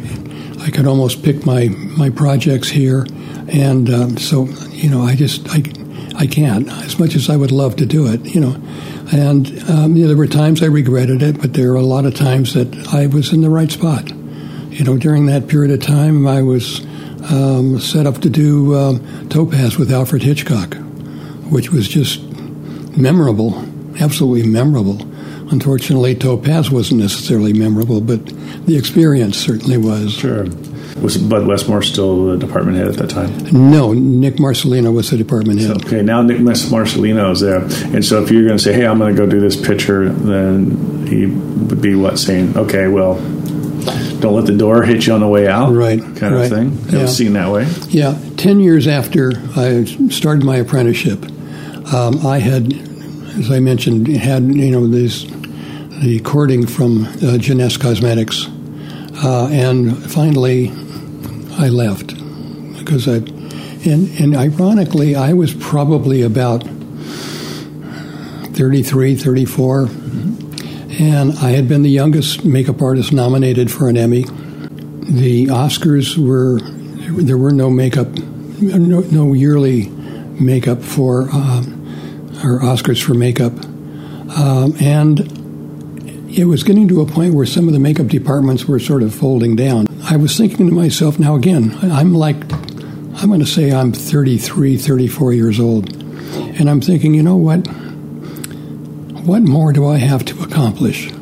I 0.61 0.69
could 0.69 0.85
almost 0.85 1.23
pick 1.23 1.45
my 1.45 1.69
my 1.69 2.09
projects 2.09 2.69
here, 2.69 3.05
and 3.47 3.89
um, 3.89 4.17
so 4.17 4.45
you 4.71 4.89
know, 4.89 5.01
I 5.01 5.15
just 5.15 5.49
I 5.49 5.63
I 6.17 6.25
can't 6.25 6.67
as 6.69 6.97
much 6.97 7.15
as 7.15 7.29
I 7.29 7.35
would 7.35 7.51
love 7.51 7.75
to 7.77 7.85
do 7.85 8.07
it, 8.07 8.25
you 8.25 8.41
know. 8.41 8.55
And 9.11 9.47
um, 9.69 9.95
you 9.95 10.01
know, 10.01 10.07
there 10.09 10.17
were 10.17 10.27
times 10.27 10.63
I 10.63 10.65
regretted 10.65 11.21
it, 11.21 11.39
but 11.39 11.53
there 11.53 11.71
were 11.71 11.77
a 11.77 11.83
lot 11.83 12.05
of 12.05 12.15
times 12.15 12.53
that 12.55 12.93
I 12.93 13.07
was 13.07 13.31
in 13.31 13.41
the 13.41 13.49
right 13.49 13.71
spot. 13.71 14.09
You 14.09 14.83
know, 14.83 14.97
during 14.97 15.27
that 15.27 15.47
period 15.47 15.71
of 15.71 15.85
time, 15.85 16.27
I 16.27 16.41
was 16.41 16.81
um, 17.31 17.79
set 17.79 18.05
up 18.05 18.19
to 18.21 18.29
do 18.29 18.75
um, 18.75 19.29
Topaz 19.29 19.77
with 19.77 19.91
Alfred 19.91 20.23
Hitchcock, 20.23 20.75
which 21.49 21.71
was 21.71 21.87
just 21.87 22.21
memorable, 22.97 23.57
absolutely 23.99 24.47
memorable. 24.47 25.01
Unfortunately, 25.49 26.13
Topaz 26.13 26.69
wasn't 26.69 26.99
necessarily 26.99 27.53
memorable, 27.53 28.01
but 28.01 28.25
the 28.65 28.75
experience 28.75 29.37
certainly 29.37 29.77
was. 29.77 30.13
Sure. 30.13 30.45
Was 31.01 31.17
Bud 31.17 31.45
Westmore 31.45 31.83
still 31.83 32.27
the 32.27 32.37
department 32.37 32.77
head 32.77 32.87
at 32.87 32.95
that 32.95 33.09
time? 33.09 33.31
No, 33.51 33.93
Nick 33.93 34.35
Marcellino 34.35 34.93
was 34.93 35.11
the 35.11 35.17
department 35.17 35.59
head. 35.59 35.79
So, 35.81 35.87
okay, 35.87 36.01
now 36.01 36.23
Nick 36.23 36.37
Marcellino 36.37 37.31
is 37.31 37.41
there, 37.41 37.61
and 37.95 38.03
so 38.03 38.23
if 38.23 38.31
you're 38.31 38.45
going 38.45 38.57
to 38.57 38.63
say, 38.63 38.73
"Hey, 38.73 38.85
I'm 38.85 38.97
going 38.97 39.15
to 39.15 39.17
go 39.17 39.29
do 39.29 39.39
this 39.39 39.55
picture," 39.55 40.09
then 40.09 41.05
he 41.07 41.27
would 41.27 41.81
be 41.81 41.93
what 41.93 42.17
saying, 42.17 42.57
"Okay, 42.57 42.87
well, 42.87 43.15
don't 44.19 44.33
let 44.33 44.45
the 44.47 44.57
door 44.57 44.83
hit 44.83 45.05
you 45.05 45.13
on 45.13 45.19
the 45.19 45.27
way 45.27 45.47
out," 45.47 45.71
right? 45.71 45.99
Kind 45.99 46.35
right. 46.35 46.43
of 46.45 46.49
thing. 46.49 46.77
It 46.87 46.93
yeah. 46.93 47.01
was 47.03 47.15
seen 47.15 47.33
that 47.33 47.51
way. 47.51 47.67
Yeah, 47.89 48.17
ten 48.37 48.59
years 48.59 48.87
after 48.87 49.33
I 49.55 49.83
started 50.09 50.43
my 50.43 50.55
apprenticeship, 50.57 51.23
um, 51.93 52.25
I 52.25 52.39
had, 52.39 52.73
as 53.37 53.51
I 53.51 53.59
mentioned, 53.59 54.07
had 54.07 54.43
you 54.43 54.71
know 54.71 54.87
this 54.87 55.25
the 56.01 56.21
courting 56.23 56.65
from 56.65 57.05
uh, 57.23 57.37
Jeunesse 57.37 57.77
Cosmetics, 57.77 58.47
uh, 59.23 59.47
and 59.51 59.95
finally 60.11 60.71
I 61.57 61.69
left 61.69 62.15
because 62.77 63.07
I, 63.07 63.15
and, 63.89 64.09
and 64.19 64.35
ironically, 64.35 65.15
I 65.15 65.33
was 65.33 65.53
probably 65.53 66.21
about 66.21 66.63
33, 68.53 69.15
34, 69.15 69.89
and 70.99 71.31
I 71.39 71.51
had 71.51 71.67
been 71.67 71.83
the 71.83 71.89
youngest 71.89 72.43
makeup 72.45 72.81
artist 72.81 73.11
nominated 73.13 73.71
for 73.71 73.89
an 73.89 73.97
Emmy. 73.97 74.23
The 74.23 75.47
Oscars 75.47 76.17
were, 76.17 76.59
there 77.21 77.37
were 77.37 77.51
no 77.51 77.69
makeup, 77.69 78.07
no, 78.07 79.01
no 79.01 79.33
yearly 79.33 79.89
makeup 79.89 80.81
for, 80.81 81.29
uh, 81.31 81.63
or 82.43 82.61
Oscars 82.61 83.01
for 83.01 83.13
makeup. 83.13 83.53
Um, 84.37 84.75
and 84.79 85.36
it 86.37 86.45
was 86.45 86.63
getting 86.63 86.87
to 86.87 87.01
a 87.01 87.05
point 87.05 87.33
where 87.33 87.47
some 87.47 87.67
of 87.67 87.73
the 87.73 87.79
makeup 87.79 88.05
departments 88.07 88.65
were 88.65 88.77
sort 88.79 89.01
of 89.01 89.13
folding 89.13 89.55
down. 89.55 89.87
I 90.03 90.17
was 90.17 90.37
thinking 90.37 90.67
to 90.67 90.71
myself, 90.71 91.17
now 91.17 91.33
again, 91.33 91.75
I'm 91.81 92.13
like, 92.13 92.35
I'm 92.53 93.29
going 93.29 93.39
to 93.39 93.45
say 93.45 93.71
I'm 93.71 93.91
33, 93.91 94.77
34 94.77 95.33
years 95.33 95.59
old. 95.59 95.91
And 96.59 96.69
I'm 96.69 96.79
thinking, 96.79 97.15
you 97.15 97.23
know 97.23 97.37
what? 97.37 97.65
What 99.25 99.41
more 99.41 99.73
do 99.73 99.87
I 99.87 99.97
have 99.97 100.25
to 100.25 100.43
accomplish? 100.43 101.07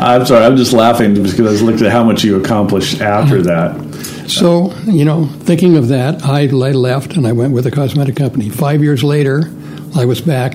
I'm 0.00 0.26
sorry, 0.26 0.44
I'm 0.44 0.56
just 0.56 0.72
laughing 0.72 1.14
because 1.14 1.38
I 1.38 1.42
was 1.42 1.62
looking 1.62 1.86
at 1.86 1.92
how 1.92 2.02
much 2.02 2.24
you 2.24 2.40
accomplished 2.40 3.00
after 3.00 3.36
uh-huh. 3.36 3.78
that. 3.78 4.28
So, 4.28 4.74
you 4.86 5.04
know, 5.04 5.26
thinking 5.26 5.76
of 5.76 5.88
that, 5.88 6.24
I, 6.24 6.42
I 6.42 6.72
left 6.72 7.16
and 7.16 7.24
I 7.24 7.32
went 7.32 7.52
with 7.52 7.66
a 7.66 7.70
cosmetic 7.70 8.16
company. 8.16 8.48
Five 8.48 8.82
years 8.82 9.04
later, 9.04 9.50
I 9.94 10.04
was 10.04 10.20
back 10.20 10.54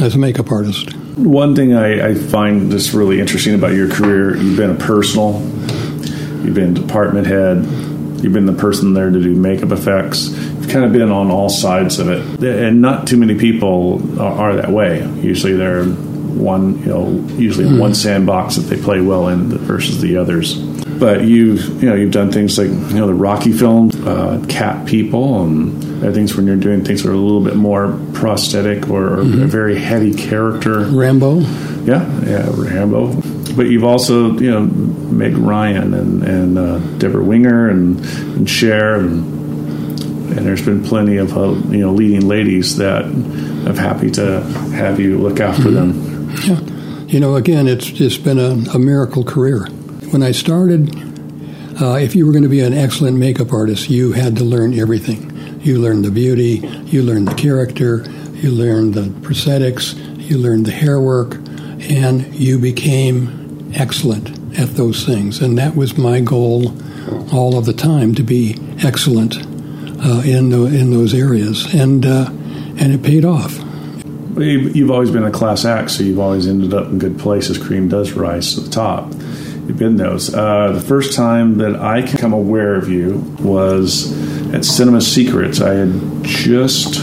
as 0.00 0.14
a 0.14 0.18
makeup 0.18 0.52
artist. 0.52 0.94
One 1.16 1.56
thing 1.56 1.74
I, 1.74 2.10
I, 2.10 2.14
find 2.14 2.70
just 2.70 2.92
really 2.92 3.20
interesting 3.20 3.54
about 3.54 3.72
your 3.72 3.90
career, 3.90 4.36
you've 4.36 4.56
been 4.56 4.70
a 4.70 4.74
personal, 4.74 5.40
you've 6.44 6.54
been 6.54 6.74
department 6.74 7.26
head, 7.26 7.64
you've 8.22 8.32
been 8.32 8.46
the 8.46 8.52
person 8.52 8.94
there 8.94 9.10
to 9.10 9.20
do 9.20 9.34
makeup 9.34 9.72
effects. 9.72 10.28
You've 10.28 10.68
kind 10.68 10.84
of 10.84 10.92
been 10.92 11.10
on 11.10 11.30
all 11.30 11.48
sides 11.48 11.98
of 11.98 12.08
it, 12.08 12.42
and 12.44 12.80
not 12.80 13.08
too 13.08 13.16
many 13.16 13.36
people 13.36 14.20
are, 14.20 14.50
are 14.50 14.56
that 14.56 14.70
way. 14.70 15.00
Usually 15.20 15.54
they're 15.54 15.84
one, 15.84 16.78
you 16.80 16.86
know, 16.86 17.08
usually 17.36 17.66
mm. 17.66 17.80
one 17.80 17.94
sandbox 17.94 18.56
that 18.56 18.62
they 18.62 18.80
play 18.80 19.00
well 19.00 19.28
in 19.28 19.48
versus 19.58 20.00
the 20.00 20.18
others. 20.18 20.54
But 20.54 21.24
you've, 21.24 21.82
you 21.82 21.88
know, 21.88 21.94
you've 21.94 22.12
done 22.12 22.30
things 22.30 22.58
like, 22.58 22.68
you 22.68 22.98
know, 22.98 23.06
the 23.06 23.14
Rocky 23.14 23.52
films, 23.52 23.96
uh, 23.96 24.44
Cat 24.48 24.86
People, 24.86 25.42
and 25.42 25.85
things 26.00 26.36
when 26.36 26.46
you're 26.46 26.56
doing 26.56 26.84
things 26.84 27.02
that 27.02 27.10
are 27.10 27.14
a 27.14 27.16
little 27.16 27.42
bit 27.42 27.56
more 27.56 27.98
prosthetic 28.14 28.88
or, 28.88 29.16
mm-hmm. 29.18 29.42
a 29.42 29.46
very 29.46 29.78
heady 29.78 30.14
character. 30.14 30.80
Rambo. 30.80 31.40
Yeah, 31.84 32.04
yeah, 32.24 32.50
Rambo. 32.52 33.20
But 33.54 33.66
you've 33.66 33.84
also, 33.84 34.32
you 34.38 34.50
know, 34.50 34.60
Meg 34.60 35.36
Ryan 35.36 35.94
and, 35.94 36.22
and 36.22 36.58
uh, 36.58 36.78
Debra 36.98 37.22
Winger 37.22 37.70
and, 37.70 37.98
and 38.36 38.48
Cher 38.48 38.96
and 38.96 39.36
and 40.36 40.44
there's 40.44 40.64
been 40.64 40.82
plenty 40.82 41.16
of 41.16 41.36
uh, 41.36 41.52
you 41.70 41.78
know 41.78 41.92
leading 41.92 42.28
ladies 42.28 42.76
that 42.76 43.04
I'm 43.04 43.76
happy 43.76 44.10
to 44.12 44.42
have 44.74 45.00
you 45.00 45.18
look 45.18 45.40
after 45.40 45.62
mm-hmm. 45.62 45.74
them. 45.74 46.30
Yeah, 46.44 47.06
you 47.06 47.20
know, 47.20 47.36
again, 47.36 47.68
it's 47.68 47.86
just 47.86 48.24
been 48.24 48.38
a, 48.38 48.50
a 48.74 48.78
miracle 48.78 49.24
career. 49.24 49.66
When 50.10 50.22
I 50.22 50.32
started, 50.32 50.94
uh, 51.80 51.94
if 51.94 52.14
you 52.14 52.26
were 52.26 52.32
going 52.32 52.42
to 52.42 52.48
be 52.48 52.60
an 52.60 52.74
excellent 52.74 53.16
makeup 53.16 53.52
artist, 53.52 53.88
you 53.88 54.12
had 54.12 54.36
to 54.36 54.44
learn 54.44 54.78
everything. 54.78 55.25
You 55.66 55.80
learn 55.80 56.02
the 56.02 56.12
beauty, 56.12 56.58
you 56.84 57.02
learn 57.02 57.24
the 57.24 57.34
character, 57.34 58.04
you 58.34 58.52
learn 58.52 58.92
the 58.92 59.06
prosthetics, 59.26 59.96
you 60.16 60.38
learn 60.38 60.62
the 60.62 60.70
hair 60.70 61.00
work, 61.00 61.34
and 61.34 62.32
you 62.32 62.60
became 62.60 63.72
excellent 63.74 64.28
at 64.60 64.76
those 64.76 65.04
things. 65.04 65.40
And 65.40 65.58
that 65.58 65.74
was 65.74 65.98
my 65.98 66.20
goal 66.20 66.72
all 67.34 67.58
of 67.58 67.64
the 67.64 67.72
time 67.72 68.14
to 68.14 68.22
be 68.22 68.56
excellent 68.84 69.38
uh, 69.38 70.22
in 70.24 70.50
the, 70.50 70.66
in 70.66 70.92
those 70.92 71.12
areas, 71.12 71.74
and 71.74 72.06
uh, 72.06 72.30
and 72.78 72.92
it 72.92 73.02
paid 73.02 73.24
off. 73.24 73.58
You've 74.36 74.92
always 74.92 75.10
been 75.10 75.24
a 75.24 75.32
class 75.32 75.64
act, 75.64 75.90
so 75.90 76.04
you've 76.04 76.20
always 76.20 76.46
ended 76.46 76.74
up 76.74 76.86
in 76.86 77.00
good 77.00 77.18
places. 77.18 77.58
Cream 77.58 77.88
does 77.88 78.12
rise 78.12 78.54
to 78.54 78.60
the 78.60 78.70
top. 78.70 79.10
You've 79.66 79.78
been 79.78 79.96
those. 79.96 80.32
Uh, 80.32 80.70
the 80.70 80.80
first 80.80 81.16
time 81.16 81.58
that 81.58 81.74
I 81.74 82.02
became 82.02 82.32
aware 82.32 82.76
of 82.76 82.88
you 82.88 83.18
was 83.40 84.12
at 84.54 84.64
Cinema 84.64 85.00
Secrets. 85.00 85.60
I 85.60 85.74
had 85.74 86.24
just 86.24 86.94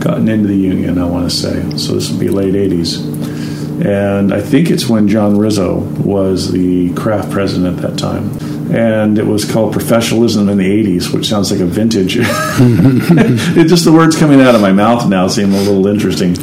gotten 0.00 0.28
into 0.28 0.48
the 0.48 0.56
union, 0.56 0.98
I 0.98 1.04
want 1.04 1.30
to 1.30 1.36
say. 1.36 1.76
So 1.76 1.94
this 1.94 2.10
would 2.10 2.20
be 2.20 2.28
late 2.28 2.54
80s. 2.54 3.84
And 3.84 4.32
I 4.32 4.40
think 4.40 4.70
it's 4.70 4.88
when 4.88 5.08
John 5.08 5.38
Rizzo 5.38 5.78
was 5.78 6.52
the 6.52 6.92
craft 6.94 7.30
president 7.30 7.78
at 7.78 7.82
that 7.82 7.98
time. 7.98 8.36
And 8.74 9.18
it 9.18 9.26
was 9.26 9.50
called 9.50 9.72
Professionalism 9.72 10.48
in 10.48 10.58
the 10.58 10.64
80s, 10.64 11.12
which 11.12 11.26
sounds 11.26 11.50
like 11.50 11.60
a 11.60 11.66
vintage. 11.66 12.16
it 12.20 13.66
just 13.66 13.84
the 13.84 13.92
words 13.92 14.16
coming 14.16 14.40
out 14.40 14.54
of 14.54 14.60
my 14.60 14.72
mouth 14.72 15.08
now 15.08 15.26
seem 15.28 15.52
a 15.52 15.60
little 15.62 15.86
interesting. 15.86 16.36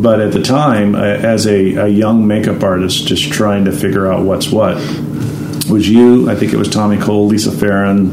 But 0.00 0.20
at 0.20 0.32
the 0.32 0.42
time, 0.42 0.94
uh, 0.94 1.02
as 1.02 1.46
a, 1.46 1.74
a 1.74 1.88
young 1.88 2.26
makeup 2.26 2.62
artist, 2.62 3.06
just 3.06 3.32
trying 3.32 3.64
to 3.64 3.72
figure 3.72 4.10
out 4.10 4.24
what's 4.24 4.50
what, 4.50 4.76
was 5.68 5.88
you, 5.88 6.30
I 6.30 6.34
think 6.34 6.52
it 6.52 6.56
was 6.56 6.68
Tommy 6.68 6.96
Cole, 6.98 7.26
Lisa 7.26 7.50
Farron, 7.50 8.12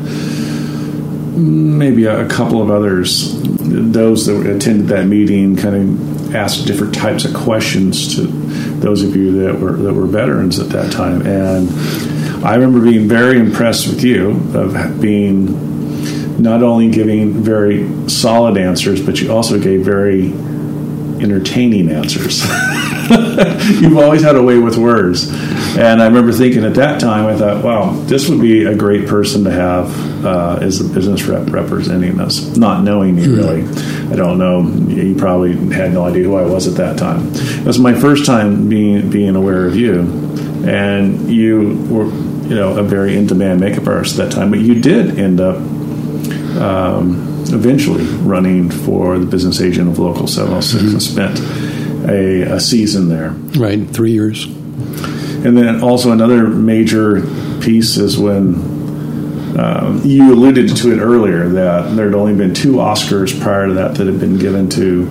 maybe 1.36 2.06
a, 2.06 2.26
a, 2.26 2.30
couple 2.30 2.62
of 2.62 2.70
others, 2.70 3.40
those 3.42 4.26
that 4.26 4.46
attended 4.46 4.88
that 4.88 5.08
meeting, 5.08 5.56
kind 5.56 5.76
of 5.76 6.36
asked 6.36 6.66
different 6.66 6.94
types 6.94 7.26
of 7.26 7.34
questions 7.34 8.16
to 8.16 8.28
those 8.80 9.04
of 9.04 9.16
you 9.16 9.44
that 9.44 9.60
were 9.60 9.74
that 9.78 9.94
were 9.94 10.06
veterans 10.06 10.60
at 10.60 10.70
that 10.70 10.92
time, 10.92 11.26
and 11.26 11.70
I 12.46 12.56
remember 12.56 12.82
being 12.82 13.08
very 13.08 13.40
impressed 13.40 13.88
with 13.88 14.04
you 14.04 14.32
of 14.54 15.02
being 15.02 16.42
not 16.42 16.62
only 16.62 16.90
giving 16.90 17.32
very 17.32 18.10
solid 18.10 18.58
answers, 18.58 19.04
but 19.04 19.22
you 19.22 19.32
also 19.32 19.60
gave 19.60 19.86
very 19.86 20.34
entertaining 21.24 21.90
answers. 21.90 22.44
You've 23.82 23.98
always 23.98 24.22
had 24.22 24.36
a 24.36 24.44
way 24.44 24.58
with 24.58 24.78
words. 24.78 25.30
And 25.78 26.04
I 26.04 26.06
remember 26.06 26.32
thinking 26.32 26.64
at 26.66 26.76
that 26.76 27.00
time, 27.02 27.26
I 27.26 27.36
thought, 27.36 27.64
wow, 27.64 27.92
this 28.06 28.30
would 28.30 28.40
be 28.40 28.66
a 28.66 28.76
great 28.76 29.08
person 29.08 29.44
to 29.46 29.52
have 29.52 30.24
uh, 30.24 30.60
as 30.62 30.80
a 30.80 30.94
business 30.94 31.24
rep 31.24 31.50
representing 31.50 32.20
us, 32.20 32.56
not 32.56 32.84
knowing 32.84 33.16
me 33.16 33.28
really. 33.28 33.64
I 34.12 34.16
don't 34.16 34.38
know. 34.38 34.62
You 34.88 35.16
probably 35.16 35.56
had 35.74 35.94
no 35.94 36.06
idea 36.06 36.26
who 36.26 36.36
I 36.36 36.44
was 36.44 36.68
at 36.68 36.76
that 36.76 37.00
time. 37.00 37.32
It 37.34 37.66
was 37.66 37.80
my 37.80 37.96
first 37.96 38.26
time 38.26 38.70
being 38.70 39.10
being 39.10 39.36
aware 39.36 39.66
of 39.66 39.76
you, 39.76 40.02
and 40.64 41.32
you 41.32 41.76
were, 41.90 42.06
you 42.48 42.56
know, 42.56 42.78
a 42.78 42.84
very 42.84 43.18
in 43.18 43.26
demand 43.26 43.60
makeup 43.60 43.88
artist 43.88 44.20
at 44.20 44.30
that 44.30 44.36
time. 44.36 44.52
But 44.52 44.60
you 44.60 44.80
did 44.80 45.18
end 45.20 45.42
up. 45.42 45.58
Um, 46.54 47.32
eventually 47.48 48.06
running 48.06 48.70
for 48.70 49.20
the 49.20 49.26
business 49.26 49.60
agent 49.60 49.90
of 49.90 50.00
Local 50.00 50.28
706 50.28 50.82
mm-hmm. 50.82 50.94
and 50.94 51.04
spent 51.04 52.10
a, 52.10 52.56
a 52.56 52.60
season 52.60 53.10
there. 53.10 53.32
Right, 53.60 53.86
three 53.90 54.12
years. 54.12 54.48
And 55.46 55.58
then 55.58 55.84
also 55.84 56.12
another 56.12 56.48
major 56.48 57.22
piece 57.62 57.98
is 57.98 58.18
when 58.18 58.56
um, 59.60 60.02
you 60.04 60.34
alluded 60.34 60.76
to 60.78 60.94
it 60.94 61.00
earlier 61.00 61.50
that 61.50 61.96
there 61.96 62.06
had 62.06 62.16
only 62.16 62.34
been 62.34 62.54
two 62.54 62.74
Oscars 62.74 63.40
prior 63.40 63.68
to 63.68 63.74
that 63.74 63.96
that 63.96 64.08
had 64.08 64.20
been 64.20 64.38
given 64.38 64.70
to 64.70 65.06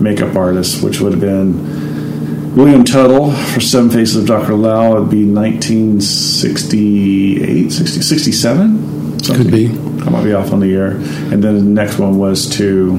makeup 0.00 0.36
artists, 0.36 0.82
which 0.82 1.00
would 1.00 1.12
have 1.12 1.20
been 1.20 2.54
William 2.54 2.84
Tuttle 2.84 3.32
for 3.32 3.60
Seven 3.60 3.88
Faces 3.88 4.16
of 4.16 4.26
Dr. 4.26 4.54
Lao. 4.54 4.96
It 4.96 5.00
would 5.00 5.10
be 5.10 5.24
1968, 5.24 7.72
60, 7.72 8.02
67? 8.02 9.20
Something. 9.22 9.44
Could 9.44 9.52
be. 9.52 9.68
I 10.04 10.10
might 10.10 10.24
be 10.24 10.32
off 10.32 10.52
on 10.52 10.60
the 10.60 10.66
year. 10.66 10.92
And 10.92 11.42
then 11.42 11.56
the 11.56 11.62
next 11.62 11.98
one 11.98 12.18
was 12.18 12.48
to 12.56 12.98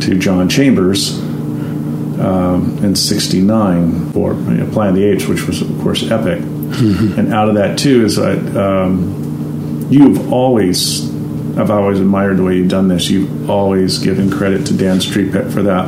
to 0.00 0.18
John 0.18 0.48
Chambers 0.48 1.18
um, 2.18 2.78
in 2.82 2.96
'69 2.96 4.12
for 4.12 4.32
you 4.70 4.74
Planet 4.74 4.90
of 4.90 4.96
the 4.96 5.04
Apes, 5.10 5.26
which 5.26 5.46
was 5.46 5.62
of 5.62 5.68
course 5.80 6.02
epic. 6.10 6.40
Mm-hmm. 6.40 7.18
And 7.18 7.34
out 7.34 7.48
of 7.48 7.56
that 7.56 7.78
too 7.78 8.04
is 8.04 8.18
I, 8.18 8.32
um, 8.32 9.86
you've 9.90 10.32
always 10.32 11.08
I've 11.58 11.70
always 11.70 12.00
admired 12.00 12.36
the 12.36 12.44
way 12.44 12.56
you've 12.56 12.68
done 12.68 12.88
this. 12.88 13.10
You've 13.10 13.50
always 13.50 13.98
given 13.98 14.30
credit 14.30 14.66
to 14.66 14.76
Dan 14.76 14.98
Striepeke 14.98 15.52
for 15.52 15.62
that. 15.62 15.86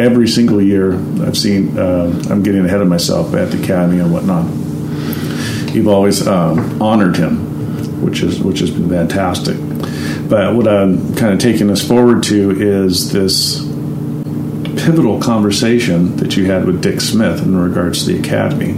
Every 0.00 0.26
single 0.26 0.60
year, 0.60 0.94
I've 0.94 1.36
seen. 1.36 1.78
Uh, 1.78 2.22
I'm 2.30 2.42
getting 2.42 2.64
ahead 2.64 2.80
of 2.80 2.88
myself 2.88 3.34
at 3.34 3.50
the 3.50 3.62
Academy 3.62 4.00
and 4.00 4.12
whatnot. 4.12 4.46
You've 5.74 5.88
always 5.88 6.26
um, 6.26 6.82
honored 6.82 7.16
him 7.16 7.52
which 8.02 8.22
is 8.22 8.40
which 8.40 8.58
has 8.58 8.70
been 8.70 8.88
fantastic. 8.88 9.56
But 10.28 10.54
what 10.54 10.66
I'm 10.66 11.14
kind 11.14 11.32
of 11.32 11.38
taking 11.38 11.70
us 11.70 11.86
forward 11.86 12.22
to 12.24 12.50
is 12.50 13.12
this 13.12 13.61
pivotal 14.84 15.20
conversation 15.20 16.16
that 16.16 16.36
you 16.36 16.46
had 16.46 16.64
with 16.64 16.82
Dick 16.82 17.00
Smith 17.00 17.42
in 17.42 17.56
regards 17.56 18.04
to 18.04 18.12
the 18.12 18.18
academy. 18.18 18.72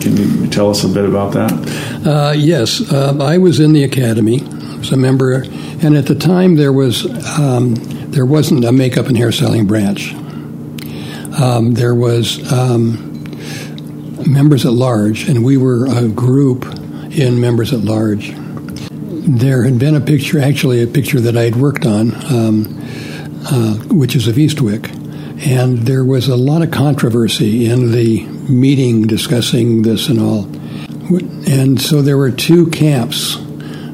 Can 0.00 0.16
you 0.16 0.46
tell 0.48 0.70
us 0.70 0.84
a 0.84 0.88
bit 0.88 1.04
about 1.04 1.32
that? 1.34 2.06
Uh, 2.06 2.32
yes, 2.32 2.80
uh, 2.92 3.16
I 3.20 3.38
was 3.38 3.60
in 3.60 3.72
the 3.72 3.84
academy 3.84 4.40
as 4.80 4.92
a 4.92 4.96
member, 4.96 5.44
and 5.82 5.96
at 5.96 6.06
the 6.06 6.14
time 6.14 6.56
there 6.56 6.72
was 6.72 7.06
um, 7.38 7.74
there 8.10 8.26
wasn't 8.26 8.64
a 8.64 8.72
makeup 8.72 9.06
and 9.06 9.16
hairstyling 9.16 9.66
branch. 9.66 10.14
Um, 11.40 11.74
there 11.74 11.94
was 11.94 12.50
um, 12.52 13.08
members 14.26 14.66
at 14.66 14.72
large, 14.72 15.28
and 15.28 15.44
we 15.44 15.56
were 15.56 15.86
a 15.86 16.08
group 16.08 16.64
in 17.12 17.40
members 17.40 17.72
at 17.72 17.80
large. 17.80 18.32
There 18.90 19.62
had 19.62 19.78
been 19.78 19.94
a 19.94 20.00
picture, 20.00 20.40
actually, 20.40 20.82
a 20.82 20.86
picture 20.86 21.20
that 21.20 21.36
I 21.36 21.42
had 21.42 21.56
worked 21.56 21.86
on, 21.86 22.14
um, 22.32 22.80
uh, 23.46 23.78
Witches 23.90 24.28
of 24.28 24.36
Eastwick. 24.36 24.94
And 25.46 25.78
there 25.78 26.04
was 26.04 26.28
a 26.28 26.36
lot 26.36 26.62
of 26.62 26.70
controversy 26.70 27.66
in 27.66 27.92
the 27.92 28.24
meeting 28.48 29.06
discussing 29.06 29.82
this 29.82 30.08
and 30.08 30.20
all. 30.20 30.44
And 31.48 31.80
so 31.80 32.02
there 32.02 32.16
were 32.18 32.30
two 32.30 32.66
camps, 32.70 33.38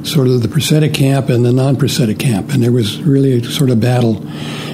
sort 0.02 0.28
of 0.28 0.42
the 0.42 0.48
prosthetic 0.48 0.94
camp 0.94 1.28
and 1.28 1.44
the 1.44 1.52
non 1.52 1.76
prosthetic 1.76 2.18
camp. 2.18 2.52
And 2.52 2.62
there 2.62 2.72
was 2.72 3.00
really 3.02 3.38
a 3.38 3.44
sort 3.44 3.70
of 3.70 3.80
battle. 3.80 4.26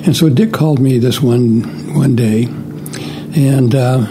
And 0.04 0.16
so 0.16 0.28
Dick 0.28 0.52
called 0.52 0.78
me 0.78 0.98
this 0.98 1.20
one, 1.20 1.94
one 1.94 2.14
day. 2.14 2.44
And, 2.44 3.74
uh, 3.74 4.06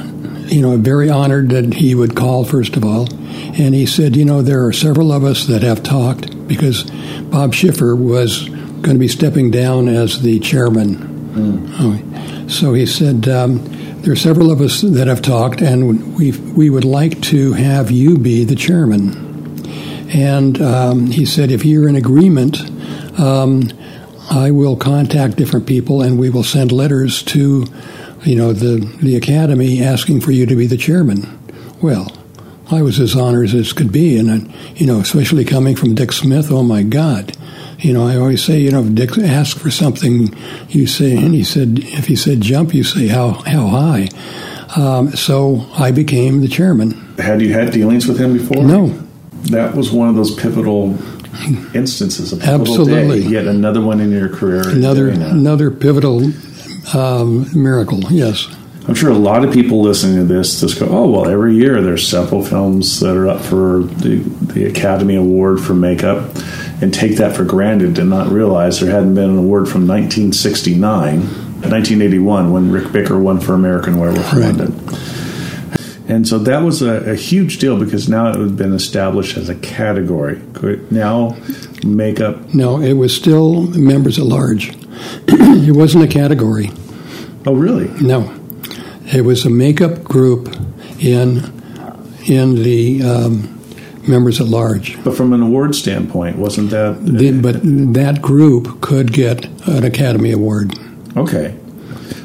you 0.47 0.61
know, 0.61 0.77
very 0.77 1.09
honored 1.09 1.49
that 1.49 1.73
he 1.73 1.95
would 1.95 2.15
call, 2.15 2.43
first 2.43 2.75
of 2.75 2.83
all. 2.83 3.07
And 3.13 3.73
he 3.73 3.85
said, 3.85 4.15
You 4.15 4.25
know, 4.25 4.41
there 4.41 4.65
are 4.65 4.73
several 4.73 5.11
of 5.11 5.23
us 5.23 5.45
that 5.45 5.63
have 5.63 5.81
talked 5.81 6.47
because 6.47 6.83
Bob 7.29 7.53
Schiffer 7.53 7.95
was 7.95 8.48
going 8.81 8.95
to 8.95 8.99
be 8.99 9.07
stepping 9.07 9.51
down 9.51 9.87
as 9.87 10.21
the 10.21 10.39
chairman. 10.39 10.95
Mm. 11.33 12.49
So 12.49 12.73
he 12.73 12.85
said, 12.85 13.27
um, 13.27 13.63
There 14.01 14.13
are 14.13 14.17
several 14.17 14.51
of 14.51 14.61
us 14.61 14.81
that 14.81 15.07
have 15.07 15.21
talked, 15.21 15.61
and 15.61 16.15
we, 16.15 16.31
we 16.31 16.69
would 16.69 16.85
like 16.85 17.21
to 17.23 17.53
have 17.53 17.91
you 17.91 18.17
be 18.17 18.43
the 18.43 18.55
chairman. 18.55 19.27
And 20.11 20.61
um, 20.61 21.07
he 21.07 21.25
said, 21.25 21.51
If 21.51 21.65
you're 21.65 21.87
in 21.87 21.95
agreement, 21.95 22.59
um, 23.19 23.69
I 24.29 24.51
will 24.51 24.75
contact 24.75 25.37
different 25.37 25.65
people 25.65 26.03
and 26.03 26.19
we 26.19 26.29
will 26.29 26.43
send 26.43 26.71
letters 26.71 27.23
to 27.23 27.65
you 28.23 28.35
know 28.35 28.53
the 28.53 28.79
the 29.01 29.15
academy 29.15 29.81
asking 29.81 30.21
for 30.21 30.31
you 30.31 30.45
to 30.45 30.55
be 30.55 30.67
the 30.67 30.77
chairman. 30.77 31.39
Well, 31.81 32.11
I 32.69 32.81
was 32.81 32.99
as 32.99 33.15
honored 33.15 33.53
as 33.53 33.73
could 33.73 33.91
be, 33.91 34.17
and 34.17 34.53
you 34.75 34.85
know, 34.85 34.99
especially 34.99 35.45
coming 35.45 35.75
from 35.75 35.95
Dick 35.95 36.11
Smith. 36.11 36.51
Oh 36.51 36.63
my 36.63 36.83
God! 36.83 37.35
You 37.79 37.93
know, 37.93 38.05
I 38.05 38.17
always 38.17 38.43
say, 38.43 38.59
you 38.59 38.71
know, 38.71 38.81
if 38.83 38.93
Dick 38.93 39.17
asks 39.17 39.59
for 39.59 39.71
something, 39.71 40.35
you 40.67 40.85
say, 40.85 41.15
and 41.15 41.33
he 41.33 41.43
said, 41.43 41.79
if 41.79 42.07
he 42.07 42.15
said 42.15 42.41
jump, 42.41 42.73
you 42.73 42.83
say 42.83 43.07
how 43.07 43.31
how 43.31 43.67
high. 43.67 44.09
Um, 44.75 45.11
so 45.15 45.65
I 45.73 45.91
became 45.91 46.41
the 46.41 46.47
chairman. 46.47 46.91
Had 47.17 47.41
you 47.41 47.53
had 47.53 47.71
dealings 47.71 48.07
with 48.07 48.19
him 48.19 48.33
before? 48.33 48.63
No. 48.63 48.87
That 49.51 49.75
was 49.75 49.91
one 49.91 50.09
of 50.09 50.15
those 50.15 50.35
pivotal 50.35 50.97
instances. 51.73 52.33
Of 52.33 52.43
Absolutely. 52.43 53.23
Day. 53.23 53.29
Yet 53.29 53.47
another 53.47 53.81
one 53.81 53.99
in 53.99 54.11
your 54.11 54.29
career. 54.29 54.67
Another 54.67 55.09
another 55.09 55.71
pivotal 55.71 56.31
um, 56.93 57.47
miracle. 57.53 57.99
Yes. 58.11 58.47
I'm 58.87 58.95
sure 58.95 59.11
a 59.11 59.17
lot 59.17 59.45
of 59.45 59.53
people 59.53 59.81
listening 59.83 60.15
to 60.15 60.23
this 60.23 60.61
just 60.61 60.79
go, 60.79 60.87
"Oh, 60.89 61.09
well, 61.11 61.29
every 61.29 61.55
year 61.55 61.81
there's 61.81 62.07
several 62.07 62.43
films 62.43 62.99
that 63.01 63.15
are 63.15 63.27
up 63.27 63.41
for 63.41 63.83
the, 63.83 64.17
the 64.53 64.65
Academy 64.65 65.15
Award 65.15 65.61
for 65.61 65.75
makeup," 65.75 66.35
and 66.81 66.93
take 66.93 67.17
that 67.17 67.35
for 67.35 67.43
granted 67.43 67.99
and 67.99 68.09
not 68.09 68.27
realize 68.27 68.79
there 68.79 68.91
hadn't 68.91 69.15
been 69.15 69.29
an 69.29 69.37
award 69.37 69.67
from 69.67 69.87
1969, 69.87 71.19
1981 71.19 72.53
when 72.53 72.71
Rick 72.71 72.91
Baker 72.91 73.19
won 73.19 73.39
for 73.39 73.53
American 73.53 73.99
Werewolf 73.99 74.33
in 74.33 74.39
London. 74.39 74.99
And 76.09 76.27
so 76.27 76.39
that 76.39 76.63
was 76.63 76.81
a, 76.81 77.11
a, 77.11 77.15
huge 77.15 77.59
deal 77.59 77.77
because 77.77 78.09
now 78.09 78.29
it 78.29 78.35
had 78.35 78.57
been 78.57 78.73
established 78.73 79.37
as 79.37 79.47
a 79.47 79.53
category. 79.53 80.41
Now, 80.89 81.37
makeup. 81.83 82.51
No, 82.51 82.81
it 82.81 82.93
was 82.93 83.15
still 83.15 83.67
members 83.77 84.17
at 84.17 84.25
large. 84.25 84.69
it 85.27 85.75
wasn't 85.75 86.03
a 86.03 86.07
category. 86.07 86.71
Oh, 87.45 87.53
really? 87.53 87.89
No. 88.01 88.35
It 89.13 89.21
was 89.21 89.45
a 89.45 89.51
makeup 89.51 90.03
group 90.03 90.55
in 90.99 91.57
in 92.25 92.55
the 92.55 93.03
um, 93.03 93.58
members 94.09 94.41
at 94.41 94.47
large. 94.47 95.01
But 95.03 95.15
from 95.15 95.31
an 95.31 95.41
award 95.41 95.75
standpoint, 95.75 96.37
wasn't 96.37 96.71
that? 96.71 96.99
The, 97.05 97.39
but 97.39 97.61
that 97.93 98.21
group 98.21 98.81
could 98.81 99.13
get 99.13 99.45
an 99.67 99.83
Academy 99.85 100.31
Award. 100.31 100.73
Okay. 101.15 101.57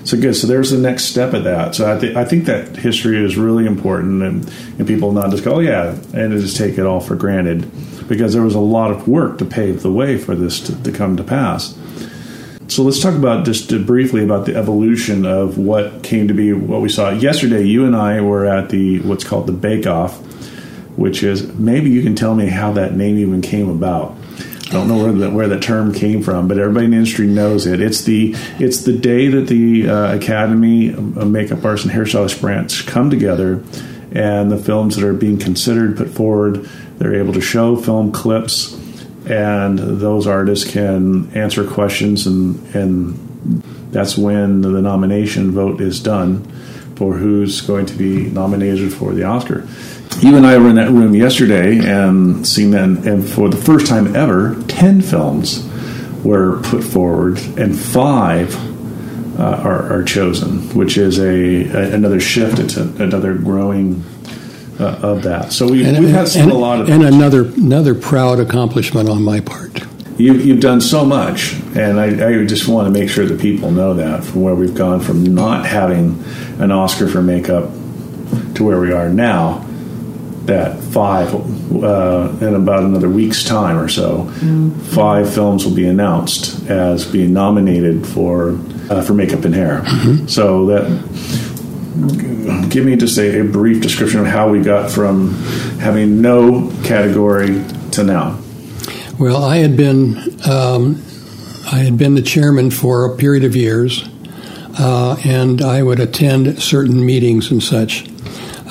So 0.05 0.20
good. 0.20 0.35
So 0.35 0.47
there's 0.47 0.70
the 0.70 0.78
next 0.78 1.05
step 1.05 1.32
of 1.32 1.45
that. 1.45 1.74
So 1.74 1.95
I, 1.95 1.99
th- 1.99 2.16
I 2.16 2.24
think 2.24 2.45
that 2.47 2.76
history 2.76 3.24
is 3.24 3.37
really 3.37 3.66
important, 3.66 4.22
and, 4.22 4.53
and 4.78 4.87
people 4.87 5.12
not 5.12 5.30
just 5.30 5.45
go, 5.45 5.57
oh 5.57 5.61
yeah, 5.61 5.97
and 6.12 6.32
just 6.32 6.57
take 6.57 6.76
it 6.76 6.85
all 6.85 7.01
for 7.01 7.16
granted, 7.16 7.70
because 8.09 8.35
there 8.35 8.43
was 8.43 8.55
a 8.55 8.61
lot 8.61 8.91
of 8.91 9.09
work 9.09 9.39
to 9.39 9.45
pave 9.45 9.82
the 9.82 9.91
way 9.91 10.18
for 10.18 10.35
this 10.35 10.61
to, 10.61 10.82
to 10.82 10.93
come 10.93 11.16
to 11.16 11.24
pass. 11.24 11.78
So 12.66 12.82
let's 12.82 13.01
talk 13.01 13.14
about 13.14 13.45
just 13.45 13.68
briefly 13.87 14.24
about 14.24 14.47
the 14.47 14.57
evolution 14.57 15.26
of 15.26 15.59
what 15.59 16.03
came 16.03 16.28
to 16.28 16.35
be 16.35 16.53
what 16.53 16.80
we 16.80 16.89
saw 16.89 17.11
yesterday. 17.11 17.62
You 17.62 17.85
and 17.87 17.95
I 17.95 18.20
were 18.20 18.47
at 18.47 18.70
the 18.70 19.01
what's 19.01 19.24
called 19.24 19.47
the 19.47 19.53
Bake 19.53 19.87
Off, 19.87 20.18
which 20.97 21.22
is 21.22 21.53
maybe 21.55 21.90
you 21.90 22.03
can 22.03 22.14
tell 22.14 22.34
me 22.34 22.47
how 22.47 22.72
that 22.72 22.95
name 22.95 23.18
even 23.18 23.42
came 23.42 23.68
about. 23.68 24.16
I 24.68 24.72
don't 24.72 24.88
know 24.88 25.03
where 25.05 25.12
the, 25.12 25.30
where 25.30 25.49
the 25.49 25.61
term 25.61 25.92
came 25.92 26.22
from, 26.22 26.49
but 26.49 26.59
everybody 26.59 26.86
in 26.86 26.90
the 26.92 26.97
industry 26.97 27.26
knows 27.26 27.66
it. 27.66 27.80
It's 27.80 28.03
the 28.03 28.34
it's 28.59 28.82
the 28.82 28.97
day 28.97 29.28
that 29.28 29.47
the 29.47 29.88
uh, 29.88 30.16
Academy 30.16 30.90
of 30.90 31.30
Makeup 31.30 31.64
Arts 31.64 31.84
and 31.84 31.92
Hairstylist 31.92 32.40
branch 32.40 32.86
come 32.86 33.11
together, 33.11 33.62
and 34.12 34.51
the 34.51 34.59
films 34.59 34.97
that 34.97 35.05
are 35.05 35.14
being 35.14 35.38
considered 35.38 35.97
put 35.97 36.09
forward, 36.09 36.68
they're 36.99 37.14
able 37.14 37.32
to 37.34 37.40
show 37.40 37.76
film 37.76 38.11
clips 38.11 38.80
and 39.26 39.78
those 39.78 40.26
artists 40.26 40.70
can 40.70 41.34
answer 41.34 41.66
questions, 41.66 42.26
and 42.26 42.74
and 42.74 43.62
that's 43.90 44.18
when 44.18 44.61
the 44.61 44.82
nomination 44.82 45.51
vote 45.51 45.80
is 45.80 46.01
done 46.01 46.45
for 46.97 47.14
who's 47.14 47.61
going 47.61 47.86
to 47.86 47.95
be 47.95 48.26
nominated 48.30 48.92
for 48.92 49.12
the 49.12 49.24
Oscar. 49.24 49.66
You 50.20 50.36
and 50.36 50.46
I 50.46 50.56
were 50.58 50.68
in 50.68 50.76
that 50.76 50.90
room 50.90 51.14
yesterday 51.14 51.78
and 51.78 52.46
seen 52.46 52.70
that, 52.70 52.84
and 52.84 53.28
for 53.28 53.48
the 53.48 53.56
first 53.56 53.86
time 53.86 54.14
ever, 54.14 54.60
ten 54.68 55.00
films 55.00 55.68
were 56.24 56.60
put 56.62 56.82
forward, 56.82 57.38
and 57.58 57.78
five 57.78 58.54
uh, 59.38 59.42
are, 59.42 59.92
are, 59.92 60.02
chosen, 60.04 60.60
which 60.74 60.96
is 60.96 61.18
a, 61.18 61.64
a 61.64 61.94
another 61.94 62.20
shift. 62.20 62.58
It's 62.58 62.76
a, 62.76 62.82
another 63.02 63.34
growing 63.34 64.04
uh, 64.78 65.00
of 65.02 65.22
that. 65.24 65.52
So 65.52 65.66
we, 65.66 65.82
we've 65.82 66.08
had 66.08 66.34
and, 66.36 66.50
a 66.50 66.54
lot 66.54 66.80
of 66.80 66.88
and 66.88 67.02
another 67.02 67.44
another 67.44 67.94
proud 67.94 68.40
accomplishment 68.40 69.08
on 69.08 69.22
my 69.22 69.40
part. 69.40 69.82
You, 70.16 70.34
you've 70.34 70.60
done 70.60 70.80
so 70.80 71.04
much, 71.04 71.54
and 71.74 71.98
I, 71.98 72.28
I, 72.28 72.44
just 72.44 72.68
want 72.68 72.86
to 72.86 72.92
make 72.92 73.10
sure 73.10 73.26
that 73.26 73.40
people 73.40 73.72
know 73.72 73.94
that 73.94 74.22
from 74.22 74.42
where 74.42 74.54
we've 74.54 74.74
gone 74.74 75.00
from 75.00 75.24
not 75.34 75.66
having 75.66 76.22
an 76.60 76.70
Oscar 76.70 77.08
for 77.08 77.20
makeup 77.20 77.64
to 78.54 78.64
where 78.64 78.80
we 78.80 78.92
are 78.92 79.08
now. 79.08 79.66
That 80.45 80.78
five 80.78 81.34
uh, 81.34 82.36
in 82.40 82.55
about 82.55 82.82
another 82.82 83.09
week's 83.09 83.45
time 83.45 83.78
or 83.78 83.88
so, 83.88 84.24
mm-hmm. 84.24 84.78
five 84.80 85.32
films 85.32 85.64
will 85.64 85.74
be 85.74 85.86
announced 85.86 86.68
as 86.68 87.11
being 87.11 87.32
nominated 87.32 88.07
for 88.07 88.59
uh, 88.90 89.03
for 89.03 89.14
makeup 89.14 89.45
and 89.45 89.55
hair. 89.55 89.80
Mm-hmm. 89.80 90.26
So 90.26 90.66
that 90.66 90.84
give 92.70 92.84
me 92.84 92.97
just 92.97 93.16
a, 93.18 93.40
a, 93.40 93.45
brief 93.45 93.80
description 93.80 94.20
of 94.20 94.26
how 94.26 94.49
we 94.49 94.61
got 94.61 94.90
from 94.90 95.32
having 95.78 96.20
no 96.20 96.70
category 96.82 97.64
to 97.92 98.03
now. 98.03 98.38
Well, 99.18 99.45
I 99.45 99.59
had 99.59 99.76
been 99.76 100.16
um, 100.49 101.03
I 101.70 101.78
had 101.78 101.97
been 101.97 102.14
the 102.14 102.22
chairman 102.22 102.70
for 102.70 103.05
a 103.05 103.16
period 103.16 103.45
of 103.45 103.57
years, 103.57 104.09
uh, 104.78 105.16
and 105.24 105.62
I 105.62 105.82
would 105.82 106.01
attend 106.01 106.61
certain 106.62 107.05
meetings 107.07 107.51
and 107.51 107.62
such, 107.62 108.07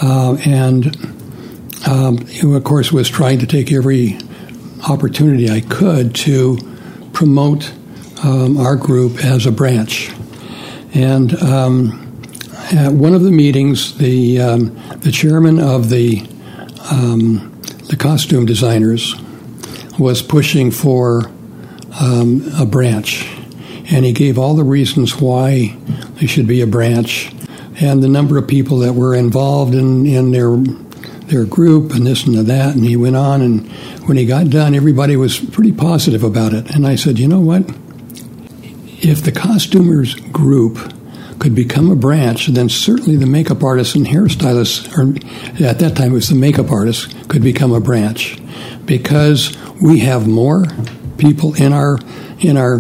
uh, 0.02 0.36
and 0.46 0.96
um, 1.86 2.26
of 2.44 2.64
course 2.64 2.92
was 2.92 3.10
trying 3.10 3.40
to 3.40 3.48
take 3.48 3.72
every 3.72 4.18
opportunity 4.90 5.50
I 5.50 5.62
could 5.62 6.16
to 6.16 6.58
promote 7.14 7.74
um, 8.24 8.58
our 8.58 8.76
group 8.76 9.24
as 9.24 9.46
a 9.46 9.52
branch, 9.52 10.12
and 10.94 11.34
um, 11.42 12.22
at 12.72 12.94
one 12.94 13.14
of 13.14 13.22
the 13.22 13.32
meetings, 13.32 13.98
the 13.98 14.40
um, 14.40 14.76
the 15.00 15.12
chairman 15.12 15.60
of 15.60 15.90
the 15.90 16.26
um, 16.92 17.62
the 17.90 17.98
costume 17.98 18.46
designers 18.46 19.16
was 20.00 20.22
pushing 20.22 20.72
for 20.72 21.30
um, 22.00 22.44
a 22.58 22.66
branch, 22.66 23.30
and 23.92 24.06
he 24.06 24.14
gave 24.14 24.38
all 24.38 24.56
the 24.56 24.64
reasons 24.64 25.20
why 25.20 25.76
there 26.16 26.28
should 26.28 26.48
be 26.48 26.62
a 26.62 26.68
branch, 26.68 27.34
and 27.82 28.02
the 28.02 28.08
number 28.08 28.38
of 28.38 28.48
people 28.48 28.80
that 28.80 28.94
were 28.94 29.14
involved 29.14 29.76
in 29.76 30.06
in 30.06 30.32
their 30.32 30.56
their 31.28 31.46
group 31.46 31.94
and 31.94 32.06
this 32.06 32.26
and 32.26 32.36
that. 32.36 32.76
And 32.76 32.86
he 32.86 32.96
went 32.96 33.16
on, 33.16 33.42
and 33.42 33.72
when 34.08 34.18
he 34.18 34.26
got 34.26 34.50
done, 34.50 34.76
everybody 34.76 35.16
was 35.16 35.40
pretty 35.40 35.72
positive 35.72 36.24
about 36.24 36.54
it. 36.54 36.74
And 36.76 36.86
I 36.86 36.96
said, 36.96 37.20
you 37.20 37.28
know 37.28 37.42
what? 37.42 37.70
If 39.02 39.24
the 39.24 39.32
costumers 39.32 40.16
group 40.16 40.94
could 41.40 41.56
become 41.56 41.92
a 41.92 41.96
branch, 41.96 42.48
then 42.48 42.70
certainly 42.70 43.18
the 43.18 43.26
makeup 43.26 43.64
artists 43.64 43.96
and 43.96 44.06
hairstylists, 44.06 44.98
or 44.98 45.14
at 45.66 45.80
that 45.80 45.98
time 45.98 46.12
it 46.12 46.14
was 46.14 46.30
the 46.30 46.36
makeup 46.36 46.72
artists, 46.72 47.14
could 47.28 47.44
become 47.44 47.74
a 47.74 47.82
branch 47.82 48.40
because 48.86 49.58
we 49.82 50.00
have 50.00 50.28
more 50.28 50.66
people 51.18 51.54
in 51.56 51.74
our 51.74 52.00
in 52.40 52.56
our 52.56 52.78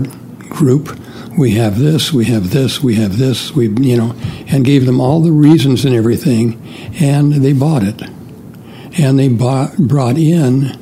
group. 0.50 0.98
We 1.38 1.56
have 1.56 1.80
this, 1.80 2.14
we 2.14 2.26
have 2.26 2.52
this, 2.52 2.82
we 2.82 2.96
have 2.96 3.18
this, 3.18 3.52
we 3.54 3.68
you 3.68 3.98
know, 3.98 4.16
and 4.48 4.64
gave 4.64 4.86
them 4.86 5.02
all 5.02 5.20
the 5.20 5.32
reasons 5.32 5.84
and 5.84 5.96
everything, 5.96 6.62
and 7.02 7.34
they 7.34 7.54
bought 7.54 7.84
it, 7.84 8.04
and 8.98 9.18
they 9.18 9.30
bought, 9.30 9.78
brought 9.78 10.18
in 10.18 10.78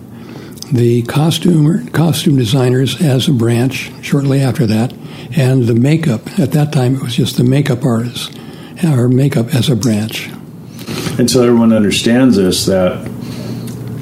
the 0.72 1.02
costume 1.04 1.88
costume 1.90 2.38
designers 2.38 3.02
as 3.02 3.28
a 3.28 3.34
branch 3.34 3.92
shortly 4.02 4.40
after 4.42 4.66
that, 4.66 4.94
and 5.36 5.64
the 5.64 5.76
makeup. 5.76 6.40
At 6.40 6.52
that 6.52 6.72
time, 6.72 6.96
it 6.96 7.02
was 7.02 7.16
just 7.16 7.38
the 7.38 7.44
makeup 7.44 7.84
artists, 7.84 8.34
or 8.84 9.10
makeup 9.10 9.54
as 9.54 9.70
a 9.70 9.76
branch. 9.76 10.30
And 11.20 11.30
so 11.30 11.44
everyone 11.44 11.74
understands 11.74 12.38
this 12.38 12.66
that 12.66 13.08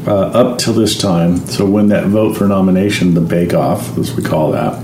uh, 0.07 0.27
up 0.27 0.59
till 0.59 0.73
this 0.73 0.97
time, 0.97 1.37
so 1.37 1.65
when 1.65 1.87
that 1.89 2.07
vote 2.07 2.37
for 2.37 2.47
nomination, 2.47 3.13
the 3.13 3.21
bake 3.21 3.53
off, 3.53 3.97
as 3.97 4.15
we 4.15 4.23
call 4.23 4.51
that, 4.51 4.79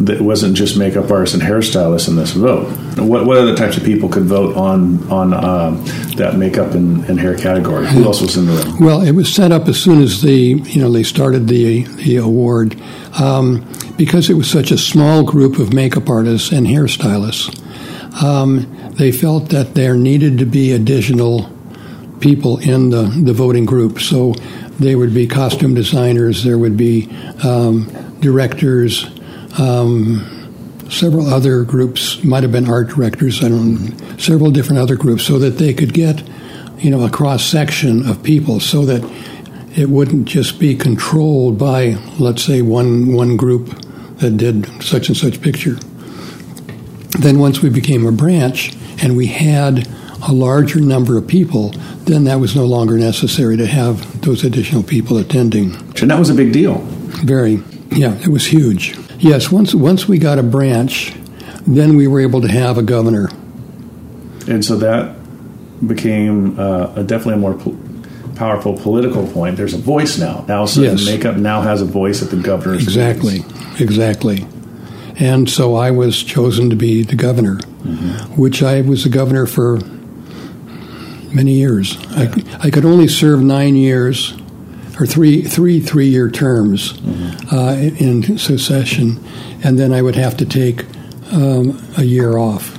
that 0.00 0.20
wasn't 0.20 0.56
just 0.56 0.76
makeup 0.76 1.10
artists 1.10 1.34
and 1.34 1.42
hairstylists 1.42 2.08
in 2.08 2.16
this 2.16 2.32
vote. 2.32 2.66
What, 2.98 3.26
what 3.26 3.36
other 3.36 3.56
types 3.56 3.76
of 3.76 3.84
people 3.84 4.08
could 4.08 4.24
vote 4.24 4.56
on 4.56 5.08
on 5.10 5.34
uh, 5.34 5.70
that 6.16 6.36
makeup 6.36 6.72
and, 6.72 7.04
and, 7.08 7.18
hair 7.18 7.36
category? 7.36 7.86
Who 7.86 8.04
else 8.04 8.20
was 8.20 8.36
in 8.36 8.46
the 8.46 8.52
room? 8.52 8.80
Well, 8.80 9.02
it 9.02 9.12
was 9.12 9.32
set 9.32 9.52
up 9.52 9.68
as 9.68 9.80
soon 9.80 10.02
as 10.02 10.22
the 10.22 10.32
you 10.32 10.80
know 10.80 10.90
they 10.90 11.02
started 11.02 11.48
the 11.48 11.82
the 11.82 12.16
award 12.16 12.80
um, 13.20 13.66
because 13.96 14.30
it 14.30 14.34
was 14.34 14.50
such 14.50 14.70
a 14.70 14.78
small 14.78 15.22
group 15.22 15.58
of 15.58 15.72
makeup 15.72 16.08
artists 16.08 16.52
and 16.52 16.66
hairstylists. 16.66 17.62
Um, 18.22 18.92
they 18.92 19.12
felt 19.12 19.50
that 19.50 19.74
there 19.74 19.94
needed 19.94 20.38
to 20.38 20.46
be 20.46 20.72
additional 20.72 21.50
people 22.20 22.58
in 22.58 22.90
the, 22.90 23.02
the 23.02 23.32
voting 23.32 23.66
group. 23.66 24.00
So 24.00 24.32
there 24.78 24.98
would 24.98 25.14
be 25.14 25.26
costume 25.26 25.74
designers, 25.74 26.44
there 26.44 26.58
would 26.58 26.76
be 26.76 27.10
um, 27.42 27.86
directors, 28.20 29.06
um, 29.58 30.35
several 30.90 31.26
other 31.26 31.62
groups, 31.64 32.22
might 32.24 32.42
have 32.42 32.52
been 32.52 32.68
art 32.68 32.88
directors, 32.88 33.42
I 33.42 33.48
don't 33.48 33.98
know, 33.98 34.16
several 34.18 34.50
different 34.50 34.80
other 34.80 34.96
groups, 34.96 35.24
so 35.24 35.38
that 35.38 35.58
they 35.58 35.74
could 35.74 35.92
get, 35.92 36.22
you 36.78 36.90
know, 36.90 37.04
a 37.04 37.10
cross 37.10 37.44
section 37.44 38.08
of 38.08 38.22
people 38.22 38.60
so 38.60 38.84
that 38.84 39.02
it 39.76 39.88
wouldn't 39.88 40.26
just 40.26 40.58
be 40.58 40.74
controlled 40.74 41.58
by, 41.58 41.96
let's 42.18 42.42
say, 42.42 42.62
one, 42.62 43.12
one 43.12 43.36
group 43.36 43.66
that 44.18 44.36
did 44.36 44.82
such 44.82 45.08
and 45.08 45.16
such 45.16 45.42
picture. 45.42 45.74
Then 47.18 47.38
once 47.38 47.60
we 47.60 47.70
became 47.70 48.06
a 48.06 48.12
branch 48.12 48.74
and 49.02 49.16
we 49.16 49.26
had 49.26 49.86
a 50.26 50.32
larger 50.32 50.80
number 50.80 51.18
of 51.18 51.26
people, 51.26 51.70
then 52.04 52.24
that 52.24 52.40
was 52.40 52.56
no 52.56 52.64
longer 52.64 52.96
necessary 52.96 53.56
to 53.56 53.66
have 53.66 54.22
those 54.22 54.44
additional 54.44 54.82
people 54.82 55.18
attending. 55.18 55.74
And 56.00 56.10
that 56.10 56.18
was 56.18 56.30
a 56.30 56.34
big 56.34 56.52
deal. 56.52 56.78
Very. 57.24 57.62
Yeah, 57.90 58.14
it 58.18 58.28
was 58.28 58.46
huge. 58.46 58.96
Yes, 59.18 59.50
once 59.50 59.74
once 59.74 60.06
we 60.06 60.18
got 60.18 60.38
a 60.38 60.42
branch, 60.42 61.14
then 61.66 61.96
we 61.96 62.06
were 62.06 62.20
able 62.20 62.40
to 62.42 62.48
have 62.48 62.78
a 62.78 62.82
governor. 62.82 63.30
And 64.48 64.64
so 64.64 64.76
that 64.76 65.16
became 65.86 66.58
uh, 66.58 66.92
a 66.96 67.02
definitely 67.02 67.34
a 67.34 67.38
more 67.38 67.54
po- 67.54 67.76
powerful 68.36 68.76
political 68.76 69.26
point. 69.26 69.56
There's 69.56 69.74
a 69.74 69.78
voice 69.78 70.18
now. 70.18 70.44
Now, 70.46 70.66
so 70.66 70.82
yes. 70.82 71.04
makeup 71.04 71.36
now 71.36 71.62
has 71.62 71.82
a 71.82 71.86
voice 71.86 72.22
at 72.22 72.30
the 72.30 72.36
governor's. 72.36 72.82
Exactly, 72.82 73.40
meetings. 73.40 73.80
exactly. 73.80 74.46
And 75.18 75.48
so 75.48 75.74
I 75.74 75.90
was 75.90 76.22
chosen 76.22 76.68
to 76.70 76.76
be 76.76 77.02
the 77.02 77.16
governor, 77.16 77.56
mm-hmm. 77.56 78.40
which 78.40 78.62
I 78.62 78.82
was 78.82 79.04
the 79.04 79.08
governor 79.08 79.46
for 79.46 79.80
many 81.32 81.54
years. 81.54 81.94
Yeah. 82.10 82.34
I, 82.60 82.66
I 82.66 82.70
could 82.70 82.84
only 82.84 83.08
serve 83.08 83.42
nine 83.42 83.76
years 83.76 84.34
or 84.98 85.06
three 85.06 85.42
three 85.42 85.80
three 85.80 86.08
year 86.08 86.30
terms 86.30 86.94
mm-hmm. 86.94 87.54
uh, 87.54 87.74
in 87.74 88.38
succession, 88.38 89.22
and 89.62 89.78
then 89.78 89.92
I 89.92 90.02
would 90.02 90.16
have 90.16 90.36
to 90.38 90.46
take 90.46 90.84
um, 91.32 91.82
a 91.96 92.04
year 92.04 92.38
off. 92.38 92.74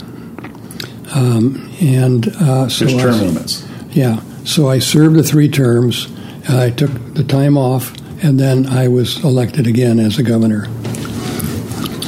Um, 1.16 1.72
and 1.80 2.28
uh, 2.28 2.70
so 2.70 2.86
There's 2.86 3.02
term 3.02 3.14
I, 3.14 3.22
limits. 3.22 3.68
Yeah, 3.92 4.22
so 4.44 4.70
I 4.70 4.80
served 4.80 5.16
the 5.16 5.24
three 5.24 5.50
terms. 5.50 6.08
I 6.50 6.70
took 6.70 6.92
the 7.14 7.24
time 7.24 7.58
off, 7.58 7.94
and 8.24 8.40
then 8.40 8.68
I 8.68 8.88
was 8.88 9.24
elected 9.24 9.68
again 9.68 10.00
as 10.00 10.18
a 10.18 10.24
governor. 10.24 10.66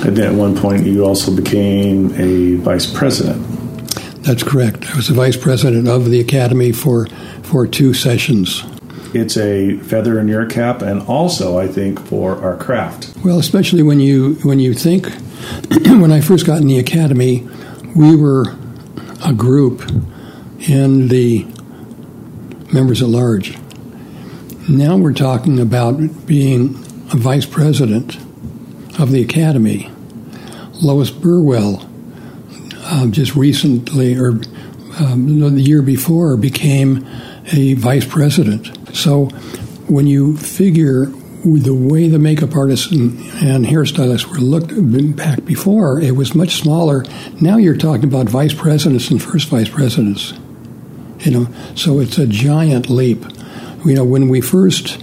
And 0.02 0.16
then 0.16 0.32
at 0.32 0.34
one 0.34 0.56
point, 0.56 0.86
you 0.86 1.04
also 1.04 1.36
became 1.36 2.14
a 2.16 2.56
vice 2.56 2.92
president. 2.92 3.46
That's 4.24 4.44
correct. 4.44 4.90
I 4.90 4.96
was 4.96 5.08
the 5.08 5.14
vice 5.14 5.36
president 5.36 5.88
of 5.88 6.10
the 6.10 6.20
academy 6.20 6.72
for 6.72 7.08
for 7.44 7.66
two 7.66 7.94
sessions 7.94 8.64
it's 9.14 9.38
a 9.38 9.78
feather 9.80 10.20
in 10.20 10.28
your 10.28 10.46
cap, 10.46 10.82
and 10.82 11.02
also 11.04 11.58
I 11.58 11.68
think 11.68 12.00
for 12.08 12.36
our 12.38 12.56
craft. 12.58 13.14
Well, 13.24 13.40
especially 13.40 13.84
when 13.84 14.00
you 14.00 14.36
when 14.44 14.60
you 14.60 14.74
think 14.74 15.08
when 15.70 16.12
I 16.12 16.22
first 16.22 16.46
got 16.46 16.62
in 16.62 16.68
the 16.68 16.80
academy, 16.80 17.48
we 17.96 18.16
were 18.16 18.56
a 19.26 19.34
group 19.34 19.82
in 20.68 21.08
the 21.08 21.46
members 22.72 23.02
at 23.02 23.10
large. 23.10 23.58
Now 24.68 24.98
we're 24.98 25.14
talking 25.14 25.60
about 25.60 26.28
being 26.28 26.76
a 27.12 27.18
vice 27.18 27.46
president 27.46 28.18
of 29.00 29.12
the 29.12 29.22
academy. 29.22 29.92
Lois 30.82 31.10
Burwell 31.10 31.90
uh, 32.84 33.08
just 33.08 33.36
recently, 33.36 34.18
or 34.18 34.40
um, 35.00 35.40
the 35.56 35.62
year 35.62 35.82
before, 35.82 36.38
became 36.38 37.08
a 37.52 37.74
vice 37.74 38.06
president. 38.06 38.79
So 39.02 39.26
when 39.88 40.08
you 40.08 40.38
figure 40.38 41.06
the 41.44 41.74
way 41.74 42.10
the 42.10 42.20
makeup 42.20 42.56
artists 42.56 42.92
and, 42.92 43.18
and 43.42 43.66
hairstylists 43.66 44.26
were 44.26 44.40
looked 44.40 44.72
back 45.16 45.46
before, 45.46 46.02
it 46.02 46.16
was 46.16 46.36
much 46.36 46.56
smaller. 46.56 47.06
Now 47.40 47.58
you're 47.58 47.78
talking 47.78 48.06
about 48.06 48.28
vice 48.28 48.54
presidents 48.54 49.10
and 49.10 49.22
first 49.22 49.48
vice 49.48 49.70
presidents. 49.70 50.34
You 51.20 51.32
know, 51.32 51.48
so 51.76 52.00
it's 52.00 52.18
a 52.18 52.28
giant 52.28 52.90
leap. 52.90 53.24
You 53.86 53.96
know, 53.96 54.04
when 54.04 54.28
we 54.28 54.42
first 54.42 54.98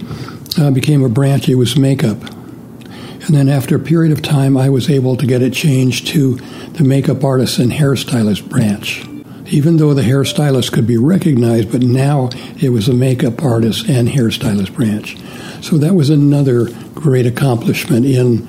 uh, 0.59 0.71
became 0.71 1.03
a 1.03 1.09
branch, 1.09 1.49
it 1.49 1.55
was 1.55 1.75
makeup. 1.77 2.21
And 2.21 3.35
then 3.35 3.49
after 3.49 3.75
a 3.75 3.79
period 3.79 4.11
of 4.11 4.21
time, 4.21 4.57
I 4.57 4.69
was 4.69 4.89
able 4.89 5.17
to 5.17 5.25
get 5.25 5.41
it 5.41 5.53
changed 5.53 6.07
to 6.09 6.35
the 6.35 6.83
makeup 6.83 7.23
artist 7.23 7.59
and 7.59 7.71
hairstylist 7.71 8.47
branch. 8.47 9.06
Even 9.49 9.77
though 9.77 9.93
the 9.93 10.01
hairstylist 10.01 10.71
could 10.71 10.85
be 10.85 10.97
recognized, 10.97 11.71
but 11.71 11.81
now 11.81 12.29
it 12.61 12.69
was 12.69 12.87
a 12.87 12.93
makeup 12.93 13.41
artist 13.43 13.87
and 13.89 14.07
hairstylist 14.07 14.73
branch. 14.73 15.17
So 15.61 15.77
that 15.77 15.93
was 15.93 16.09
another 16.09 16.67
great 16.93 17.25
accomplishment 17.25 18.05
in 18.05 18.47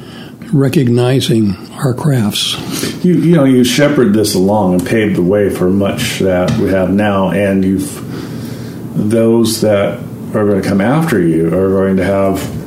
recognizing 0.52 1.56
our 1.72 1.94
crafts. 1.94 2.54
You, 3.04 3.14
you 3.14 3.36
know, 3.36 3.44
you 3.44 3.64
shepherd 3.64 4.12
this 4.14 4.34
along 4.34 4.74
and 4.74 4.86
paved 4.86 5.16
the 5.16 5.22
way 5.22 5.50
for 5.50 5.68
much 5.70 6.18
that 6.20 6.50
we 6.58 6.70
have 6.70 6.90
now, 6.90 7.30
and 7.30 7.64
you've 7.64 8.04
those 8.94 9.60
that 9.60 9.98
are 10.34 10.46
going 10.46 10.60
to 10.60 10.68
come 10.68 10.80
after 10.80 11.20
you 11.20 11.46
are 11.46 11.68
going 11.68 11.96
to 11.96 12.04
have 12.04 12.57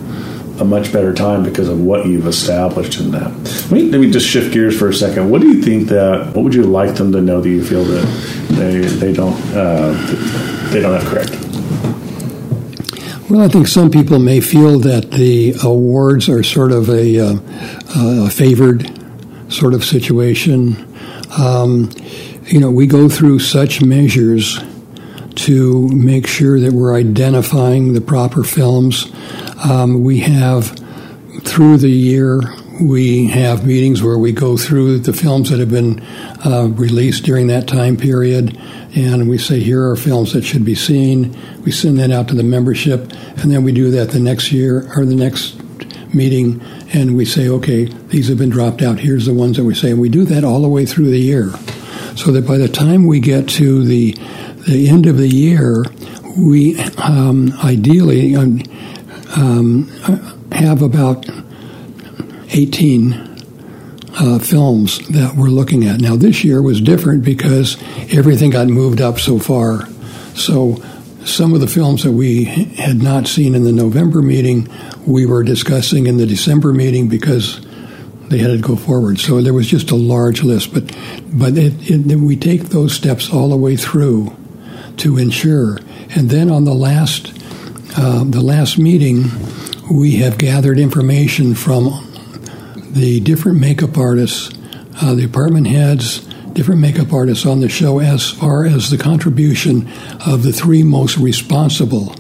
a 0.62 0.66
much 0.66 0.94
better 0.94 1.12
time 1.12 1.44
because 1.44 1.68
of 1.68 1.82
what 1.82 2.06
you've 2.06 2.28
established 2.28 3.00
in 3.00 3.12
that. 3.12 3.32
Let 3.34 3.72
me, 3.72 3.90
let 3.90 4.00
me 4.00 4.12
just 4.12 4.28
shift 4.28 4.54
gears 4.54 4.78
for 4.78 4.90
a 4.90 4.94
second. 4.94 5.30
What 5.30 5.42
do 5.42 5.48
you 5.48 5.62
think 5.62 5.90
that? 5.90 6.28
What 6.36 6.44
would 6.44 6.54
you 6.54 6.64
like 6.64 6.96
them 6.96 7.12
to 7.12 7.20
know 7.20 7.42
that 7.42 7.50
you 7.50 7.66
feel 7.66 7.84
that 7.84 8.06
they 8.50 8.80
they 8.80 9.12
don't 9.12 9.36
uh, 9.54 9.92
they 10.72 10.82
don't 10.82 11.00
have 11.00 11.06
correct? 11.06 11.32
Well, 13.30 13.42
I 13.42 13.48
think 13.48 13.68
some 13.68 13.90
people 13.90 14.20
may 14.20 14.42
feel 14.42 14.78
that 14.80 15.12
the 15.12 15.56
awards 15.64 16.28
are 16.28 16.44
sort 16.44 16.74
of 16.74 16.90
a, 16.90 17.40
uh, 17.96 18.30
favored 18.30 18.92
sort 19.48 19.74
of 19.74 19.86
situation. 19.86 20.76
Um, 21.40 21.90
you 22.46 22.60
know, 22.60 22.70
we 22.70 22.88
go 22.88 23.08
through 23.08 23.40
such 23.40 23.82
measures 23.82 24.60
to 25.36 25.88
make 25.90 26.28
sure 26.28 26.60
that 26.60 26.74
we're 26.74 26.96
identifying 26.96 27.94
the 27.94 28.02
proper 28.02 28.44
films. 28.44 29.12
Um, 29.64 30.04
we 30.04 30.20
have, 30.20 30.78
through 31.44 31.78
the 31.78 31.90
year, 31.90 32.42
we 32.82 33.28
have 33.28 33.66
meetings 33.66 34.02
where 34.02 34.18
we 34.18 34.32
go 34.32 34.58
through 34.58 35.00
the 35.00 35.14
films 35.14 35.50
that 35.52 35.60
have 35.60 35.70
been 35.70 36.00
uh, 36.44 36.68
released 36.74 37.24
during 37.24 37.48
that 37.48 37.68
time 37.68 37.96
period, 37.96 38.60
and 38.96 39.30
we 39.30 39.38
say, 39.38 39.60
here 39.60 39.90
are 39.90 39.96
films 39.96 40.34
that 40.34 40.44
should 40.44 40.66
be 40.66 40.76
seen. 40.76 41.38
We 41.64 41.72
send 41.72 42.00
that 42.00 42.12
out 42.12 42.28
to 42.30 42.36
the 42.36 42.44
membership, 42.44 43.02
and 43.38 43.52
then 43.52 43.64
we 43.64 43.72
do 43.72 43.92
that 43.92 44.10
the 44.10 44.20
next 44.20 44.52
year 44.52 44.92
or 44.96 45.06
the 45.06 45.16
next 45.16 45.62
meeting, 46.14 46.62
and 46.94 47.16
we 47.16 47.24
say, 47.24 47.48
okay, 47.48 47.86
these 47.86 48.28
have 48.28 48.38
been 48.38 48.50
dropped 48.50 48.82
out. 48.82 49.00
Here's 49.00 49.28
the 49.28 49.34
ones 49.34 49.58
that 49.58 49.64
we 49.64 49.76
say. 49.76 49.92
And 49.92 50.02
we 50.02 50.10
do 50.10 50.26
that 50.26 50.44
all 50.44 50.62
the 50.62 50.68
way 50.68 50.86
through 50.86 51.10
the 51.12 51.20
year, 51.20 51.52
so 52.16 52.32
that 52.32 52.48
by 52.48 52.58
the 52.58 52.68
time 52.68 53.06
we 53.06 53.20
get 53.20 53.48
to 53.50 53.86
the 53.86 54.18
the 54.72 54.90
end 54.90 55.06
of 55.06 55.18
the 55.18 55.28
year, 55.28 55.86
we 56.38 56.80
um, 56.98 57.54
ideally 57.64 58.36
um, 58.36 58.62
um, 59.36 59.88
have 60.52 60.82
about 60.82 61.28
18 62.50 63.14
uh, 64.14 64.40
films 64.40 65.00
that 65.10 65.36
we're 65.36 65.48
looking 65.48 65.86
at. 65.86 66.02
Now, 66.02 66.16
this 66.16 66.44
year 66.44 66.62
was 66.62 66.82
different 66.82 67.24
because 67.24 67.82
everything 68.14 68.52
got 68.52 68.68
moved 68.68 69.02
up 69.02 69.20
so 69.20 69.40
far. 69.40 69.88
So, 70.36 70.82
some 71.24 71.54
of 71.54 71.60
the 71.60 71.68
films 71.68 72.04
that 72.04 72.12
we 72.12 72.46
had 72.46 73.02
not 73.02 73.28
seen 73.28 73.54
in 73.54 73.64
the 73.64 73.72
November 73.72 74.22
meeting, 74.22 74.68
we 75.06 75.26
were 75.26 75.44
discussing 75.44 76.08
in 76.08 76.18
the 76.18 76.26
December 76.26 76.74
meeting 76.74 77.10
because 77.10 77.66
they 78.30 78.40
had 78.40 78.48
to 78.48 78.58
go 78.58 78.76
forward. 78.76 79.20
So 79.20 79.40
there 79.42 79.54
was 79.54 79.68
just 79.68 79.92
a 79.92 79.96
large 79.96 80.42
list, 80.42 80.74
but 80.74 80.86
but 81.32 81.58
it, 81.58 81.74
it, 81.92 82.16
we 82.16 82.36
take 82.36 82.70
those 82.70 82.94
steps 82.94 83.32
all 83.32 83.50
the 83.50 83.58
way 83.58 83.76
through 83.76 84.36
to 85.02 85.18
ensure. 85.18 85.78
And 86.16 86.30
then 86.30 86.50
on 86.50 86.64
the 86.64 86.74
last 86.74 87.34
uh, 87.98 88.24
the 88.24 88.42
last 88.42 88.78
meeting, 88.78 89.26
we 89.92 90.18
have 90.18 90.38
gathered 90.38 90.80
information 90.80 91.56
from 91.56 92.08
the 92.92 93.20
different 93.20 93.60
makeup 93.60 93.98
artists, 93.98 94.50
uh, 95.02 95.14
the 95.14 95.24
department 95.24 95.68
heads, 95.68 96.20
different 96.54 96.80
makeup 96.80 97.12
artists 97.12 97.46
on 97.46 97.60
the 97.60 97.68
show 97.68 98.00
as 98.00 98.30
far 98.30 98.66
as 98.66 98.90
the 98.90 98.98
contribution 98.98 99.92
of 100.26 100.44
the 100.44 100.54
three 100.54 100.84
most 100.84 101.18
responsible 101.18 102.16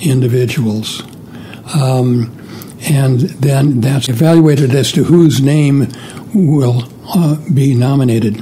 individuals. 0.00 1.02
Um, 1.74 2.34
and 2.88 3.20
then 3.20 3.80
that's 3.80 4.08
evaluated 4.08 4.74
as 4.74 4.90
to 4.92 5.04
whose 5.04 5.40
name 5.40 5.92
will 6.34 6.88
uh, 7.08 7.36
be 7.52 7.74
nominated. 7.74 8.34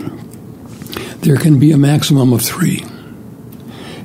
There 1.21 1.37
can 1.37 1.59
be 1.59 1.73
a 1.73 1.79
maximum 1.79 2.33
of 2.33 2.41
three 2.41 2.83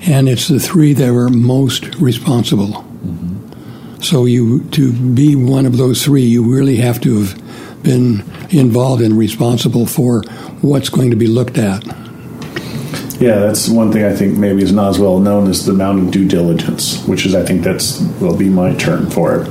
and 0.06 0.28
it's 0.28 0.48
the 0.48 0.60
three 0.60 0.94
that 0.94 1.10
are 1.10 1.30
most 1.30 1.96
responsible. 1.96 2.68
Mm-hmm. 2.68 4.02
So 4.02 4.26
you 4.26 4.64
to 4.72 4.92
be 4.94 5.36
one 5.36 5.66
of 5.66 5.78
those 5.78 6.04
three, 6.04 6.24
you 6.24 6.52
really 6.52 6.78
have 6.78 7.00
to 7.02 7.22
have 7.22 7.84
been 7.84 8.24
involved 8.50 9.02
and 9.02 9.18
responsible 9.18 9.86
for 9.86 10.24
what's 10.62 10.90
going 10.90 11.12
to 11.12 11.16
be 11.16 11.28
looked 11.28 11.58
at. 11.58 11.86
Yeah, 13.20 13.38
that's 13.38 13.70
one 13.70 13.92
thing 13.92 14.04
I 14.04 14.16
think 14.16 14.38
maybe 14.38 14.64
is 14.64 14.72
not 14.72 14.90
as 14.90 15.00
well 15.00 15.20
known 15.20 15.48
as 15.48 15.66
the 15.66 15.74
amount 15.74 16.00
of 16.00 16.12
due 16.12 16.28
diligence, 16.28 17.06
which 17.06 17.26
is 17.26 17.36
I 17.36 17.46
think 17.46 17.62
that's 17.62 18.02
will 18.20 18.36
be 18.36 18.50
my 18.50 18.74
term 18.76 19.12
for 19.12 19.42
it 19.42 19.48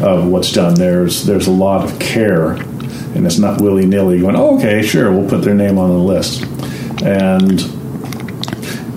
of 0.00 0.26
what's 0.28 0.52
done. 0.52 0.74
There's 0.74 1.24
there's 1.24 1.48
a 1.48 1.52
lot 1.52 1.84
of 1.84 1.98
care, 1.98 2.52
and 2.52 3.26
it's 3.26 3.38
not 3.38 3.60
willy 3.60 3.86
nilly 3.86 4.20
going. 4.20 4.36
Oh, 4.36 4.56
okay, 4.58 4.82
sure, 4.82 5.10
we'll 5.10 5.28
put 5.28 5.42
their 5.42 5.54
name 5.54 5.78
on 5.78 5.90
the 5.90 5.98
list, 5.98 6.44
and 7.02 7.60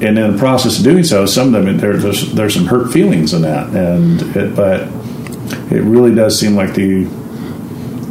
and 0.02 0.18
in 0.18 0.32
the 0.32 0.38
process 0.38 0.80
of 0.80 0.84
doing 0.84 1.04
so, 1.04 1.28
some 1.28 1.54
of 1.54 1.64
them 1.64 1.78
there, 1.78 1.96
there's 1.96 2.34
there's 2.34 2.56
some 2.56 2.66
hurt 2.66 2.92
feelings 2.92 3.34
in 3.34 3.44
that, 3.44 3.70
and 3.70 4.36
it, 4.36 4.56
but 4.56 4.82
it 5.72 5.84
really 5.84 6.14
does 6.14 6.40
seem 6.40 6.56
like 6.56 6.74
the 6.74 7.04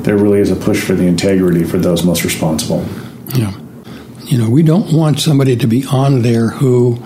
there 0.02 0.16
really 0.16 0.38
is 0.38 0.50
a 0.50 0.56
push 0.56 0.82
for 0.82 0.94
the 0.94 1.04
integrity 1.04 1.64
for 1.64 1.78
those 1.78 2.04
most 2.04 2.22
responsible. 2.22 2.86
Yeah, 3.34 3.52
you 4.24 4.38
know, 4.38 4.48
we 4.48 4.62
don't 4.62 4.92
want 4.92 5.18
somebody 5.18 5.56
to 5.56 5.66
be 5.66 5.84
on 5.86 6.22
there 6.22 6.48
who, 6.48 7.02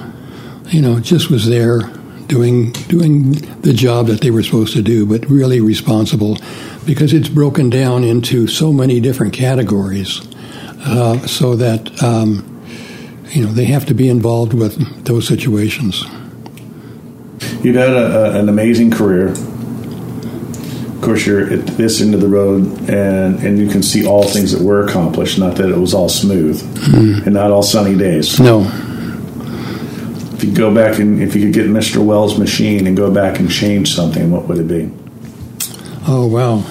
you 0.68 0.82
know, 0.82 1.00
just 1.00 1.30
was 1.30 1.46
there 1.48 1.80
doing 2.26 2.72
doing 2.72 3.32
the 3.62 3.72
job 3.72 4.06
that 4.08 4.20
they 4.20 4.30
were 4.30 4.42
supposed 4.42 4.74
to 4.74 4.82
do, 4.82 5.06
but 5.06 5.24
really 5.30 5.62
responsible, 5.62 6.36
because 6.84 7.14
it's 7.14 7.30
broken 7.30 7.70
down 7.70 8.04
into 8.04 8.46
so 8.46 8.70
many 8.70 9.00
different 9.00 9.32
categories, 9.32 10.20
uh, 10.80 11.26
so 11.26 11.56
that. 11.56 12.02
Um, 12.02 12.50
you 13.34 13.44
know, 13.44 13.52
they 13.52 13.64
have 13.64 13.84
to 13.86 13.94
be 13.94 14.08
involved 14.08 14.54
with 14.54 15.04
those 15.04 15.26
situations. 15.26 16.04
You've 17.64 17.74
had 17.74 17.90
a, 17.90 18.36
a, 18.36 18.38
an 18.38 18.48
amazing 18.48 18.92
career. 18.92 19.30
Of 19.30 21.00
course, 21.02 21.26
you're 21.26 21.52
at 21.52 21.66
this 21.66 22.00
end 22.00 22.14
of 22.14 22.20
the 22.20 22.28
road, 22.28 22.62
and, 22.88 23.40
and 23.40 23.58
you 23.58 23.68
can 23.68 23.82
see 23.82 24.06
all 24.06 24.22
things 24.22 24.52
that 24.52 24.62
were 24.62 24.86
accomplished. 24.86 25.38
Not 25.38 25.56
that 25.56 25.68
it 25.68 25.76
was 25.76 25.94
all 25.94 26.08
smooth 26.08 26.62
mm. 26.62 27.24
and 27.24 27.34
not 27.34 27.50
all 27.50 27.64
sunny 27.64 27.98
days. 27.98 28.38
No. 28.38 28.60
If 30.34 30.44
you 30.44 30.54
go 30.54 30.72
back 30.72 31.00
and 31.00 31.20
if 31.20 31.34
you 31.34 31.42
could 31.42 31.54
get 31.54 31.66
Mr. 31.66 32.04
Wells' 32.04 32.38
machine 32.38 32.86
and 32.86 32.96
go 32.96 33.12
back 33.12 33.40
and 33.40 33.50
change 33.50 33.94
something, 33.94 34.30
what 34.30 34.46
would 34.46 34.58
it 34.58 34.68
be? 34.68 34.90
Oh 36.06 36.26
wow. 36.26 36.62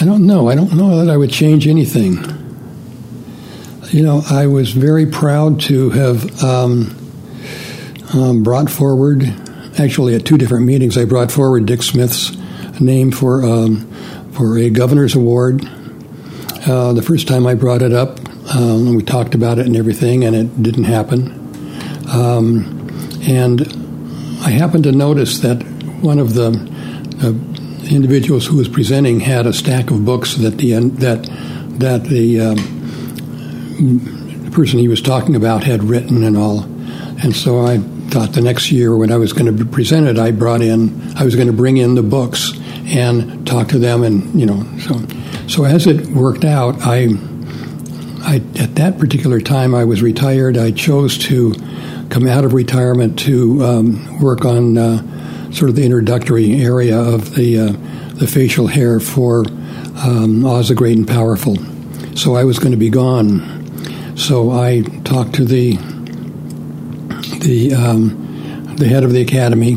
I 0.00 0.04
don't 0.04 0.26
know. 0.26 0.48
I 0.48 0.54
don't 0.54 0.74
know 0.74 1.04
that 1.04 1.10
I 1.12 1.16
would 1.16 1.30
change 1.30 1.66
anything. 1.66 2.37
You 3.90 4.02
know, 4.02 4.22
I 4.28 4.48
was 4.48 4.72
very 4.72 5.06
proud 5.06 5.60
to 5.62 5.88
have 5.90 6.44
um, 6.44 6.94
um, 8.12 8.42
brought 8.42 8.68
forward, 8.68 9.24
actually 9.78 10.14
at 10.14 10.26
two 10.26 10.36
different 10.36 10.66
meetings, 10.66 10.98
I 10.98 11.06
brought 11.06 11.32
forward 11.32 11.64
Dick 11.64 11.82
Smith's 11.82 12.36
name 12.80 13.10
for 13.10 13.42
um, 13.42 13.90
for 14.32 14.58
a 14.58 14.68
governor's 14.68 15.14
award. 15.14 15.64
Uh, 16.66 16.92
the 16.92 17.02
first 17.02 17.28
time 17.28 17.46
I 17.46 17.54
brought 17.54 17.80
it 17.80 17.94
up, 17.94 18.20
um, 18.54 18.94
we 18.94 19.02
talked 19.02 19.34
about 19.34 19.58
it 19.58 19.64
and 19.64 19.74
everything, 19.74 20.22
and 20.22 20.36
it 20.36 20.62
didn't 20.62 20.84
happen. 20.84 21.32
Um, 22.10 22.90
and 23.26 23.62
I 24.44 24.50
happened 24.50 24.84
to 24.84 24.92
notice 24.92 25.38
that 25.38 25.62
one 26.02 26.18
of 26.18 26.34
the 26.34 26.48
uh, 27.22 27.90
individuals 27.90 28.44
who 28.44 28.58
was 28.58 28.68
presenting 28.68 29.20
had 29.20 29.46
a 29.46 29.52
stack 29.54 29.90
of 29.90 30.04
books 30.04 30.34
that 30.36 30.58
the 30.58 30.72
that 30.72 31.24
that 31.78 32.04
the 32.04 32.40
um, 32.40 32.77
the 33.78 34.50
person 34.50 34.78
he 34.78 34.88
was 34.88 35.00
talking 35.00 35.36
about 35.36 35.64
had 35.64 35.84
written 35.84 36.24
and 36.24 36.36
all. 36.36 36.64
And 37.22 37.34
so 37.34 37.64
I 37.64 37.78
thought 38.10 38.32
the 38.32 38.40
next 38.40 38.72
year 38.72 38.96
when 38.96 39.12
I 39.12 39.16
was 39.16 39.32
going 39.32 39.56
to 39.56 39.64
present 39.64 40.06
it, 40.06 40.18
I 40.18 40.30
brought 40.30 40.62
in, 40.62 41.16
I 41.16 41.24
was 41.24 41.34
going 41.34 41.46
to 41.46 41.52
bring 41.52 41.76
in 41.76 41.94
the 41.94 42.02
books 42.02 42.52
and 42.86 43.46
talk 43.46 43.68
to 43.68 43.78
them, 43.78 44.02
and 44.02 44.38
you 44.38 44.46
know, 44.46 44.64
so 44.78 44.98
so 45.46 45.64
as 45.64 45.86
it 45.86 46.06
worked 46.06 46.44
out, 46.44 46.76
I, 46.80 47.08
I 48.22 48.36
at 48.58 48.76
that 48.76 48.98
particular 48.98 49.40
time 49.40 49.74
I 49.74 49.84
was 49.84 50.00
retired. 50.02 50.56
I 50.56 50.70
chose 50.70 51.18
to 51.26 51.54
come 52.08 52.26
out 52.26 52.44
of 52.44 52.54
retirement 52.54 53.18
to 53.20 53.62
um, 53.62 54.20
work 54.20 54.44
on 54.44 54.78
uh, 54.78 55.52
sort 55.52 55.68
of 55.68 55.76
the 55.76 55.84
introductory 55.84 56.62
area 56.62 56.98
of 56.98 57.34
the 57.34 57.58
uh, 57.58 57.72
the 58.14 58.26
facial 58.26 58.68
hair 58.68 59.00
for 59.00 59.44
um, 60.02 60.46
Oz 60.46 60.68
the 60.68 60.74
Great 60.74 60.96
and 60.96 61.06
Powerful. 61.06 61.56
So 62.16 62.36
I 62.36 62.44
was 62.44 62.58
going 62.58 62.72
to 62.72 62.78
be 62.78 62.90
gone 62.90 63.57
so 64.18 64.50
I 64.50 64.82
talked 65.04 65.34
to 65.36 65.44
the 65.44 65.76
the 67.40 67.74
um, 67.74 68.28
the 68.78 68.86
head 68.86 69.04
of 69.04 69.12
the 69.12 69.20
academy, 69.20 69.76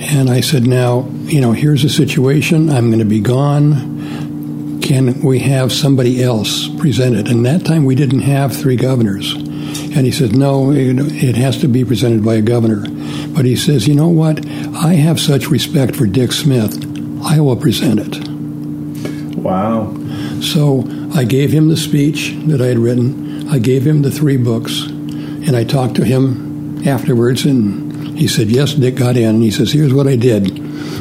And 0.00 0.28
I 0.28 0.40
said, 0.40 0.66
Now, 0.66 1.08
you 1.24 1.40
know, 1.40 1.52
here's 1.52 1.82
the 1.82 1.88
situation. 1.88 2.68
I'm 2.68 2.88
going 2.88 2.98
to 2.98 3.04
be 3.04 3.20
gone. 3.20 4.80
Can 4.80 5.20
we 5.22 5.38
have 5.40 5.72
somebody 5.72 6.22
else 6.22 6.68
presented? 6.68 7.28
And 7.28 7.46
that 7.46 7.64
time 7.64 7.84
we 7.84 7.94
didn't 7.94 8.22
have 8.22 8.54
three 8.54 8.74
governors. 8.76 9.32
And 9.34 10.04
he 10.04 10.10
said, 10.10 10.34
No, 10.34 10.72
it 10.72 11.36
has 11.36 11.58
to 11.58 11.68
be 11.68 11.84
presented 11.84 12.24
by 12.24 12.34
a 12.34 12.42
governor. 12.42 12.84
But 13.28 13.44
he 13.44 13.54
says, 13.54 13.86
You 13.86 13.94
know 13.94 14.08
what? 14.08 14.44
I 14.74 14.94
have 14.94 15.20
such 15.20 15.48
respect 15.48 15.94
for 15.94 16.06
Dick 16.06 16.32
Smith. 16.32 16.84
I 17.22 17.38
will 17.40 17.56
present 17.56 18.00
it. 18.00 18.28
Wow. 19.38 19.94
So 20.40 20.84
I 21.14 21.24
gave 21.24 21.52
him 21.52 21.68
the 21.68 21.76
speech 21.76 22.34
that 22.46 22.60
I 22.60 22.66
had 22.66 22.78
written. 22.78 23.31
I 23.52 23.58
gave 23.58 23.86
him 23.86 24.00
the 24.00 24.10
three 24.10 24.38
books. 24.38 24.86
And 24.86 25.54
I 25.54 25.62
talked 25.64 25.96
to 25.96 26.04
him 26.04 26.88
afterwards, 26.88 27.44
and 27.44 28.18
he 28.18 28.26
said, 28.26 28.48
Yes, 28.48 28.72
Dick 28.72 28.94
got 28.94 29.18
in. 29.18 29.42
He 29.42 29.50
says, 29.50 29.72
Here's 29.72 29.92
what 29.92 30.06
I 30.06 30.16
did. 30.16 30.58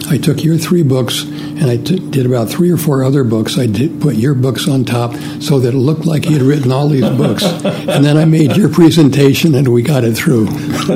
I 0.09 0.17
took 0.17 0.43
your 0.43 0.57
three 0.57 0.83
books 0.83 1.23
and 1.23 1.69
I 1.69 1.77
t- 1.77 1.97
did 2.09 2.25
about 2.25 2.49
three 2.49 2.69
or 2.69 2.75
four 2.75 3.03
other 3.03 3.23
books. 3.23 3.57
I 3.57 3.67
did 3.67 4.01
put 4.01 4.15
your 4.15 4.33
books 4.33 4.67
on 4.67 4.83
top 4.83 5.13
so 5.39 5.59
that 5.59 5.73
it 5.73 5.77
looked 5.77 6.05
like 6.05 6.25
he 6.25 6.33
had 6.33 6.41
written 6.41 6.71
all 6.71 6.89
these 6.89 7.07
books. 7.09 7.43
and 7.45 8.03
then 8.03 8.17
I 8.17 8.25
made 8.25 8.57
your 8.57 8.67
presentation 8.67 9.55
and 9.55 9.69
we 9.69 9.83
got 9.83 10.03
it 10.03 10.13
through. 10.13 10.45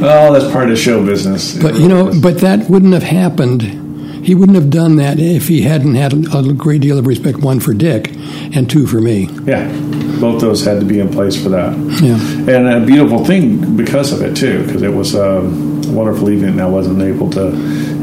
well, 0.00 0.32
that's 0.32 0.50
part 0.50 0.70
of 0.70 0.78
show 0.78 1.06
business. 1.06 1.56
But, 1.56 1.76
you 1.76 1.86
know, 1.86 2.18
but 2.20 2.38
that 2.38 2.68
wouldn't 2.68 2.94
have 2.94 3.04
happened. 3.04 3.85
He 4.26 4.34
wouldn't 4.34 4.56
have 4.56 4.70
done 4.70 4.96
that 4.96 5.18
if 5.18 5.48
he 5.48 5.62
hadn't 5.62 5.94
had 5.94 6.12
a 6.12 6.52
great 6.52 6.82
deal 6.82 6.98
of 6.98 7.06
respect, 7.06 7.38
one 7.38 7.60
for 7.60 7.72
Dick 7.72 8.10
and 8.54 8.68
two 8.68 8.86
for 8.86 9.00
me. 9.00 9.28
Yeah 9.44 9.70
both 10.20 10.40
those 10.40 10.64
had 10.64 10.80
to 10.80 10.86
be 10.86 11.00
in 11.00 11.10
place 11.10 11.40
for 11.40 11.50
that. 11.50 11.76
Yeah. 12.02 12.56
And 12.56 12.68
a 12.68 12.86
beautiful 12.86 13.24
thing 13.24 13.76
because 13.76 14.12
of 14.12 14.22
it 14.22 14.36
too, 14.36 14.64
because 14.64 14.82
it 14.82 14.92
was 14.92 15.14
um, 15.14 15.82
a 15.84 15.92
wonderful 15.92 16.30
evening. 16.30 16.50
And 16.50 16.62
I 16.62 16.66
wasn't 16.66 17.02
able 17.02 17.30
to 17.30 17.48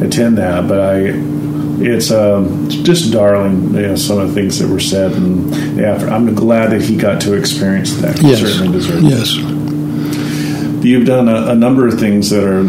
attend 0.04 0.38
that, 0.38 0.68
but 0.68 0.80
I. 0.80 1.34
It's 1.76 2.12
um, 2.12 2.70
just 2.70 3.12
darling, 3.12 3.74
you 3.74 3.82
know, 3.82 3.96
some 3.96 4.20
of 4.20 4.30
the 4.30 4.34
things 4.36 4.60
that 4.60 4.70
were 4.70 4.80
said, 4.80 5.12
and 5.14 5.82
after 5.82 6.08
I'm 6.08 6.34
glad 6.34 6.70
that 6.72 6.84
he 6.84 6.96
got 6.96 7.20
to 7.22 7.34
experience 7.34 7.96
that. 7.96 8.22
Yes, 8.22 8.40
certainly 8.40 8.72
deserved. 8.72 9.04
Yes. 9.04 9.36
You've 10.86 11.06
done 11.06 11.28
a, 11.28 11.48
a 11.48 11.56
number 11.56 11.88
of 11.88 12.00
things 12.00 12.30
that 12.30 12.44
are 12.44 12.64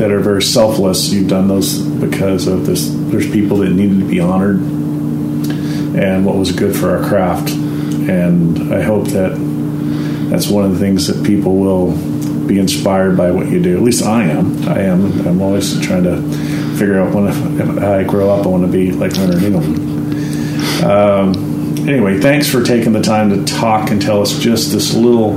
that 0.00 0.10
are 0.10 0.20
very 0.20 0.42
selfless. 0.42 1.12
You've 1.12 1.28
done 1.28 1.46
those 1.46 1.78
because 1.78 2.48
of 2.48 2.66
this. 2.66 2.88
There's 2.90 3.30
people 3.30 3.58
that 3.58 3.70
needed 3.70 4.00
to 4.00 4.06
be 4.06 4.18
honored, 4.18 4.60
and 4.60 6.26
what 6.26 6.36
was 6.36 6.52
good 6.52 6.76
for 6.76 6.96
our 6.96 7.08
craft 7.08 7.50
and 8.08 8.72
I 8.72 8.82
hope 8.82 9.08
that 9.08 9.36
that's 10.30 10.48
one 10.48 10.64
of 10.64 10.72
the 10.72 10.78
things 10.78 11.06
that 11.06 11.24
people 11.24 11.56
will 11.56 11.92
be 12.46 12.58
inspired 12.58 13.16
by 13.16 13.30
what 13.30 13.48
you 13.48 13.62
do. 13.62 13.76
At 13.76 13.82
least 13.82 14.04
I 14.04 14.24
am. 14.24 14.68
I 14.68 14.80
am. 14.82 15.26
I'm 15.26 15.42
always 15.42 15.80
trying 15.80 16.04
to 16.04 16.20
figure 16.76 16.98
out 16.98 17.14
when 17.14 17.26
if 17.26 17.82
I 17.82 18.04
grow 18.04 18.30
up, 18.30 18.46
I 18.46 18.48
want 18.48 18.64
to 18.64 18.72
be 18.72 18.92
like 18.92 19.16
Leonard 19.16 19.42
Engelman. 19.42 20.84
Um, 20.84 21.88
anyway, 21.88 22.20
thanks 22.20 22.48
for 22.48 22.62
taking 22.62 22.92
the 22.92 23.02
time 23.02 23.30
to 23.30 23.44
talk 23.44 23.90
and 23.90 24.00
tell 24.00 24.22
us 24.22 24.38
just 24.38 24.72
this 24.72 24.94
little 24.94 25.32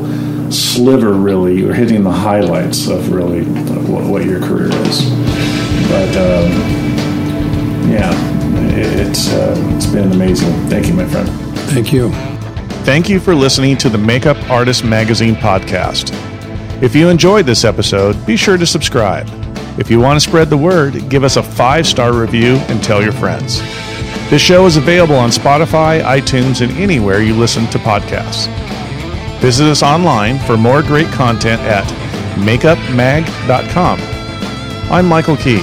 sliver. 0.53 1.13
Really, 1.13 1.59
you're 1.59 1.73
hitting 1.73 2.03
the 2.03 2.11
highlights 2.11 2.87
of 2.87 3.11
really 3.11 3.43
what, 3.43 4.03
what 4.05 4.25
your 4.25 4.39
career 4.39 4.69
is. 4.87 5.09
But 5.89 6.15
um, 6.15 6.51
yeah, 7.89 8.11
it, 8.77 9.07
it's 9.07 9.31
uh, 9.33 9.55
it's 9.75 9.87
been 9.87 10.11
amazing. 10.11 10.51
Thank 10.69 10.87
you, 10.87 10.93
my 10.93 11.05
friend. 11.05 11.27
Thank 11.71 11.91
you. 11.91 12.11
Thank 12.83 13.09
you 13.09 13.19
for 13.19 13.33
listening 13.33 13.77
to 13.77 13.89
the 13.89 13.97
Makeup 13.97 14.37
Artist 14.49 14.83
Magazine 14.83 15.35
podcast. 15.35 16.11
If 16.81 16.95
you 16.95 17.07
enjoyed 17.07 17.45
this 17.45 17.63
episode, 17.63 18.25
be 18.25 18.35
sure 18.35 18.57
to 18.57 18.65
subscribe. 18.65 19.27
If 19.79 19.89
you 19.89 19.99
want 19.99 20.21
to 20.21 20.29
spread 20.29 20.49
the 20.49 20.57
word, 20.57 21.09
give 21.09 21.23
us 21.23 21.37
a 21.37 21.43
five 21.43 21.87
star 21.87 22.13
review 22.13 22.57
and 22.67 22.83
tell 22.83 23.01
your 23.01 23.13
friends. 23.13 23.61
This 24.29 24.41
show 24.41 24.65
is 24.65 24.77
available 24.77 25.15
on 25.15 25.29
Spotify, 25.29 26.01
iTunes, 26.01 26.61
and 26.61 26.71
anywhere 26.73 27.21
you 27.21 27.33
listen 27.33 27.67
to 27.67 27.77
podcasts. 27.79 28.62
Visit 29.43 29.67
us 29.67 29.83
online 29.83 30.39
for 30.39 30.55
more 30.55 30.81
great 30.81 31.07
content 31.07 31.61
at 31.63 31.83
makeupmag.com. 32.37 33.99
I'm 34.89 35.05
Michael 35.05 35.35
Key. 35.35 35.59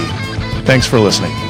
Thanks 0.65 0.85
for 0.85 0.99
listening. 0.99 1.40